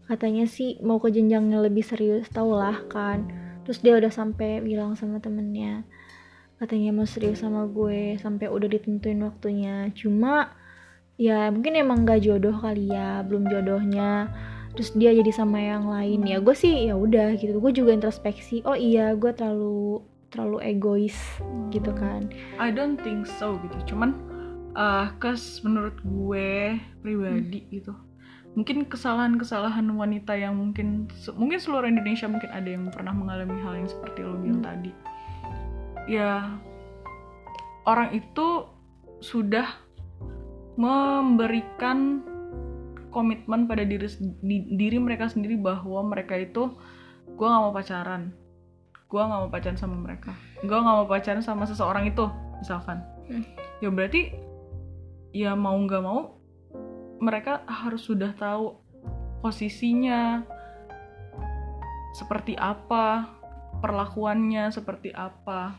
Katanya 0.05 0.45
sih 0.45 0.77
mau 0.85 1.01
ke 1.01 1.09
jenjang 1.09 1.49
yang 1.49 1.65
lebih 1.65 1.81
serius 1.81 2.29
tau 2.29 2.53
lah 2.53 2.85
kan 2.93 3.44
terus 3.65 3.82
dia 3.82 3.97
udah 3.97 4.13
sampai 4.13 4.62
bilang 4.62 4.93
sama 4.93 5.17
temennya 5.19 5.84
katanya 6.56 6.95
mau 6.95 7.04
serius 7.04 7.43
sama 7.43 7.67
gue 7.67 8.15
sampai 8.19 8.47
udah 8.47 8.67
ditentuin 8.71 9.19
waktunya. 9.23 9.91
Cuma 9.91 10.56
ya 11.19 11.51
mungkin 11.51 11.75
emang 11.75 12.08
gak 12.08 12.23
jodoh 12.23 12.56
kali 12.56 12.91
ya 12.91 13.23
belum 13.28 13.47
jodohnya. 13.51 14.32
Terus 14.75 14.91
dia 14.95 15.15
jadi 15.15 15.32
sama 15.32 15.60
yang 15.60 15.88
lain. 15.88 16.28
Ya 16.28 16.39
gue 16.39 16.56
sih 16.56 16.88
ya 16.88 16.95
udah 16.95 17.36
gitu. 17.39 17.60
Gue 17.60 17.71
juga 17.75 17.95
introspeksi 17.95 18.63
oh 18.63 18.75
iya 18.75 19.15
gue 19.15 19.32
terlalu 19.36 20.04
terlalu 20.32 20.58
egois 20.63 21.15
gitu 21.71 21.91
kan. 21.95 22.28
I 22.60 22.71
don't 22.71 22.99
think 22.99 23.28
so 23.28 23.60
gitu. 23.60 23.95
Cuman 23.95 24.15
uh, 24.75 25.12
kes 25.19 25.63
menurut 25.63 25.95
gue 26.04 26.80
pribadi 27.04 27.67
gitu 27.71 27.95
mungkin 28.55 28.87
kesalahan-kesalahan 28.87 29.83
wanita 29.85 30.31
yang 30.33 30.55
mungkin 30.55 31.11
mungkin 31.35 31.59
seluruh 31.59 31.85
Indonesia 31.85 32.25
mungkin 32.25 32.47
ada 32.49 32.65
yang 32.65 32.87
pernah 32.87 33.11
mengalami 33.11 33.59
hal 33.59 33.75
yang 33.75 33.85
seperti 33.85 34.23
lo 34.23 34.39
bilang 34.39 34.59
Hmm. 34.59 34.67
tadi 34.67 34.91
ya 36.07 36.55
orang 37.83 38.15
itu 38.15 38.47
sudah 39.19 39.67
memberikan 40.75 42.23
komitmen 43.09 43.63
pada 43.65 43.83
diri 43.83 44.07
di- 44.41 44.67
diri 44.71 44.97
mereka 44.99 45.27
sendiri 45.27 45.55
bahwa 45.55 46.03
mereka 46.03 46.35
itu 46.35 46.71
gue 47.27 47.47
nggak 47.47 47.61
mau 47.61 47.71
pacaran 47.71 48.31
gue 49.05 49.21
nggak 49.21 49.39
mau 49.39 49.51
pacaran 49.51 49.79
sama 49.79 49.95
mereka 49.95 50.31
gue 50.59 50.71
nggak 50.75 50.95
mau 50.95 51.07
pacaran 51.07 51.39
sama 51.39 51.63
seseorang 51.63 52.07
itu 52.07 52.23
misalkan 52.59 53.03
Hmm. 53.25 53.41
ya 53.81 53.89
berarti 53.89 54.31
ya 55.33 55.57
mau 55.57 55.73
nggak 55.75 55.99
mau 55.99 56.37
mereka 57.25 57.65
harus 57.65 58.05
sudah 58.05 58.29
tahu 58.38 58.77
posisinya 59.41 60.45
seperti 62.13 62.53
apa 62.55 63.27
perlakuannya 63.81 64.71
seperti 64.71 65.11
apa 65.11 65.75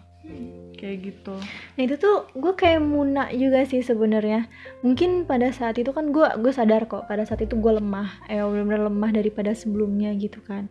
kayak 0.74 0.96
gitu 1.06 1.38
Nah 1.78 1.82
itu 1.86 1.94
tuh 1.96 2.26
gue 2.34 2.52
kayak 2.52 2.82
muna 2.82 3.30
juga 3.30 3.62
sih 3.62 3.78
sebenarnya. 3.78 4.50
Mungkin 4.82 5.22
pada 5.22 5.54
saat 5.54 5.78
itu 5.78 5.94
kan 5.94 6.10
gue 6.10 6.26
gue 6.42 6.50
sadar 6.50 6.90
kok 6.90 7.06
pada 7.06 7.22
saat 7.22 7.46
itu 7.46 7.54
gue 7.54 7.72
lemah, 7.78 8.10
eh 8.26 8.42
benar-benar 8.42 8.90
lemah 8.90 9.10
daripada 9.14 9.54
sebelumnya 9.54 10.10
gitu 10.18 10.42
kan. 10.42 10.66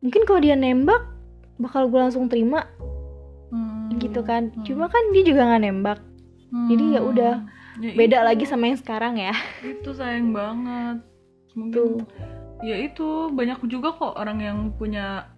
Mungkin 0.00 0.24
kalau 0.24 0.40
dia 0.40 0.56
nembak 0.56 1.04
bakal 1.60 1.92
gue 1.92 2.00
langsung 2.00 2.26
terima 2.32 2.64
Hmm, 3.54 4.00
gitu 4.02 4.24
kan. 4.26 4.50
hmm, 4.50 4.64
Cuma 4.66 4.90
kan 4.90 5.12
dia 5.14 5.22
juga 5.22 5.46
nggak 5.46 5.62
nembak. 5.62 5.98
jadi 6.70 6.98
ya 6.98 7.00
hmm. 7.02 7.10
udah, 7.14 7.34
Ya 7.74 7.90
Beda 7.92 8.18
itu, 8.22 8.26
lagi 8.26 8.44
sama 8.46 8.70
yang 8.70 8.78
sekarang 8.78 9.18
ya. 9.18 9.34
itu 9.62 9.90
sayang 9.90 10.30
banget 10.30 11.02
mungkin 11.54 12.02
Tuh. 12.02 12.06
ya 12.62 12.76
itu 12.78 13.30
banyak 13.30 13.62
juga 13.66 13.94
kok 13.94 14.14
orang 14.14 14.38
yang 14.38 14.58
punya 14.74 15.30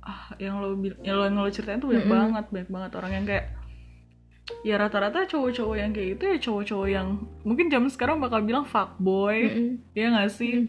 ah 0.00 0.32
yang 0.40 0.60
lo 0.60 0.72
yang 1.04 1.16
lo 1.16 1.24
yang 1.28 1.36
lo 1.36 1.48
ceritain 1.52 1.76
tuh 1.76 1.92
banyak 1.92 2.08
Mm-mm. 2.08 2.16
banget 2.16 2.44
banyak 2.48 2.70
banget 2.72 2.90
orang 2.96 3.12
yang 3.12 3.24
kayak 3.28 3.46
ya 4.64 4.80
rata-rata 4.80 5.28
cowok-cowok 5.28 5.76
yang 5.76 5.92
kayak 5.92 6.08
gitu 6.16 6.22
ya 6.26 6.36
cowok-cowok 6.40 6.88
yang 6.88 7.08
mungkin 7.44 7.68
zaman 7.68 7.90
sekarang 7.92 8.16
bakal 8.20 8.40
bilang 8.40 8.64
fuckboy 8.64 9.36
Mm-mm. 9.48 9.70
ya 9.92 10.12
nggak 10.12 10.32
sih 10.32 10.64
Mm. 10.64 10.68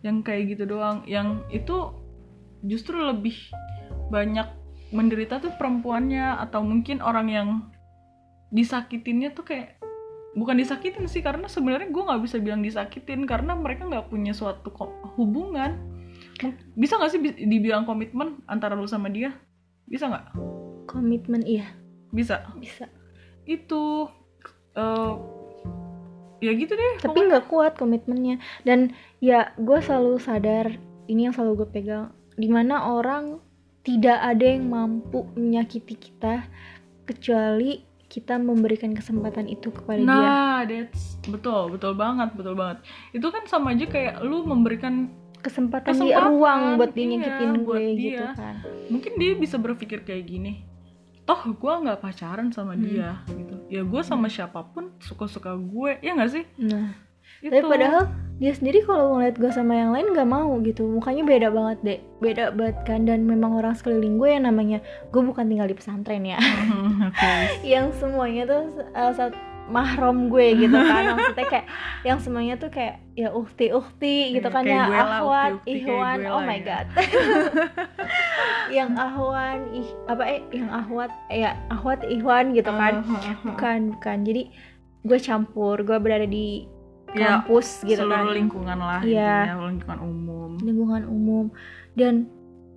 yang 0.00 0.16
kayak 0.24 0.56
gitu 0.56 0.64
doang 0.64 1.04
yang 1.04 1.44
itu 1.52 1.92
justru 2.64 2.96
lebih 2.96 3.36
banyak 4.08 4.48
menderita 4.90 5.40
tuh 5.40 5.52
perempuannya 5.54 6.40
atau 6.40 6.64
mungkin 6.64 7.04
orang 7.04 7.28
yang 7.28 7.48
disakitinnya 8.50 9.30
tuh 9.32 9.44
kayak 9.44 9.79
bukan 10.38 10.56
disakitin 10.58 11.10
sih 11.10 11.20
karena 11.20 11.50
sebenarnya 11.50 11.90
gue 11.90 12.02
nggak 12.06 12.22
bisa 12.22 12.36
bilang 12.38 12.62
disakitin 12.62 13.26
karena 13.26 13.58
mereka 13.58 13.86
nggak 13.86 14.08
punya 14.08 14.30
suatu 14.30 14.70
hubungan 15.18 15.74
bisa 16.78 16.96
nggak 16.96 17.10
sih 17.10 17.20
bi- 17.20 17.40
dibilang 17.50 17.84
komitmen 17.84 18.40
antara 18.46 18.72
lu 18.78 18.88
sama 18.88 19.10
dia 19.12 19.34
bisa 19.90 20.06
nggak 20.08 20.26
Komitmen 20.86 21.42
iya 21.46 21.70
bisa 22.10 22.46
bisa. 22.58 22.90
itu 23.46 24.06
eh, 24.74 25.14
ya 26.40 26.52
gitu 26.56 26.72
deh 26.72 26.92
Tapi 27.04 27.18
nggak 27.28 27.46
kuat 27.46 27.76
komitmennya. 27.76 28.40
Dan 28.64 28.96
ya 29.20 29.52
gue 29.60 29.78
selalu 29.78 30.16
sadar 30.18 30.72
ini 31.06 31.28
yang 31.28 31.34
selalu 31.36 31.64
gue 31.64 31.68
pegang. 31.70 32.10
Di 32.34 32.48
mana 32.48 32.96
orang 32.96 33.38
tidak 33.84 34.18
ada 34.18 34.44
yang 34.44 34.68
mampu 34.68 35.28
menyakiti 35.36 35.96
kita 35.96 36.48
kecuali 37.04 37.84
kita 38.10 38.36
memberikan 38.36 38.90
kesempatan 38.90 39.46
itu 39.46 39.70
kepada 39.70 39.96
dia. 39.96 40.10
Nah, 40.10 40.58
that's 40.66 41.14
betul, 41.24 41.70
betul 41.70 41.94
banget, 41.94 42.34
betul 42.34 42.52
banget. 42.52 42.82
Itu 43.10 43.30
kan 43.30 43.46
sama 43.46 43.70
aja 43.70 43.86
kayak 43.86 44.20
lu 44.20 44.42
memberikan 44.42 45.14
Kesempatan, 45.40 45.96
di 45.96 46.12
Kesempatan, 46.12 46.26
ruang 46.28 46.62
buat 46.76 46.90
dia 46.90 47.00
iya, 47.00 47.12
nyakitin 47.16 47.50
gue 47.54 47.64
buat 47.64 47.80
gitu 47.80 47.96
dia. 48.20 48.28
kan. 48.36 48.54
mungkin 48.90 49.12
dia 49.16 49.32
bisa 49.34 49.56
berpikir 49.56 50.02
kayak 50.02 50.26
gini. 50.26 50.68
Toh 51.22 51.40
gue 51.48 51.72
nggak 51.80 51.96
pacaran 51.98 52.50
sama 52.50 52.74
Hmm. 52.74 52.82
dia 52.82 53.10
gitu. 53.24 53.54
Ya 53.70 53.80
gue 53.80 54.02
sama 54.02 54.26
siapa 54.26 54.60
pun 54.66 54.92
suka-suka 54.98 55.54
gue, 55.54 55.96
ya 56.00 56.12
nggak 56.12 56.28
sih? 56.28 56.44
Nah, 56.58 56.92
Itu. 57.40 57.56
tapi 57.56 57.64
padahal 57.64 58.04
dia 58.40 58.50
sendiri 58.50 58.80
kalau 58.82 59.14
ngeliat 59.14 59.36
gue 59.36 59.52
sama 59.52 59.76
yang 59.76 59.92
lain 59.92 60.10
nggak 60.10 60.24
mau 60.26 60.48
gitu. 60.60 60.88
Mukanya 60.88 61.22
beda 61.22 61.48
banget 61.48 61.78
deh, 61.82 62.00
beda 62.18 62.50
banget 62.50 62.76
kan. 62.82 63.04
Dan 63.04 63.22
memang 63.22 63.52
orang 63.54 63.76
sekeliling 63.76 64.16
gue 64.16 64.28
yang 64.30 64.44
namanya 64.44 64.80
gue 65.06 65.20
bukan 65.20 65.44
tinggal 65.44 65.68
di 65.68 65.76
pesantren 65.76 66.24
ya. 66.24 66.40
Oke. 67.04 67.32
yang 67.76 67.92
semuanya 67.94 68.48
tuh 68.48 68.62
uh, 68.90 69.12
sat- 69.12 69.36
mahrom 69.70 70.26
gue 70.26 70.66
gitu 70.66 70.74
kan 70.74 71.14
maksudnya 71.14 71.46
kayak 71.46 71.66
yang 72.02 72.18
semuanya 72.18 72.58
tuh 72.58 72.74
kayak 72.74 72.98
ya 73.14 73.30
ukti 73.30 73.70
gitu 74.34 74.42
Iya, 74.42 74.50
kan 74.50 74.66
kayak 74.66 74.86
ya 74.90 74.98
ahwat 74.98 75.52
ihwan 75.62 76.18
oh 76.26 76.42
my 76.42 76.58
ya. 76.58 76.66
god 76.66 76.86
yang 78.76 78.90
ahwan 78.94 79.70
ih 79.70 79.86
apa 80.06 80.22
eh 80.26 80.42
yang 80.50 80.70
ahwat 80.70 81.10
eh, 81.30 81.42
ya 81.42 81.54
ahwat 81.70 82.02
ihwan 82.04 82.50
gitu 82.50 82.66
kan 82.66 83.06
Uh-huh. 83.06 83.54
bukan 83.54 83.94
bukan 83.94 84.18
jadi 84.26 84.42
gue 85.00 85.18
campur 85.18 85.80
gue 85.80 85.98
berada 85.98 86.26
di 86.26 86.66
Ya, 87.12 87.40
kampus 87.40 87.82
gitu 87.82 88.00
Seluruh 88.00 88.22
kan 88.22 88.32
lingkungan 88.32 88.78
lah, 88.78 89.00
Iya. 89.00 89.50
intinya, 89.50 89.66
lingkungan 89.66 90.00
umum. 90.00 90.50
lingkungan 90.60 91.02
umum 91.04 91.44
dan 91.92 92.30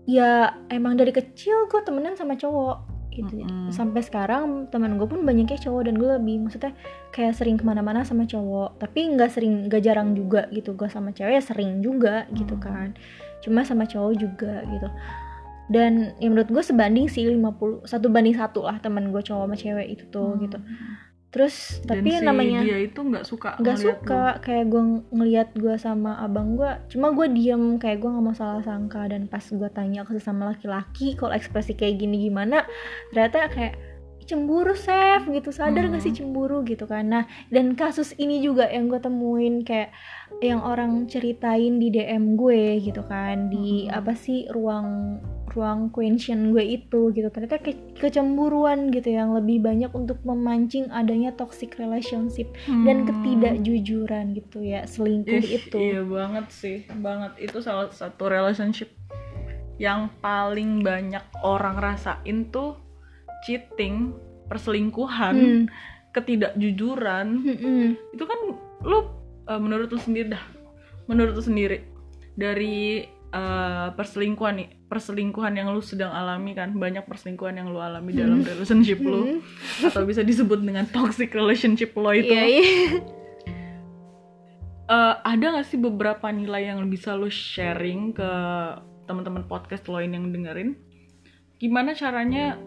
ya 0.04 0.32
emang 0.67 0.93
dari 0.93 1.10
kecil 1.10 1.67
gue 1.67 1.82
temenan 1.82 2.13
sama 2.13 2.34
cowok 2.34 2.78
gitu 3.10 3.39
Mm-mm. 3.39 3.69
sampai 3.69 4.02
sekarang 4.02 4.43
teman 4.67 4.96
gue 4.96 5.06
pun 5.06 5.22
banyaknya 5.22 5.56
cowok 5.60 5.86
dan 5.86 5.93
gue 5.93 6.10
lebih 6.12 6.41
maksudnya 6.41 6.74
kayak 7.10 7.34
sering 7.34 7.56
ke 7.56 7.63
mana-mana 7.63 8.02
sama 8.02 8.24
cowok 8.24 8.80
tapi 8.80 9.06
nggak 9.08 9.30
sering 9.30 9.67
nggak 9.67 9.80
jarang 9.80 10.12
juga 10.12 10.50
gitu 10.50 10.74
gue 10.74 10.88
sama 10.88 11.12
cewek 11.12 11.30
ya 11.32 11.43
sering 11.43 11.80
juga 11.80 12.26
gitu 12.32 12.56
Hmm. 12.56 12.63
kan 12.63 12.89
cuma 13.39 13.62
sama 13.62 13.86
cowok 13.86 14.13
juga 14.17 14.65
gitu 14.65 14.89
dan 15.69 16.17
ya 16.17 16.28
menurut 16.28 16.50
gue 16.50 16.60
sebanding 16.62 17.06
sih 17.06 17.24
50 17.24 17.86
satu 17.86 18.08
banding 18.08 18.34
satu 18.34 18.65
lah 18.65 18.75
teman 18.77 19.08
gue 19.08 19.21
cowok 19.21 19.46
sama 19.46 19.56
cewek 19.56 19.88
itu 19.90 20.04
tuh 20.10 20.34
Hmm. 20.34 20.42
gitu 20.42 20.58
terus 21.34 21.81
Dan 21.81 22.06
tapi 22.06 22.13
si 22.13 22.21
namanya 22.21 22.62
dia 22.62 22.77
itu 22.77 23.00
nggak 23.02 23.25
suka 23.25 23.58
nggak 23.58 23.79
suka 23.81 24.38
kayak 24.40 24.69
gue 24.69 24.84
ngelihat 25.10 25.50
gue 25.58 25.73
sama 25.81 26.21
abang 26.21 26.54
gue 26.54 26.69
cuma 26.94 27.10
gue 27.10 27.25
diem 27.34 27.81
kayak 27.81 27.98
gue 28.00 28.10
nggak 28.13 28.23
mau 28.23 28.38
salah 28.38 28.62
sangka. 28.62 29.10
Dan 29.10 29.25
pas 29.25 29.42
gue 29.42 29.69
tanya 29.73 30.06
ke 30.06 30.13
sesama 30.13 30.54
laki-laki 30.54 31.17
kalau 31.17 31.34
ekspresi 31.34 31.73
kayak 31.73 31.98
gini 31.98 32.29
gimana 32.29 32.63
ternyata 33.10 33.50
kayak 33.50 33.73
cemburu 34.23 34.71
Chef 34.71 35.27
gitu. 35.27 35.52
Sadar 35.52 35.92
gak 35.92 36.00
sih 36.00 36.15
Hmm. 36.15 36.31
cemburu 36.31 36.63
gitu 36.63 36.88
kan. 36.88 37.12
Nah 37.12 37.23
dan 37.52 37.75
kasus 37.75 38.15
ini 38.15 38.40
juga 38.40 38.71
yang 38.71 38.88
gue 38.88 39.02
temuin 39.02 39.67
kayak 39.67 39.92
yang 40.40 40.63
orang 40.63 41.12
ceritain 41.12 41.75
di 41.75 41.92
DM 41.92 42.40
gue 42.40 42.79
gitu 42.79 43.04
kan. 43.04 43.52
Di 43.52 43.90
Hmm. 43.92 44.00
apa 44.00 44.15
sih 44.15 44.48
ruang 44.48 45.19
ruang 45.54 45.87
question 45.87 46.49
gue 46.49 46.65
itu 46.75 47.10
gitu 47.10 47.29
ternyata 47.29 47.58
ke- 47.58 47.77
kecemburuan 47.95 48.89
gitu 48.89 49.08
yang 49.08 49.31
lebih 49.31 49.62
banyak 49.62 49.89
untuk 49.89 50.17
memancing 50.21 50.89
adanya 50.89 51.29
toxic 51.31 51.77
relationship 51.77 52.49
Hmm. 52.65 52.83
dan 52.83 53.06
ketidakjujuran 53.06 54.33
gitu 54.33 54.60
ya 54.60 54.83
selingkuh 54.83 55.37
Ih, 55.37 55.62
itu 55.62 55.77
Iya 55.77 56.01
banget 56.01 56.45
sih, 56.49 56.77
banget. 56.95 57.37
Itu 57.39 57.60
salah 57.60 57.89
satu 57.89 58.25
relationship 58.25 58.89
yang 59.75 60.10
paling 60.19 60.81
banyak 60.81 61.21
orang 61.41 61.77
rasain 61.77 62.49
tuh 62.49 62.77
cheating 63.41 64.13
perselingkuhan 64.45 65.35
Hmm. 65.35 65.65
ketidakjujuran 66.13 67.27
Mm-mm. 67.41 67.97
itu 68.10 68.23
kan 68.23 68.39
lu 68.81 68.99
uh, 69.43 69.58
menurut 69.58 69.89
lu 69.89 69.97
sendiri 69.97 70.29
dah 70.29 70.43
menurut 71.06 71.33
lu 71.33 71.41
sendiri 71.41 71.83
dari 72.33 73.04
uh, 73.29 73.91
perselingkuhan 73.91 74.56
nih 74.56 74.69
perselingkuhan 74.94 75.58
yang 75.58 75.73
lu 75.73 75.81
sedang 75.81 76.13
alami 76.13 76.54
kan 76.54 76.69
banyak 76.77 77.02
perselingkuhan 77.10 77.58
yang 77.58 77.73
lu 77.73 77.81
alami 77.81 78.13
dalam 78.13 78.46
relationship 78.46 79.02
lu. 79.02 79.41
Atau 79.81 80.06
bisa 80.06 80.21
disebut 80.21 80.62
dengan 80.62 80.85
toxic 80.85 81.33
relationship 81.33 81.98
lo 81.98 82.13
itu. 82.13 82.29
Iya, 82.29 82.44
iya. 82.46 82.63
Uh, 84.85 85.17
ada 85.25 85.58
gak 85.58 85.65
sih 85.65 85.81
beberapa 85.81 86.29
nilai 86.29 86.69
yang 86.69 86.85
bisa 86.85 87.17
lo 87.17 87.25
sharing 87.25 88.13
ke 88.13 88.29
teman-teman 89.10 89.50
podcast 89.50 89.89
lo 89.89 89.98
yang 89.98 90.29
dengerin? 90.29 90.77
Gimana 91.58 91.98
caranya 91.98 92.62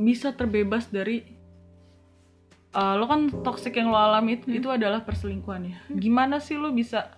bisa 0.00 0.32
terbebas 0.32 0.88
dari 0.88 1.28
uh, 2.72 2.96
lo 2.96 3.04
kan 3.04 3.28
toxic 3.44 3.76
yang 3.76 3.92
lo 3.92 4.00
alami 4.00 4.40
itu, 4.40 4.64
itu 4.64 4.72
adalah 4.72 5.04
perselingkuhan 5.04 5.62
ya. 5.68 5.78
Gimana 5.92 6.40
sih 6.40 6.56
lo 6.56 6.72
bisa 6.72 7.12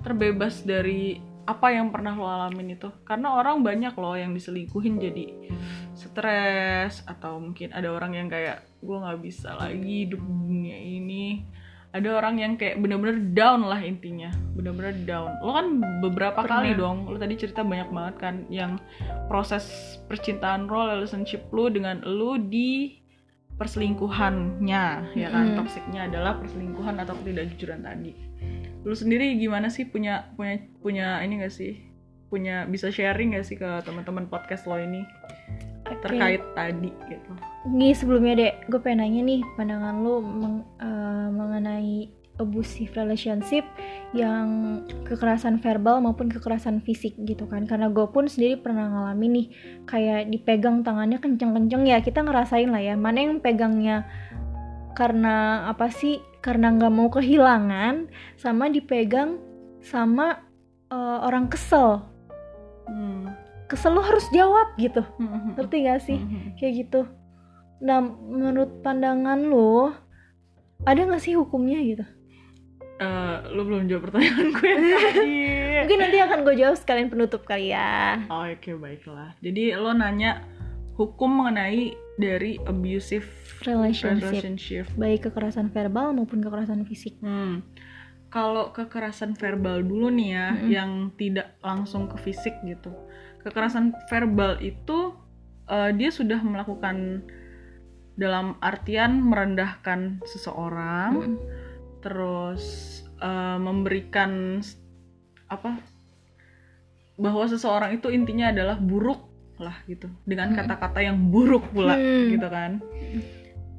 terbebas 0.00 0.64
dari 0.64 1.33
apa 1.44 1.66
yang 1.72 1.92
pernah 1.92 2.16
lo 2.16 2.24
alamin 2.24 2.76
itu? 2.76 2.88
Karena 3.04 3.36
orang 3.36 3.60
banyak 3.60 3.92
loh 3.96 4.16
yang 4.16 4.32
diselingkuhin 4.32 4.96
jadi 4.96 5.26
stres 5.94 7.04
atau 7.06 7.38
mungkin 7.38 7.70
ada 7.70 7.92
orang 7.92 8.16
yang 8.16 8.28
kayak 8.32 8.64
gue 8.80 8.96
nggak 8.96 9.20
bisa 9.20 9.54
lagi 9.56 10.08
hidup 10.08 10.20
dunia 10.20 10.76
ini. 10.76 11.44
Ada 11.94 12.10
orang 12.10 12.42
yang 12.42 12.52
kayak 12.58 12.82
bener-bener 12.82 13.22
down 13.38 13.70
lah 13.70 13.78
intinya 13.78 14.34
bener-bener 14.58 14.98
down. 15.06 15.30
Lo 15.38 15.54
kan 15.54 15.78
beberapa 16.02 16.42
Pernah. 16.42 16.66
kali 16.66 16.70
dong 16.74 17.06
lo 17.06 17.14
tadi 17.20 17.38
cerita 17.38 17.62
banyak 17.62 17.88
banget 17.94 18.14
kan 18.18 18.34
yang 18.50 18.82
proses 19.30 19.96
percintaan 20.10 20.66
lo 20.66 20.90
relationship 20.90 21.46
lo 21.54 21.70
dengan 21.70 22.02
lo 22.02 22.34
di 22.34 22.98
perselingkuhannya 23.54 25.14
ya 25.14 25.28
kan? 25.30 25.54
Mm. 25.54 25.56
toksiknya 25.62 26.10
adalah 26.10 26.42
perselingkuhan 26.42 26.98
atau 26.98 27.14
ketidakjujuran 27.22 27.86
tadi 27.86 28.12
lu 28.84 28.94
sendiri 28.94 29.34
gimana 29.40 29.72
sih? 29.72 29.88
Punya 29.88 30.30
punya 30.36 30.60
punya 30.84 31.18
ini 31.24 31.40
gak 31.40 31.52
sih? 31.52 31.80
Punya 32.28 32.68
bisa 32.68 32.92
sharing 32.92 33.34
gak 33.34 33.48
sih 33.48 33.56
ke 33.56 33.68
teman-teman 33.82 34.28
podcast 34.28 34.68
lo 34.68 34.76
ini? 34.76 35.02
Oke. 35.84 36.00
terkait 36.00 36.40
tadi 36.56 36.90
gitu. 37.12 37.32
Nih 37.68 37.92
sebelumnya 37.92 38.32
dek, 38.40 38.54
gue 38.72 38.80
pengen 38.80 39.04
nanya 39.04 39.20
nih 39.20 39.40
pandangan 39.56 40.00
lu 40.00 40.24
meng- 40.24 40.68
eh, 40.80 41.28
mengenai 41.28 42.08
abusive 42.34 42.90
relationship 42.98 43.62
yang 44.10 44.80
kekerasan 45.06 45.62
verbal 45.62 46.02
maupun 46.02 46.32
kekerasan 46.32 46.82
fisik 46.82 47.14
gitu 47.28 47.46
kan? 47.46 47.68
Karena 47.68 47.92
gue 47.92 48.06
pun 48.10 48.26
sendiri 48.26 48.58
pernah 48.58 48.90
ngalamin 48.90 49.44
nih 49.44 49.46
kayak 49.86 50.32
dipegang 50.32 50.82
tangannya 50.82 51.20
kenceng-kenceng 51.22 51.86
ya 51.86 52.02
kita 52.02 52.24
ngerasain 52.26 52.72
lah 52.72 52.82
ya 52.82 52.98
mana 52.98 53.22
yang 53.22 53.38
pegangnya 53.38 54.08
karena 54.94 55.68
apa 55.68 55.90
sih? 55.90 56.22
Karena 56.40 56.72
nggak 56.72 56.92
mau 56.94 57.08
kehilangan 57.10 58.08
sama 58.38 58.70
dipegang 58.70 59.42
sama 59.84 60.40
eh, 60.88 61.18
orang 61.20 61.50
kesel. 61.50 62.06
Hmm. 62.84 63.32
kesel 63.64 63.96
lo 63.96 64.04
harus 64.04 64.24
jawab 64.30 64.76
gitu. 64.76 65.00
Hmm. 65.16 65.56
ngerti 65.56 65.76
gak 65.88 66.00
sih? 66.04 66.18
Hmm. 66.20 66.52
kayak 66.56 66.72
gitu. 66.84 67.08
Nah 67.82 68.00
menurut 68.04 68.84
pandangan 68.84 69.40
lo 69.40 69.92
ada 70.84 71.00
nggak 71.00 71.22
sih 71.22 71.34
hukumnya 71.34 71.80
gitu? 71.80 72.04
Eh, 72.94 73.36
lu 73.50 73.66
belum 73.66 73.90
jawab 73.90 74.06
pertanyaan 74.08 74.48
gue 74.54 74.72
tadi. 74.78 75.34
Mungkin 75.82 75.98
nanti 75.98 76.18
akan 76.22 76.38
gue 76.46 76.54
jawab 76.54 76.76
sekalian 76.78 77.10
penutup 77.10 77.42
kali 77.42 77.74
ya. 77.74 78.22
Oh, 78.30 78.46
oke 78.46 78.70
baiklah. 78.78 79.34
Jadi 79.42 79.74
lo 79.74 79.90
nanya 79.90 80.46
hukum 80.94 81.42
mengenai 81.42 81.98
dari 82.14 82.62
abusive 82.62 83.26
relationship 83.66 84.30
relationship 84.30 84.84
baik 84.94 85.26
kekerasan 85.26 85.70
verbal 85.70 86.14
maupun 86.14 86.38
kekerasan 86.40 86.86
fisik 86.86 87.18
Hmm. 87.18 87.62
Kalau 88.34 88.74
kekerasan 88.74 89.38
verbal 89.38 89.86
dulu 89.86 90.10
nih 90.10 90.34
ya, 90.34 90.48
Mm-mm. 90.58 90.66
yang 90.66 90.90
tidak 91.14 91.54
langsung 91.62 92.10
ke 92.10 92.18
fisik 92.18 92.50
gitu. 92.66 92.90
Kekerasan 93.46 93.94
verbal 94.10 94.58
itu 94.58 95.14
eh, 95.70 95.94
dia 95.94 96.10
sudah 96.10 96.42
melakukan 96.42 97.22
dalam 98.18 98.58
artian 98.58 99.22
merendahkan 99.22 100.18
seseorang, 100.26 101.14
Mm. 101.14 101.36
terus 102.02 102.64
eh, 103.22 103.58
memberikan 103.62 104.58
apa 105.46 105.78
bahwa 107.14 107.46
seseorang 107.46 107.94
itu 107.94 108.10
intinya 108.10 108.50
adalah 108.50 108.82
buruk 108.82 109.30
lah 109.64 109.76
gitu, 109.88 110.12
dengan 110.28 110.52
Mm. 110.52 110.56
kata-kata 110.60 111.00
yang 111.00 111.32
buruk 111.32 111.64
pula 111.72 111.96
Mm. 111.96 112.36
gitu 112.36 112.48
kan. 112.52 112.72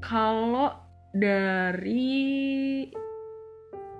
Kalau 0.01 0.73
dari 1.13 2.89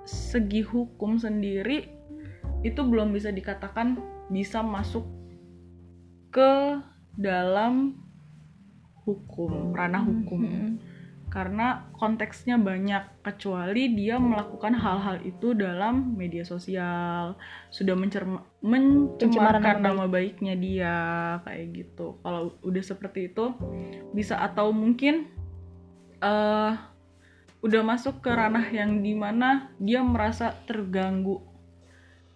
segi 0.06 0.62
hukum 0.62 1.18
sendiri 1.18 1.88
itu 2.62 2.80
belum 2.82 3.14
bisa 3.14 3.30
dikatakan 3.30 3.98
bisa 4.30 4.62
masuk 4.62 5.06
ke 6.34 6.82
dalam 7.14 8.02
hukum 9.06 9.70
ranah 9.70 10.02
hukum 10.02 10.40
Mm. 10.42 10.70
Karena 11.36 11.84
konteksnya 12.00 12.56
banyak 12.56 13.20
kecuali 13.20 13.92
dia 13.92 14.16
melakukan 14.16 14.72
hal-hal 14.72 15.20
itu 15.20 15.52
dalam 15.52 16.16
media 16.16 16.48
sosial. 16.48 17.36
Sudah 17.68 17.92
mencerma- 17.92 18.48
mencemarkan 18.64 19.84
nama 19.84 19.92
nama 19.92 20.04
baiknya 20.08 20.56
dia 20.56 20.96
kayak 21.44 21.66
gitu. 21.76 22.16
Kalau 22.24 22.56
udah 22.64 22.80
seperti 22.80 23.28
itu 23.28 23.52
bisa 24.16 24.40
atau 24.40 24.72
mungkin 24.72 25.28
eh 26.24 26.72
udah 27.60 27.82
masuk 27.84 28.24
ke 28.24 28.32
ranah 28.32 28.72
yang 28.72 29.04
di 29.04 29.12
mana 29.12 29.68
dia 29.76 30.00
merasa 30.00 30.56
terganggu. 30.64 31.44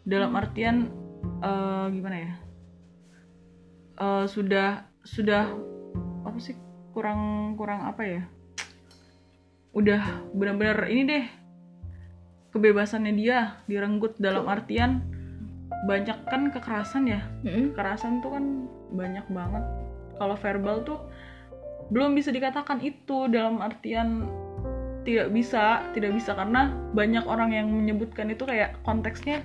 Dalam 0.04 0.36
artian 0.36 0.92
eh 1.40 1.86
gimana 1.88 2.16
ya? 2.20 2.32
Eh, 3.96 4.24
sudah 4.28 4.92
sudah 5.08 5.48
apa 6.20 6.36
sih? 6.36 6.60
Kurang 6.92 7.56
kurang 7.56 7.88
apa 7.88 8.04
ya 8.04 8.39
udah 9.70 10.02
benar-benar 10.34 10.90
ini 10.90 11.02
deh 11.06 11.24
kebebasannya 12.50 13.14
dia 13.14 13.62
direnggut 13.70 14.18
dalam 14.18 14.50
artian 14.50 15.06
banyak 15.86 16.18
kan 16.28 16.50
kekerasan 16.52 17.08
ya. 17.08 17.20
Kekerasan 17.72 18.20
tuh 18.20 18.36
kan 18.36 18.44
banyak 18.92 19.24
banget. 19.30 19.64
Kalau 20.18 20.36
verbal 20.36 20.76
tuh 20.84 20.98
belum 21.88 22.12
bisa 22.12 22.30
dikatakan 22.30 22.82
itu 22.84 23.30
dalam 23.30 23.62
artian 23.62 24.28
tidak 25.06 25.32
bisa 25.32 25.80
tidak 25.96 26.12
bisa 26.12 26.36
karena 26.36 26.76
banyak 26.92 27.24
orang 27.24 27.56
yang 27.56 27.66
menyebutkan 27.72 28.28
itu 28.28 28.44
kayak 28.44 28.76
konteksnya 28.84 29.40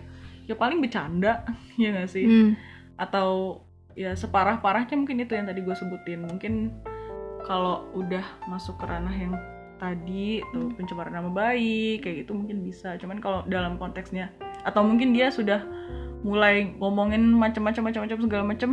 ya 0.45 0.53
paling 0.53 0.83
bercanda 0.83 1.47
ya 1.81 1.95
gak 1.95 2.11
sih? 2.11 2.27
Mm. 2.27 2.51
atau 2.95 3.59
ya 3.95 4.15
separah-parahnya 4.15 4.95
mungkin 4.95 5.19
itu 5.23 5.35
yang 5.35 5.47
tadi 5.47 5.63
gue 5.63 5.75
sebutin. 5.75 6.27
Mungkin 6.27 6.73
kalau 7.47 7.87
udah 7.95 8.23
masuk 8.49 8.75
ke 8.81 8.85
ranah 8.87 9.15
yang 9.15 9.35
tadi 9.75 10.39
tuh 10.49 10.71
pencemaran 10.71 11.13
nama 11.13 11.27
baik 11.27 12.01
kayak 12.01 12.15
gitu 12.21 12.31
mungkin 12.31 12.61
bisa 12.61 12.95
cuman 12.95 13.17
kalau 13.17 13.43
dalam 13.45 13.75
konteksnya 13.75 14.31
atau 14.61 14.81
mungkin 14.81 15.11
dia 15.11 15.29
sudah 15.29 15.61
mulai 16.21 16.73
ngomongin 16.75 17.21
macam-macam 17.29 17.91
macam-macam 17.91 18.17
segala 18.19 18.43
macam 18.43 18.69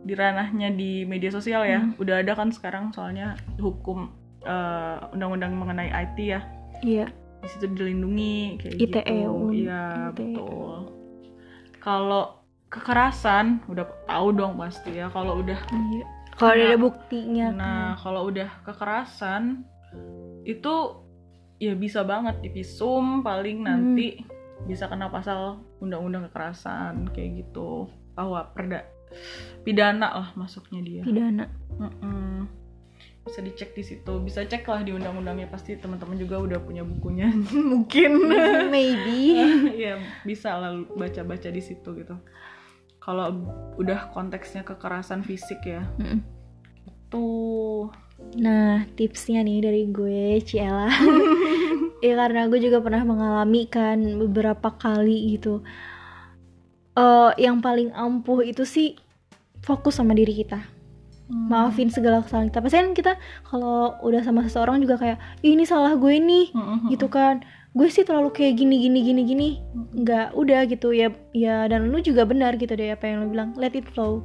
di 0.00 0.12
ranahnya 0.12 0.68
di 0.68 1.04
media 1.04 1.30
sosial 1.30 1.62
ya 1.62 1.80
udah 1.96 2.20
ada 2.20 2.32
kan 2.32 2.50
sekarang 2.50 2.90
soalnya 2.90 3.32
hukum 3.56 4.10
eh, 4.42 4.96
undang-undang 5.10 5.54
mengenai 5.54 5.88
IT 5.88 6.18
ya 6.20 6.40
Iya. 6.80 7.08
di 7.40 7.48
situ 7.48 7.64
dilindungi 7.70 8.58
kayak 8.58 8.76
ITE, 8.76 9.00
gitu. 9.00 9.30
un- 9.30 9.52
Iya, 9.54 9.84
ITE. 10.10 10.36
betul. 10.36 10.76
Kalau 11.78 12.24
kekerasan 12.68 13.64
udah 13.64 13.86
tahu 14.04 14.26
dong 14.32 14.56
pasti 14.56 14.92
ya 14.94 15.08
kalau 15.08 15.40
udah 15.40 15.56
Iya. 15.70 16.04
Kalau 16.34 16.50
Nah, 16.50 16.66
ada 16.66 16.76
buktinya. 16.76 17.46
nah 17.48 17.84
kalau 17.94 18.26
udah 18.26 18.50
kekerasan 18.66 19.62
itu 20.42 20.74
ya 21.56 21.72
bisa 21.72 22.02
banget 22.02 22.40
divisum 22.40 23.20
paling 23.20 23.60
Hmm. 23.60 23.66
nanti 23.66 24.20
bisa 24.64 24.86
kena 24.86 25.08
pasal 25.08 25.60
undang-undang 25.78 26.24
kekerasan 26.24 27.10
kayak 27.10 27.42
gitu 27.42 27.86
bahwa 28.12 28.48
perda 28.48 28.86
pidana 29.60 30.08
lah 30.12 30.28
masuknya 30.34 30.80
dia 30.80 31.02
pidana. 31.02 31.46
Mm-mm. 31.74 32.46
bisa 33.22 33.40
dicek 33.40 33.72
di 33.72 33.82
situ 33.82 34.12
bisa 34.20 34.42
cek 34.42 34.62
lah 34.64 34.80
di 34.80 34.90
undang-undangnya 34.90 35.46
pasti 35.46 35.74
teman-teman 35.74 36.14
juga 36.14 36.36
udah 36.38 36.58
punya 36.60 36.82
bukunya 36.82 37.32
mungkin 37.72 38.20
Maybe. 38.74 39.32
ya 39.84 39.96
bisa 40.22 40.54
lah 40.54 40.76
baca-baca 40.90 41.48
di 41.48 41.60
situ 41.60 41.88
gitu 41.94 42.14
kalau 42.98 43.44
udah 43.74 44.10
konteksnya 44.10 44.62
kekerasan 44.62 45.20
fisik 45.20 45.60
ya 45.62 45.82
Mm. 45.96 46.20
tuh 47.08 47.88
Nah, 48.34 48.86
tipsnya 48.98 49.42
nih 49.46 49.62
dari 49.62 49.82
gue, 49.90 50.42
Ciela. 50.42 50.90
ya 52.04 52.14
karena 52.18 52.50
gue 52.50 52.58
juga 52.58 52.82
pernah 52.82 53.02
mengalami 53.06 53.66
kan 53.70 53.98
beberapa 54.18 54.74
kali 54.74 55.38
gitu. 55.38 55.62
Eh, 56.94 57.30
yang 57.42 57.58
paling 57.58 57.90
ampuh 57.90 58.42
itu 58.46 58.62
sih 58.62 58.94
fokus 59.62 59.98
sama 59.98 60.14
diri 60.14 60.34
kita. 60.34 60.60
Hmm. 61.24 61.48
maafin 61.48 61.88
segala 61.88 62.20
kesalahan 62.20 62.52
kita 62.52 62.60
pasti 62.60 62.76
kan 62.76 62.88
kita 62.92 63.12
kalau 63.48 63.96
udah 64.04 64.20
sama 64.20 64.44
seseorang 64.44 64.76
juga 64.84 65.00
kayak 65.00 65.16
"Ih, 65.40 65.56
ini 65.56 65.64
salah 65.64 65.96
gue 65.96 66.20
nih 66.20 66.52
Mm-mm. 66.52 66.92
gitu 66.92 67.08
kan 67.08 67.40
gue 67.72 67.88
sih 67.88 68.04
terlalu 68.04 68.28
kayak 68.28 68.60
gini 68.60 68.76
gini 68.84 69.00
gini 69.00 69.22
gini 69.24 69.48
Mm-mm. 69.72 70.04
nggak 70.04 70.36
udah 70.36 70.68
gitu 70.68 70.92
ya 70.92 71.08
ya 71.32 71.64
dan 71.64 71.88
lu 71.88 71.96
juga 72.04 72.28
benar 72.28 72.60
gitu 72.60 72.76
deh 72.76 72.92
apa 72.92 73.08
yang 73.08 73.24
lu 73.24 73.32
bilang 73.32 73.56
let 73.56 73.72
it 73.72 73.88
flow 73.88 74.20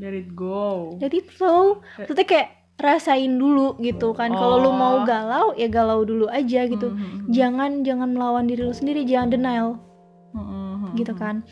let 0.00 0.16
it 0.16 0.32
go 0.32 0.96
let 0.96 1.12
it 1.12 1.28
flow 1.28 1.84
maksudnya 2.00 2.24
kayak 2.24 2.48
rasain 2.80 3.36
dulu 3.36 3.78
gitu 3.78 4.10
kan. 4.10 4.32
Kalau 4.32 4.58
lu 4.58 4.72
mau 4.72 5.00
Oh. 5.00 5.06
galau 5.06 5.46
ya 5.54 5.68
galau 5.68 6.02
dulu 6.02 6.26
aja 6.26 6.66
gitu. 6.66 6.90
Mhm. 6.90 7.30
jangan 7.30 7.70
jangan 7.80 8.10
melawan 8.10 8.44
diri 8.44 8.64
lu 8.64 8.74
sendiri 8.74 9.04
jangan 9.04 9.30
denial. 9.30 9.68
Mhm. 10.34 10.98
gitu 10.98 11.14
kan. 11.14 11.46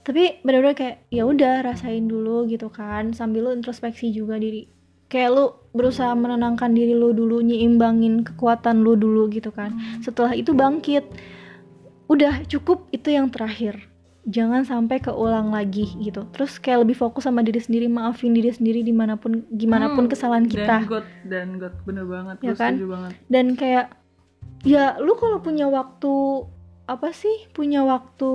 Tapi 0.00 0.40
benar-benar 0.40 0.78
kayak 0.78 0.96
ya 1.10 1.26
udah 1.26 1.66
rasain 1.66 2.06
dulu 2.06 2.46
gitu 2.46 2.70
kan. 2.70 3.10
Sambil 3.10 3.44
lu 3.44 3.50
introspeksi 3.50 4.14
juga 4.14 4.38
diri. 4.38 4.70
Kayak 5.10 5.30
lu 5.34 5.44
berusaha 5.74 6.14
menenangkan 6.14 6.70
diri 6.70 6.94
lu 6.94 7.10
dulu 7.10 7.42
nyiimbangin 7.42 8.22
kekuatan 8.22 8.86
lu 8.86 8.94
dulu 8.94 9.26
gitu 9.28 9.50
kan. 9.50 9.74
Setelah 10.00 10.38
itu 10.38 10.54
bangkit. 10.54 11.02
Udah 12.06 12.46
cukup 12.46 12.86
itu 12.90 13.10
yang 13.10 13.30
terakhir 13.30 13.89
jangan 14.22 14.62
sampai 14.62 14.98
keulang 14.98 15.48
lagi 15.48 15.88
gitu. 15.96 16.28
Terus 16.30 16.56
kayak 16.56 16.84
lebih 16.84 16.94
fokus 16.94 17.24
sama 17.24 17.40
diri 17.40 17.56
sendiri 17.56 17.86
maafin 17.86 18.32
diri 18.32 18.50
sendiri 18.50 18.80
di 18.80 18.92
mana 18.92 19.16
pun 19.16 19.44
gimana 19.48 19.92
pun 19.92 20.04
Hmm, 20.04 20.12
kesalahan 20.12 20.44
kita. 20.44 20.84
Dan 20.84 20.86
God 20.86 21.06
dan 21.24 21.48
God 21.56 21.74
bener 21.84 22.04
banget 22.04 22.36
Ya 22.40 22.52
kan? 22.52 22.76
banget. 22.76 23.12
Dan 23.26 23.46
kayak 23.54 23.86
ya 24.60 24.98
lu 24.98 25.16
kalau 25.16 25.40
punya 25.40 25.66
waktu 25.66 26.12
apa 26.84 27.10
sih? 27.10 27.48
Punya 27.50 27.80
waktu 27.80 28.30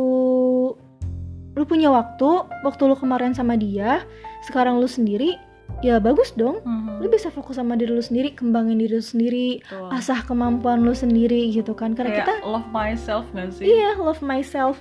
lu 1.56 1.64
punya 1.64 1.88
waktu 1.88 2.28
waktu 2.62 2.82
lu 2.84 2.96
kemarin 2.96 3.32
sama 3.32 3.56
dia 3.56 4.04
sekarang 4.44 4.76
lu 4.76 4.88
sendiri 4.88 5.40
ya 5.84 6.00
bagus 6.00 6.32
dong. 6.34 6.62
Mhm. 6.64 6.84
lu 7.04 7.12
bisa 7.12 7.28
fokus 7.28 7.60
sama 7.60 7.76
diri 7.76 7.92
lu 7.92 8.00
sendiri 8.02 8.32
kembangin 8.34 8.80
diri 8.80 8.98
lu 8.98 9.04
sendiri 9.04 9.60
Betul. 9.62 9.92
asah 9.92 10.24
kemampuan 10.24 10.82
lu 10.82 10.96
sendiri 10.96 11.52
gitu 11.52 11.76
kan. 11.76 11.92
Karena 11.94 12.24
kayak 12.24 12.28
kita 12.28 12.36
love 12.48 12.70
myself 12.72 13.28
gak 13.36 13.52
sih? 13.52 13.68
Iya 13.68 14.00
love 14.00 14.24
myself. 14.24 14.80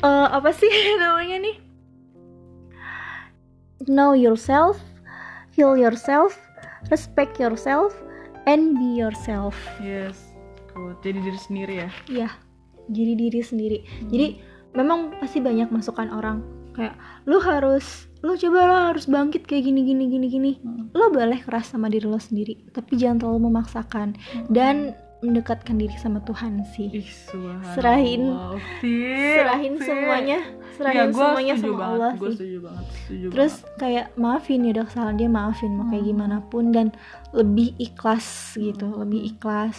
Eh, 0.00 0.26
apa 0.32 0.50
sih 0.50 0.72
namanya 1.02 1.36
nih? 1.44 1.56
Know 3.86 4.12
yourself 4.12 4.80
heal 5.52 5.76
yourself 5.76 6.36
respect 6.88 7.36
yourself 7.40 7.92
and 8.48 8.76
be 8.80 8.96
yourself. 8.96 9.56
Yes 9.80 10.30
good. 10.80 10.96
Jadi 11.04 11.18
diri 11.22 11.38
sendiri 11.38 11.74
ya? 11.86 11.88
Iya, 12.08 12.28
jadi 12.88 13.12
diri 13.18 13.40
sendiri. 13.44 13.78
Jadi 14.08 14.26
memang 14.72 15.14
pasti 15.20 15.38
banyak 15.42 15.68
masukan 15.68 16.08
orang. 16.10 16.40
Kayak 16.72 16.94
lu 17.26 17.38
harus 17.42 18.09
lu 18.20 18.32
coba 18.34 18.58
lo 18.62 18.76
harus 18.86 19.06
bangkit 19.06 19.42
kayak 19.42 19.64
gini 19.64 19.80
gini 19.82 20.04
gini 20.06 20.26
gini. 20.28 20.52
Mhm. 20.56 20.92
Lo 20.92 21.08
boleh 21.08 21.38
keras 21.38 21.68
sama 21.68 21.86
diri 21.86 22.04
lo 22.04 22.18
sendiri, 22.18 22.68
tapi 22.68 22.94
jangan 22.94 23.16
terlalu 23.18 23.48
memaksakan 23.48 24.12
dan 24.46 24.92
mendekatkan 25.20 25.76
diri 25.76 25.92
sama 25.94 26.20
Tuhan 26.20 26.64
sih. 26.66 26.88
Ih. 26.94 27.08
Serahin- 27.70 28.32
Serahin 28.80 29.74
semuanya, 29.76 30.38
serahin 30.72 31.12
gua 31.12 31.26
semuanya 31.28 31.54
sama 31.54 31.76
banget. 31.76 31.92
Allah 31.94 32.12
Gua 32.14 32.24
sih. 32.24 32.36
setuju 32.36 32.58
banget 32.62 32.84
setuju 32.94 33.26
Terus 33.28 33.54
banget. 33.54 33.76
kayak 33.76 34.06
maafin 34.16 34.60
ya 34.62 34.70
udah 34.72 34.84
kesalahan 34.86 35.16
dia 35.16 35.28
maafin 35.28 35.72
mau 35.72 35.86
kayak 35.86 36.00
Hmm. 36.00 36.10
gimana 36.10 36.36
pun 36.42 36.64
dan 36.70 36.86
lebih 37.30 37.68
ikhlas 37.78 38.26
gitu, 38.54 38.86
Hmm. 38.86 38.98
lebih 38.98 39.20
ikhlas. 39.26 39.76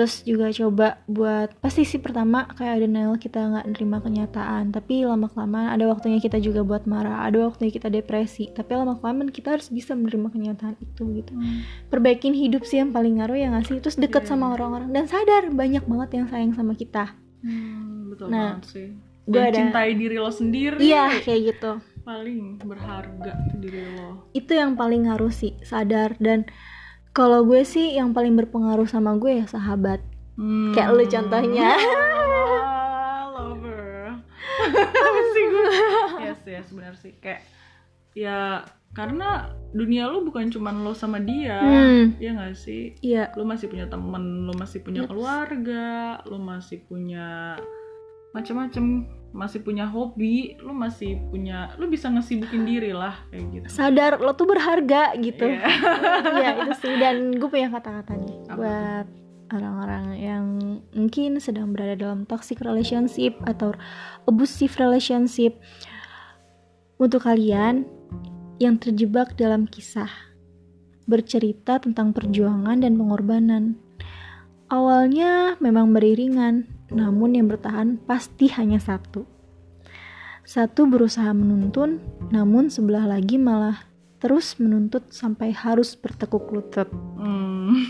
Terus 0.00 0.24
juga 0.24 0.48
coba 0.48 0.88
buat 1.04 1.52
pasti 1.60 1.84
sih 1.84 2.00
pertama 2.00 2.48
kayak 2.48 2.80
denial 2.80 3.12
kita 3.14 3.36
nggak 3.36 3.68
nerima 3.68 4.00
kenyataan, 4.00 4.72
tapi 4.72 5.04
lama 5.04 5.28
kelamaan 5.28 5.68
ada 5.68 5.84
waktunya 5.86 6.16
kita 6.16 6.40
juga 6.40 6.64
buat 6.64 6.88
marah, 6.88 7.20
ada 7.20 7.44
waktunya 7.44 7.68
kita 7.68 7.92
depresi, 7.92 8.48
tapi 8.48 8.72
lama 8.72 8.96
kelamaan 8.96 9.28
kita 9.28 9.52
harus 9.52 9.68
bisa 9.68 9.92
menerima 9.92 10.32
kenyataan 10.32 10.80
itu 10.80 11.04
gitu. 11.14 11.36
Hmm. 11.36 11.60
Perbaikin 11.86 12.32
hidup 12.32 12.64
sih 12.64 12.80
yang 12.80 12.90
paling 12.90 13.20
ngaruh 13.20 13.36
ya 13.36 13.52
nggak 13.52 13.66
sih? 13.66 13.76
Terus 13.76 14.00
deket 14.00 14.24
Iya. 14.24 14.30
sama 14.32 14.56
orang-orang 14.56 14.88
dan 14.88 15.04
sadar 15.04 15.52
banyak 15.52 15.84
banget 15.84 16.10
yang 16.14 16.26
sayang 16.26 16.52
sama 16.56 16.72
kita. 16.72 17.12
Hmm, 17.40 18.08
betul 18.08 18.32
Nah, 18.32 18.56
banget 18.56 18.64
sih 18.66 18.88
dan 19.26 19.42
ada- 19.44 19.58
cintai 19.60 19.90
diri 19.94 20.16
lo 20.16 20.28
sendiri 20.28 20.80
Iya 20.80 21.20
kayak 21.20 21.40
gitu. 21.46 21.72
paling 22.00 22.56
berharga 22.58 23.32
tuh 23.46 23.58
diri 23.60 23.84
lo 23.86 24.24
itu 24.32 24.50
yang 24.50 24.72
paling 24.72 25.04
ngaruh 25.04 25.28
sih 25.30 25.54
sadar 25.60 26.16
dan 26.16 26.48
kalau 27.10 27.42
gue 27.42 27.62
sih 27.62 27.92
yang 27.92 28.10
paling 28.10 28.34
berpengaruh 28.34 28.86
sama 28.86 29.14
gue 29.14 29.38
ya 29.38 29.46
sahabat 29.46 30.00
Hmm. 30.32 30.72
Kayak 30.72 30.88
lu 30.90 31.04
contohnya. 31.04 31.68
Ah, 32.40 33.28
lover 33.30 34.16
sih 35.34 35.44
gue 35.46 35.66
yes 36.18 36.40
yes 36.42 36.68
benar 36.70 36.94
sih 36.94 37.12
kayak 37.14 37.44
ya 38.10 38.64
karena 38.90 39.46
dunia 39.70 40.08
lu 40.08 40.24
bukan 40.24 40.48
cuman 40.48 40.80
lo 40.80 40.90
sama 40.90 41.20
dia 41.20 41.60
Hmm. 41.60 42.16
ya 42.16 42.32
gak 42.32 42.56
sih 42.56 42.96
iya 43.00 43.28
lu 43.34 43.44
masih 43.44 43.68
punya 43.68 43.84
temen 43.84 44.22
lu 44.42 44.54
masih 44.54 44.80
punya 44.80 45.04
Yes. 45.04 45.10
keluarga 45.12 45.88
lu 46.24 46.38
masih 46.38 46.82
punya 46.82 47.54
macam-macam 48.30 49.04
masih 49.30 49.62
punya 49.62 49.86
hobi 49.86 50.58
lu 50.58 50.74
masih 50.74 51.22
punya 51.30 51.70
lu 51.78 51.86
bisa 51.86 52.10
ngesibukin 52.10 52.66
diri 52.66 52.90
lah 52.90 53.14
kayak 53.30 53.46
gitu. 53.54 53.66
Sadar 53.70 54.18
lo 54.18 54.34
tuh 54.34 54.50
berharga 54.50 55.14
gitu. 55.22 55.46
Iya. 55.46 55.66
iya 56.42 56.50
itu 56.66 56.72
sih. 56.82 56.94
Dan 56.98 57.38
gue 57.38 57.48
punya 57.48 57.70
kata-kata 57.70 58.18
nih 58.18 58.36
Apa 58.50 58.54
buat 58.58 59.06
orang-orang 59.50 60.06
yang 60.18 60.44
mungkin 60.94 61.38
sedang 61.38 61.70
berada 61.74 61.94
dalam 61.94 62.26
toxic 62.26 62.58
relationship 62.62 63.38
atau 63.46 63.74
abusive 64.26 64.74
relationship. 64.78 65.58
Untuk 67.00 67.24
kalian 67.24 67.88
yang 68.60 68.76
terjebak 68.76 69.38
dalam 69.40 69.64
kisah 69.64 70.10
bercerita 71.08 71.80
tentang 71.80 72.12
perjuangan 72.12 72.84
dan 72.84 72.94
pengorbanan. 72.94 73.74
Awalnya 74.70 75.58
memang 75.58 75.90
beriringan 75.90 76.79
namun 76.90 77.38
yang 77.38 77.46
bertahan 77.46 77.98
pasti 78.04 78.50
hanya 78.54 78.78
satu 78.82 79.26
satu 80.46 80.90
berusaha 80.90 81.30
menuntun 81.30 82.02
namun 82.34 82.70
sebelah 82.70 83.06
lagi 83.06 83.38
malah 83.38 83.86
terus 84.20 84.58
menuntut 84.60 85.08
sampai 85.14 85.54
harus 85.54 85.96
bertekuk 85.96 86.50
lutut 86.50 86.90
Hmm. 87.16 87.86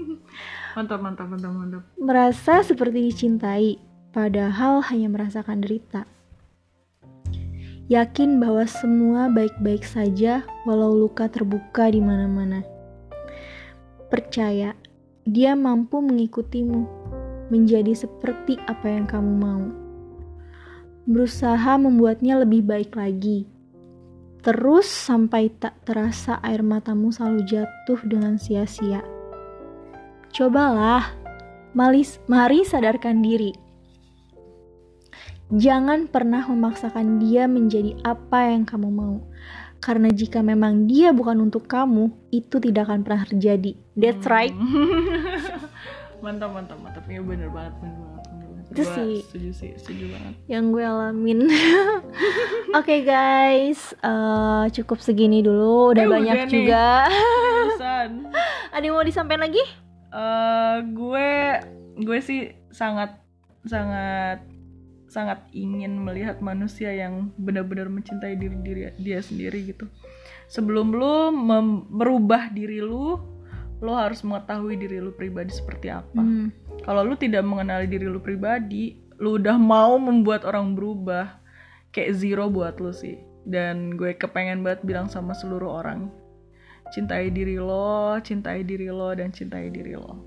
mantap 0.76 0.98
mantap 1.02 1.26
mantap 1.28 1.52
mantap 1.52 1.82
merasa 2.00 2.64
seperti 2.64 3.12
dicintai, 3.12 3.76
padahal 4.10 4.80
hanya 4.88 5.12
merasakan 5.12 5.60
derita. 5.60 6.08
Yakin 7.90 8.38
bahwa 8.38 8.64
semua 8.70 9.26
baik-baik 9.26 9.82
saja, 9.82 10.46
walau 10.62 10.94
luka 10.94 11.26
terbuka 11.26 11.90
di 11.90 11.98
mana-mana. 11.98 12.62
Percaya, 14.06 14.78
dia 15.26 15.58
mampu 15.58 15.98
mengikutimu, 15.98 16.86
menjadi 17.50 17.92
seperti 17.92 18.56
apa 18.64 18.86
yang 18.86 19.04
kamu 19.04 19.32
mau. 19.36 19.64
Berusaha 21.04 21.76
membuatnya 21.76 22.40
lebih 22.40 22.64
baik 22.64 22.94
lagi. 22.94 23.50
Terus 24.40 24.88
sampai 24.88 25.52
tak 25.52 25.76
terasa 25.84 26.40
air 26.40 26.64
matamu 26.64 27.12
selalu 27.12 27.44
jatuh 27.44 28.00
dengan 28.08 28.40
sia-sia. 28.40 29.04
Cobalah, 30.32 31.20
Malis, 31.70 32.18
mari 32.26 32.66
sadarkan 32.66 33.22
diri. 33.22 33.54
Jangan 35.54 36.10
pernah 36.10 36.42
memaksakan 36.46 37.22
dia 37.22 37.46
menjadi 37.46 37.94
apa 38.02 38.50
yang 38.50 38.66
kamu 38.66 38.90
mau. 38.90 39.22
Karena 39.78 40.10
jika 40.10 40.42
memang 40.42 40.90
dia 40.90 41.14
bukan 41.14 41.38
untuk 41.46 41.70
kamu, 41.70 42.10
itu 42.34 42.58
tidak 42.58 42.90
akan 42.90 43.06
pernah 43.06 43.22
terjadi. 43.22 43.78
That's 43.94 44.26
right. 44.26 44.50
mantap 46.20 46.50
mantap 46.50 46.78
mantap 46.78 47.04
ya 47.04 47.20
bener 47.20 47.48
banget 47.48 47.74
bener 47.76 47.96
banget, 47.96 48.24
bener 48.26 48.46
banget. 48.46 48.68
Itu 48.70 48.80
Gua 48.80 48.94
sih. 48.94 49.14
setuju 49.24 49.50
sih 49.52 49.70
setuju 49.74 50.04
banget 50.10 50.34
Yang 50.46 50.64
gue 50.70 50.84
alamin. 50.84 51.40
Oke 52.78 53.02
guys, 53.02 53.80
eh, 53.98 54.64
cukup 54.72 54.98
segini 55.00 55.42
dulu. 55.42 55.90
Udah 55.90 56.04
Eh, 56.04 56.06
udah 56.06 56.14
banyak 56.14 56.36
nih. 56.38 56.50
juga. 56.52 56.86
Ada 58.70 58.82
yang 58.82 58.94
mau 58.94 59.02
disampaikan 59.02 59.42
lagi? 59.42 59.62
Eh, 60.10 60.76
gue 60.88 61.28
gue 61.98 62.18
sih 62.20 62.40
sangat 62.70 63.18
sangat 63.62 64.46
sangat 65.06 65.42
ingin 65.50 65.98
melihat 65.98 66.38
manusia 66.38 66.88
yang 66.88 67.34
benar-benar 67.36 67.90
mencintai 67.90 68.38
diri 68.38 68.54
diri 68.56 68.82
dia 68.96 69.18
sendiri 69.18 69.66
gitu. 69.66 69.90
Sebelum 70.46 70.90
lu 70.90 71.30
merubah 71.88 72.50
diri 72.50 72.78
lu, 72.78 73.18
lu 73.80 73.92
harus 73.96 74.20
mengetahui 74.20 74.76
diri 74.76 75.00
lu 75.00 75.12
pribadi 75.12 75.52
seperti 75.56 75.88
apa. 75.88 76.20
Hmm. 76.20 76.52
Kalau 76.84 77.04
lu 77.04 77.16
tidak 77.16 77.44
mengenali 77.44 77.88
diri 77.88 78.06
lu 78.08 78.20
pribadi, 78.20 78.96
lu 79.20 79.40
udah 79.40 79.56
mau 79.56 79.96
membuat 79.96 80.44
orang 80.44 80.76
berubah, 80.76 81.40
kayak 81.92 82.16
zero 82.16 82.48
buat 82.52 82.76
lu 82.80 82.92
sih. 82.92 83.20
Dan 83.44 83.96
gue 83.96 84.12
kepengen 84.16 84.60
banget 84.60 84.84
bilang 84.84 85.08
sama 85.08 85.32
seluruh 85.32 85.80
orang, 85.80 86.12
cintai 86.92 87.32
diri 87.32 87.56
lo, 87.56 88.20
cintai 88.20 88.64
diri 88.64 88.92
lo, 88.92 89.16
dan 89.16 89.32
cintai 89.32 89.72
diri 89.72 89.96
lo. 89.96 90.20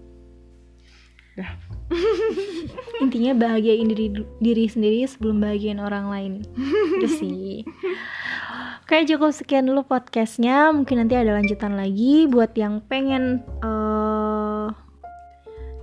Dah. 1.34 1.54
Intinya 3.04 3.34
bahagiain 3.34 3.90
diri 3.90 4.14
diri 4.38 4.66
sendiri 4.70 5.06
sebelum 5.10 5.42
bahagiain 5.42 5.82
orang 5.82 6.06
lain. 6.10 6.34
Itu 7.02 7.08
sih. 7.10 7.66
Oke 8.84 9.08
cukup 9.08 9.32
sekian 9.32 9.64
dulu 9.72 9.88
podcastnya. 9.88 10.76
Mungkin 10.76 11.00
nanti 11.00 11.16
ada 11.16 11.40
lanjutan 11.40 11.80
lagi 11.80 12.28
Buat 12.28 12.52
yang 12.60 12.84
pengen 12.92 13.40
eh, 13.64 14.68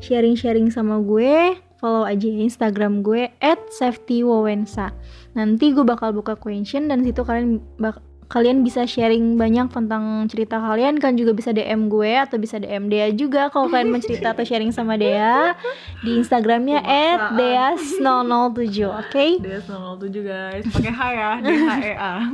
sharing-sharing 0.04 0.68
sama 0.68 1.00
gue. 1.00 1.56
Follow 1.80 2.04
aja 2.04 2.28
Instagram 2.28 3.00
gue 3.00 3.32
At 3.40 3.56
safetywowensa 3.72 4.92
Nanti 5.32 5.72
gue 5.72 5.80
bakal 5.80 6.12
buka 6.12 6.36
question 6.36 6.92
Dan 6.92 7.00
situ 7.00 7.24
kalian 7.24 7.56
bak- 7.80 8.04
kalian 8.30 8.62
bisa 8.62 8.86
sharing 8.86 9.34
banyak 9.34 9.66
tentang 9.74 10.22
cerita 10.30 10.62
kalian 10.62 11.02
kan 11.02 11.18
juga 11.18 11.34
bisa 11.34 11.50
DM 11.50 11.90
gue 11.90 12.14
atau 12.14 12.38
bisa 12.38 12.62
DM 12.62 12.86
Dea 12.86 13.10
juga 13.10 13.50
kalau 13.50 13.66
kalian 13.66 13.90
mau 13.90 13.98
cerita 13.98 14.30
atau 14.30 14.46
sharing 14.46 14.70
sama 14.70 14.94
Dea 14.94 15.58
di 16.06 16.14
Instagramnya 16.22 16.78
at 16.78 17.34
deas007 17.34 18.86
oke 18.86 19.26
DS 19.42 19.66
007 19.66 20.22
guys 20.22 20.62
pakai 20.70 20.92
H 20.94 21.02
ya 21.10 21.30
D 21.42 21.46
H 21.50 21.70
E 21.82 21.92
A 21.98 22.12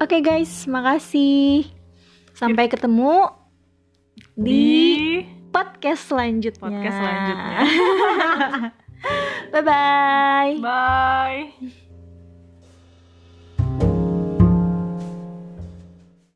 Oke 0.00 0.24
guys, 0.24 0.64
makasih. 0.64 1.68
Sampai 2.32 2.72
ketemu 2.72 3.28
di, 4.32 4.48
di 4.48 4.64
podcast 5.52 6.08
selanjutnya. 6.08 6.56
podcast 6.56 6.96
selanjutnya 6.96 7.58
Bye 9.52 9.60
bye. 9.60 10.52
bye 10.64 11.86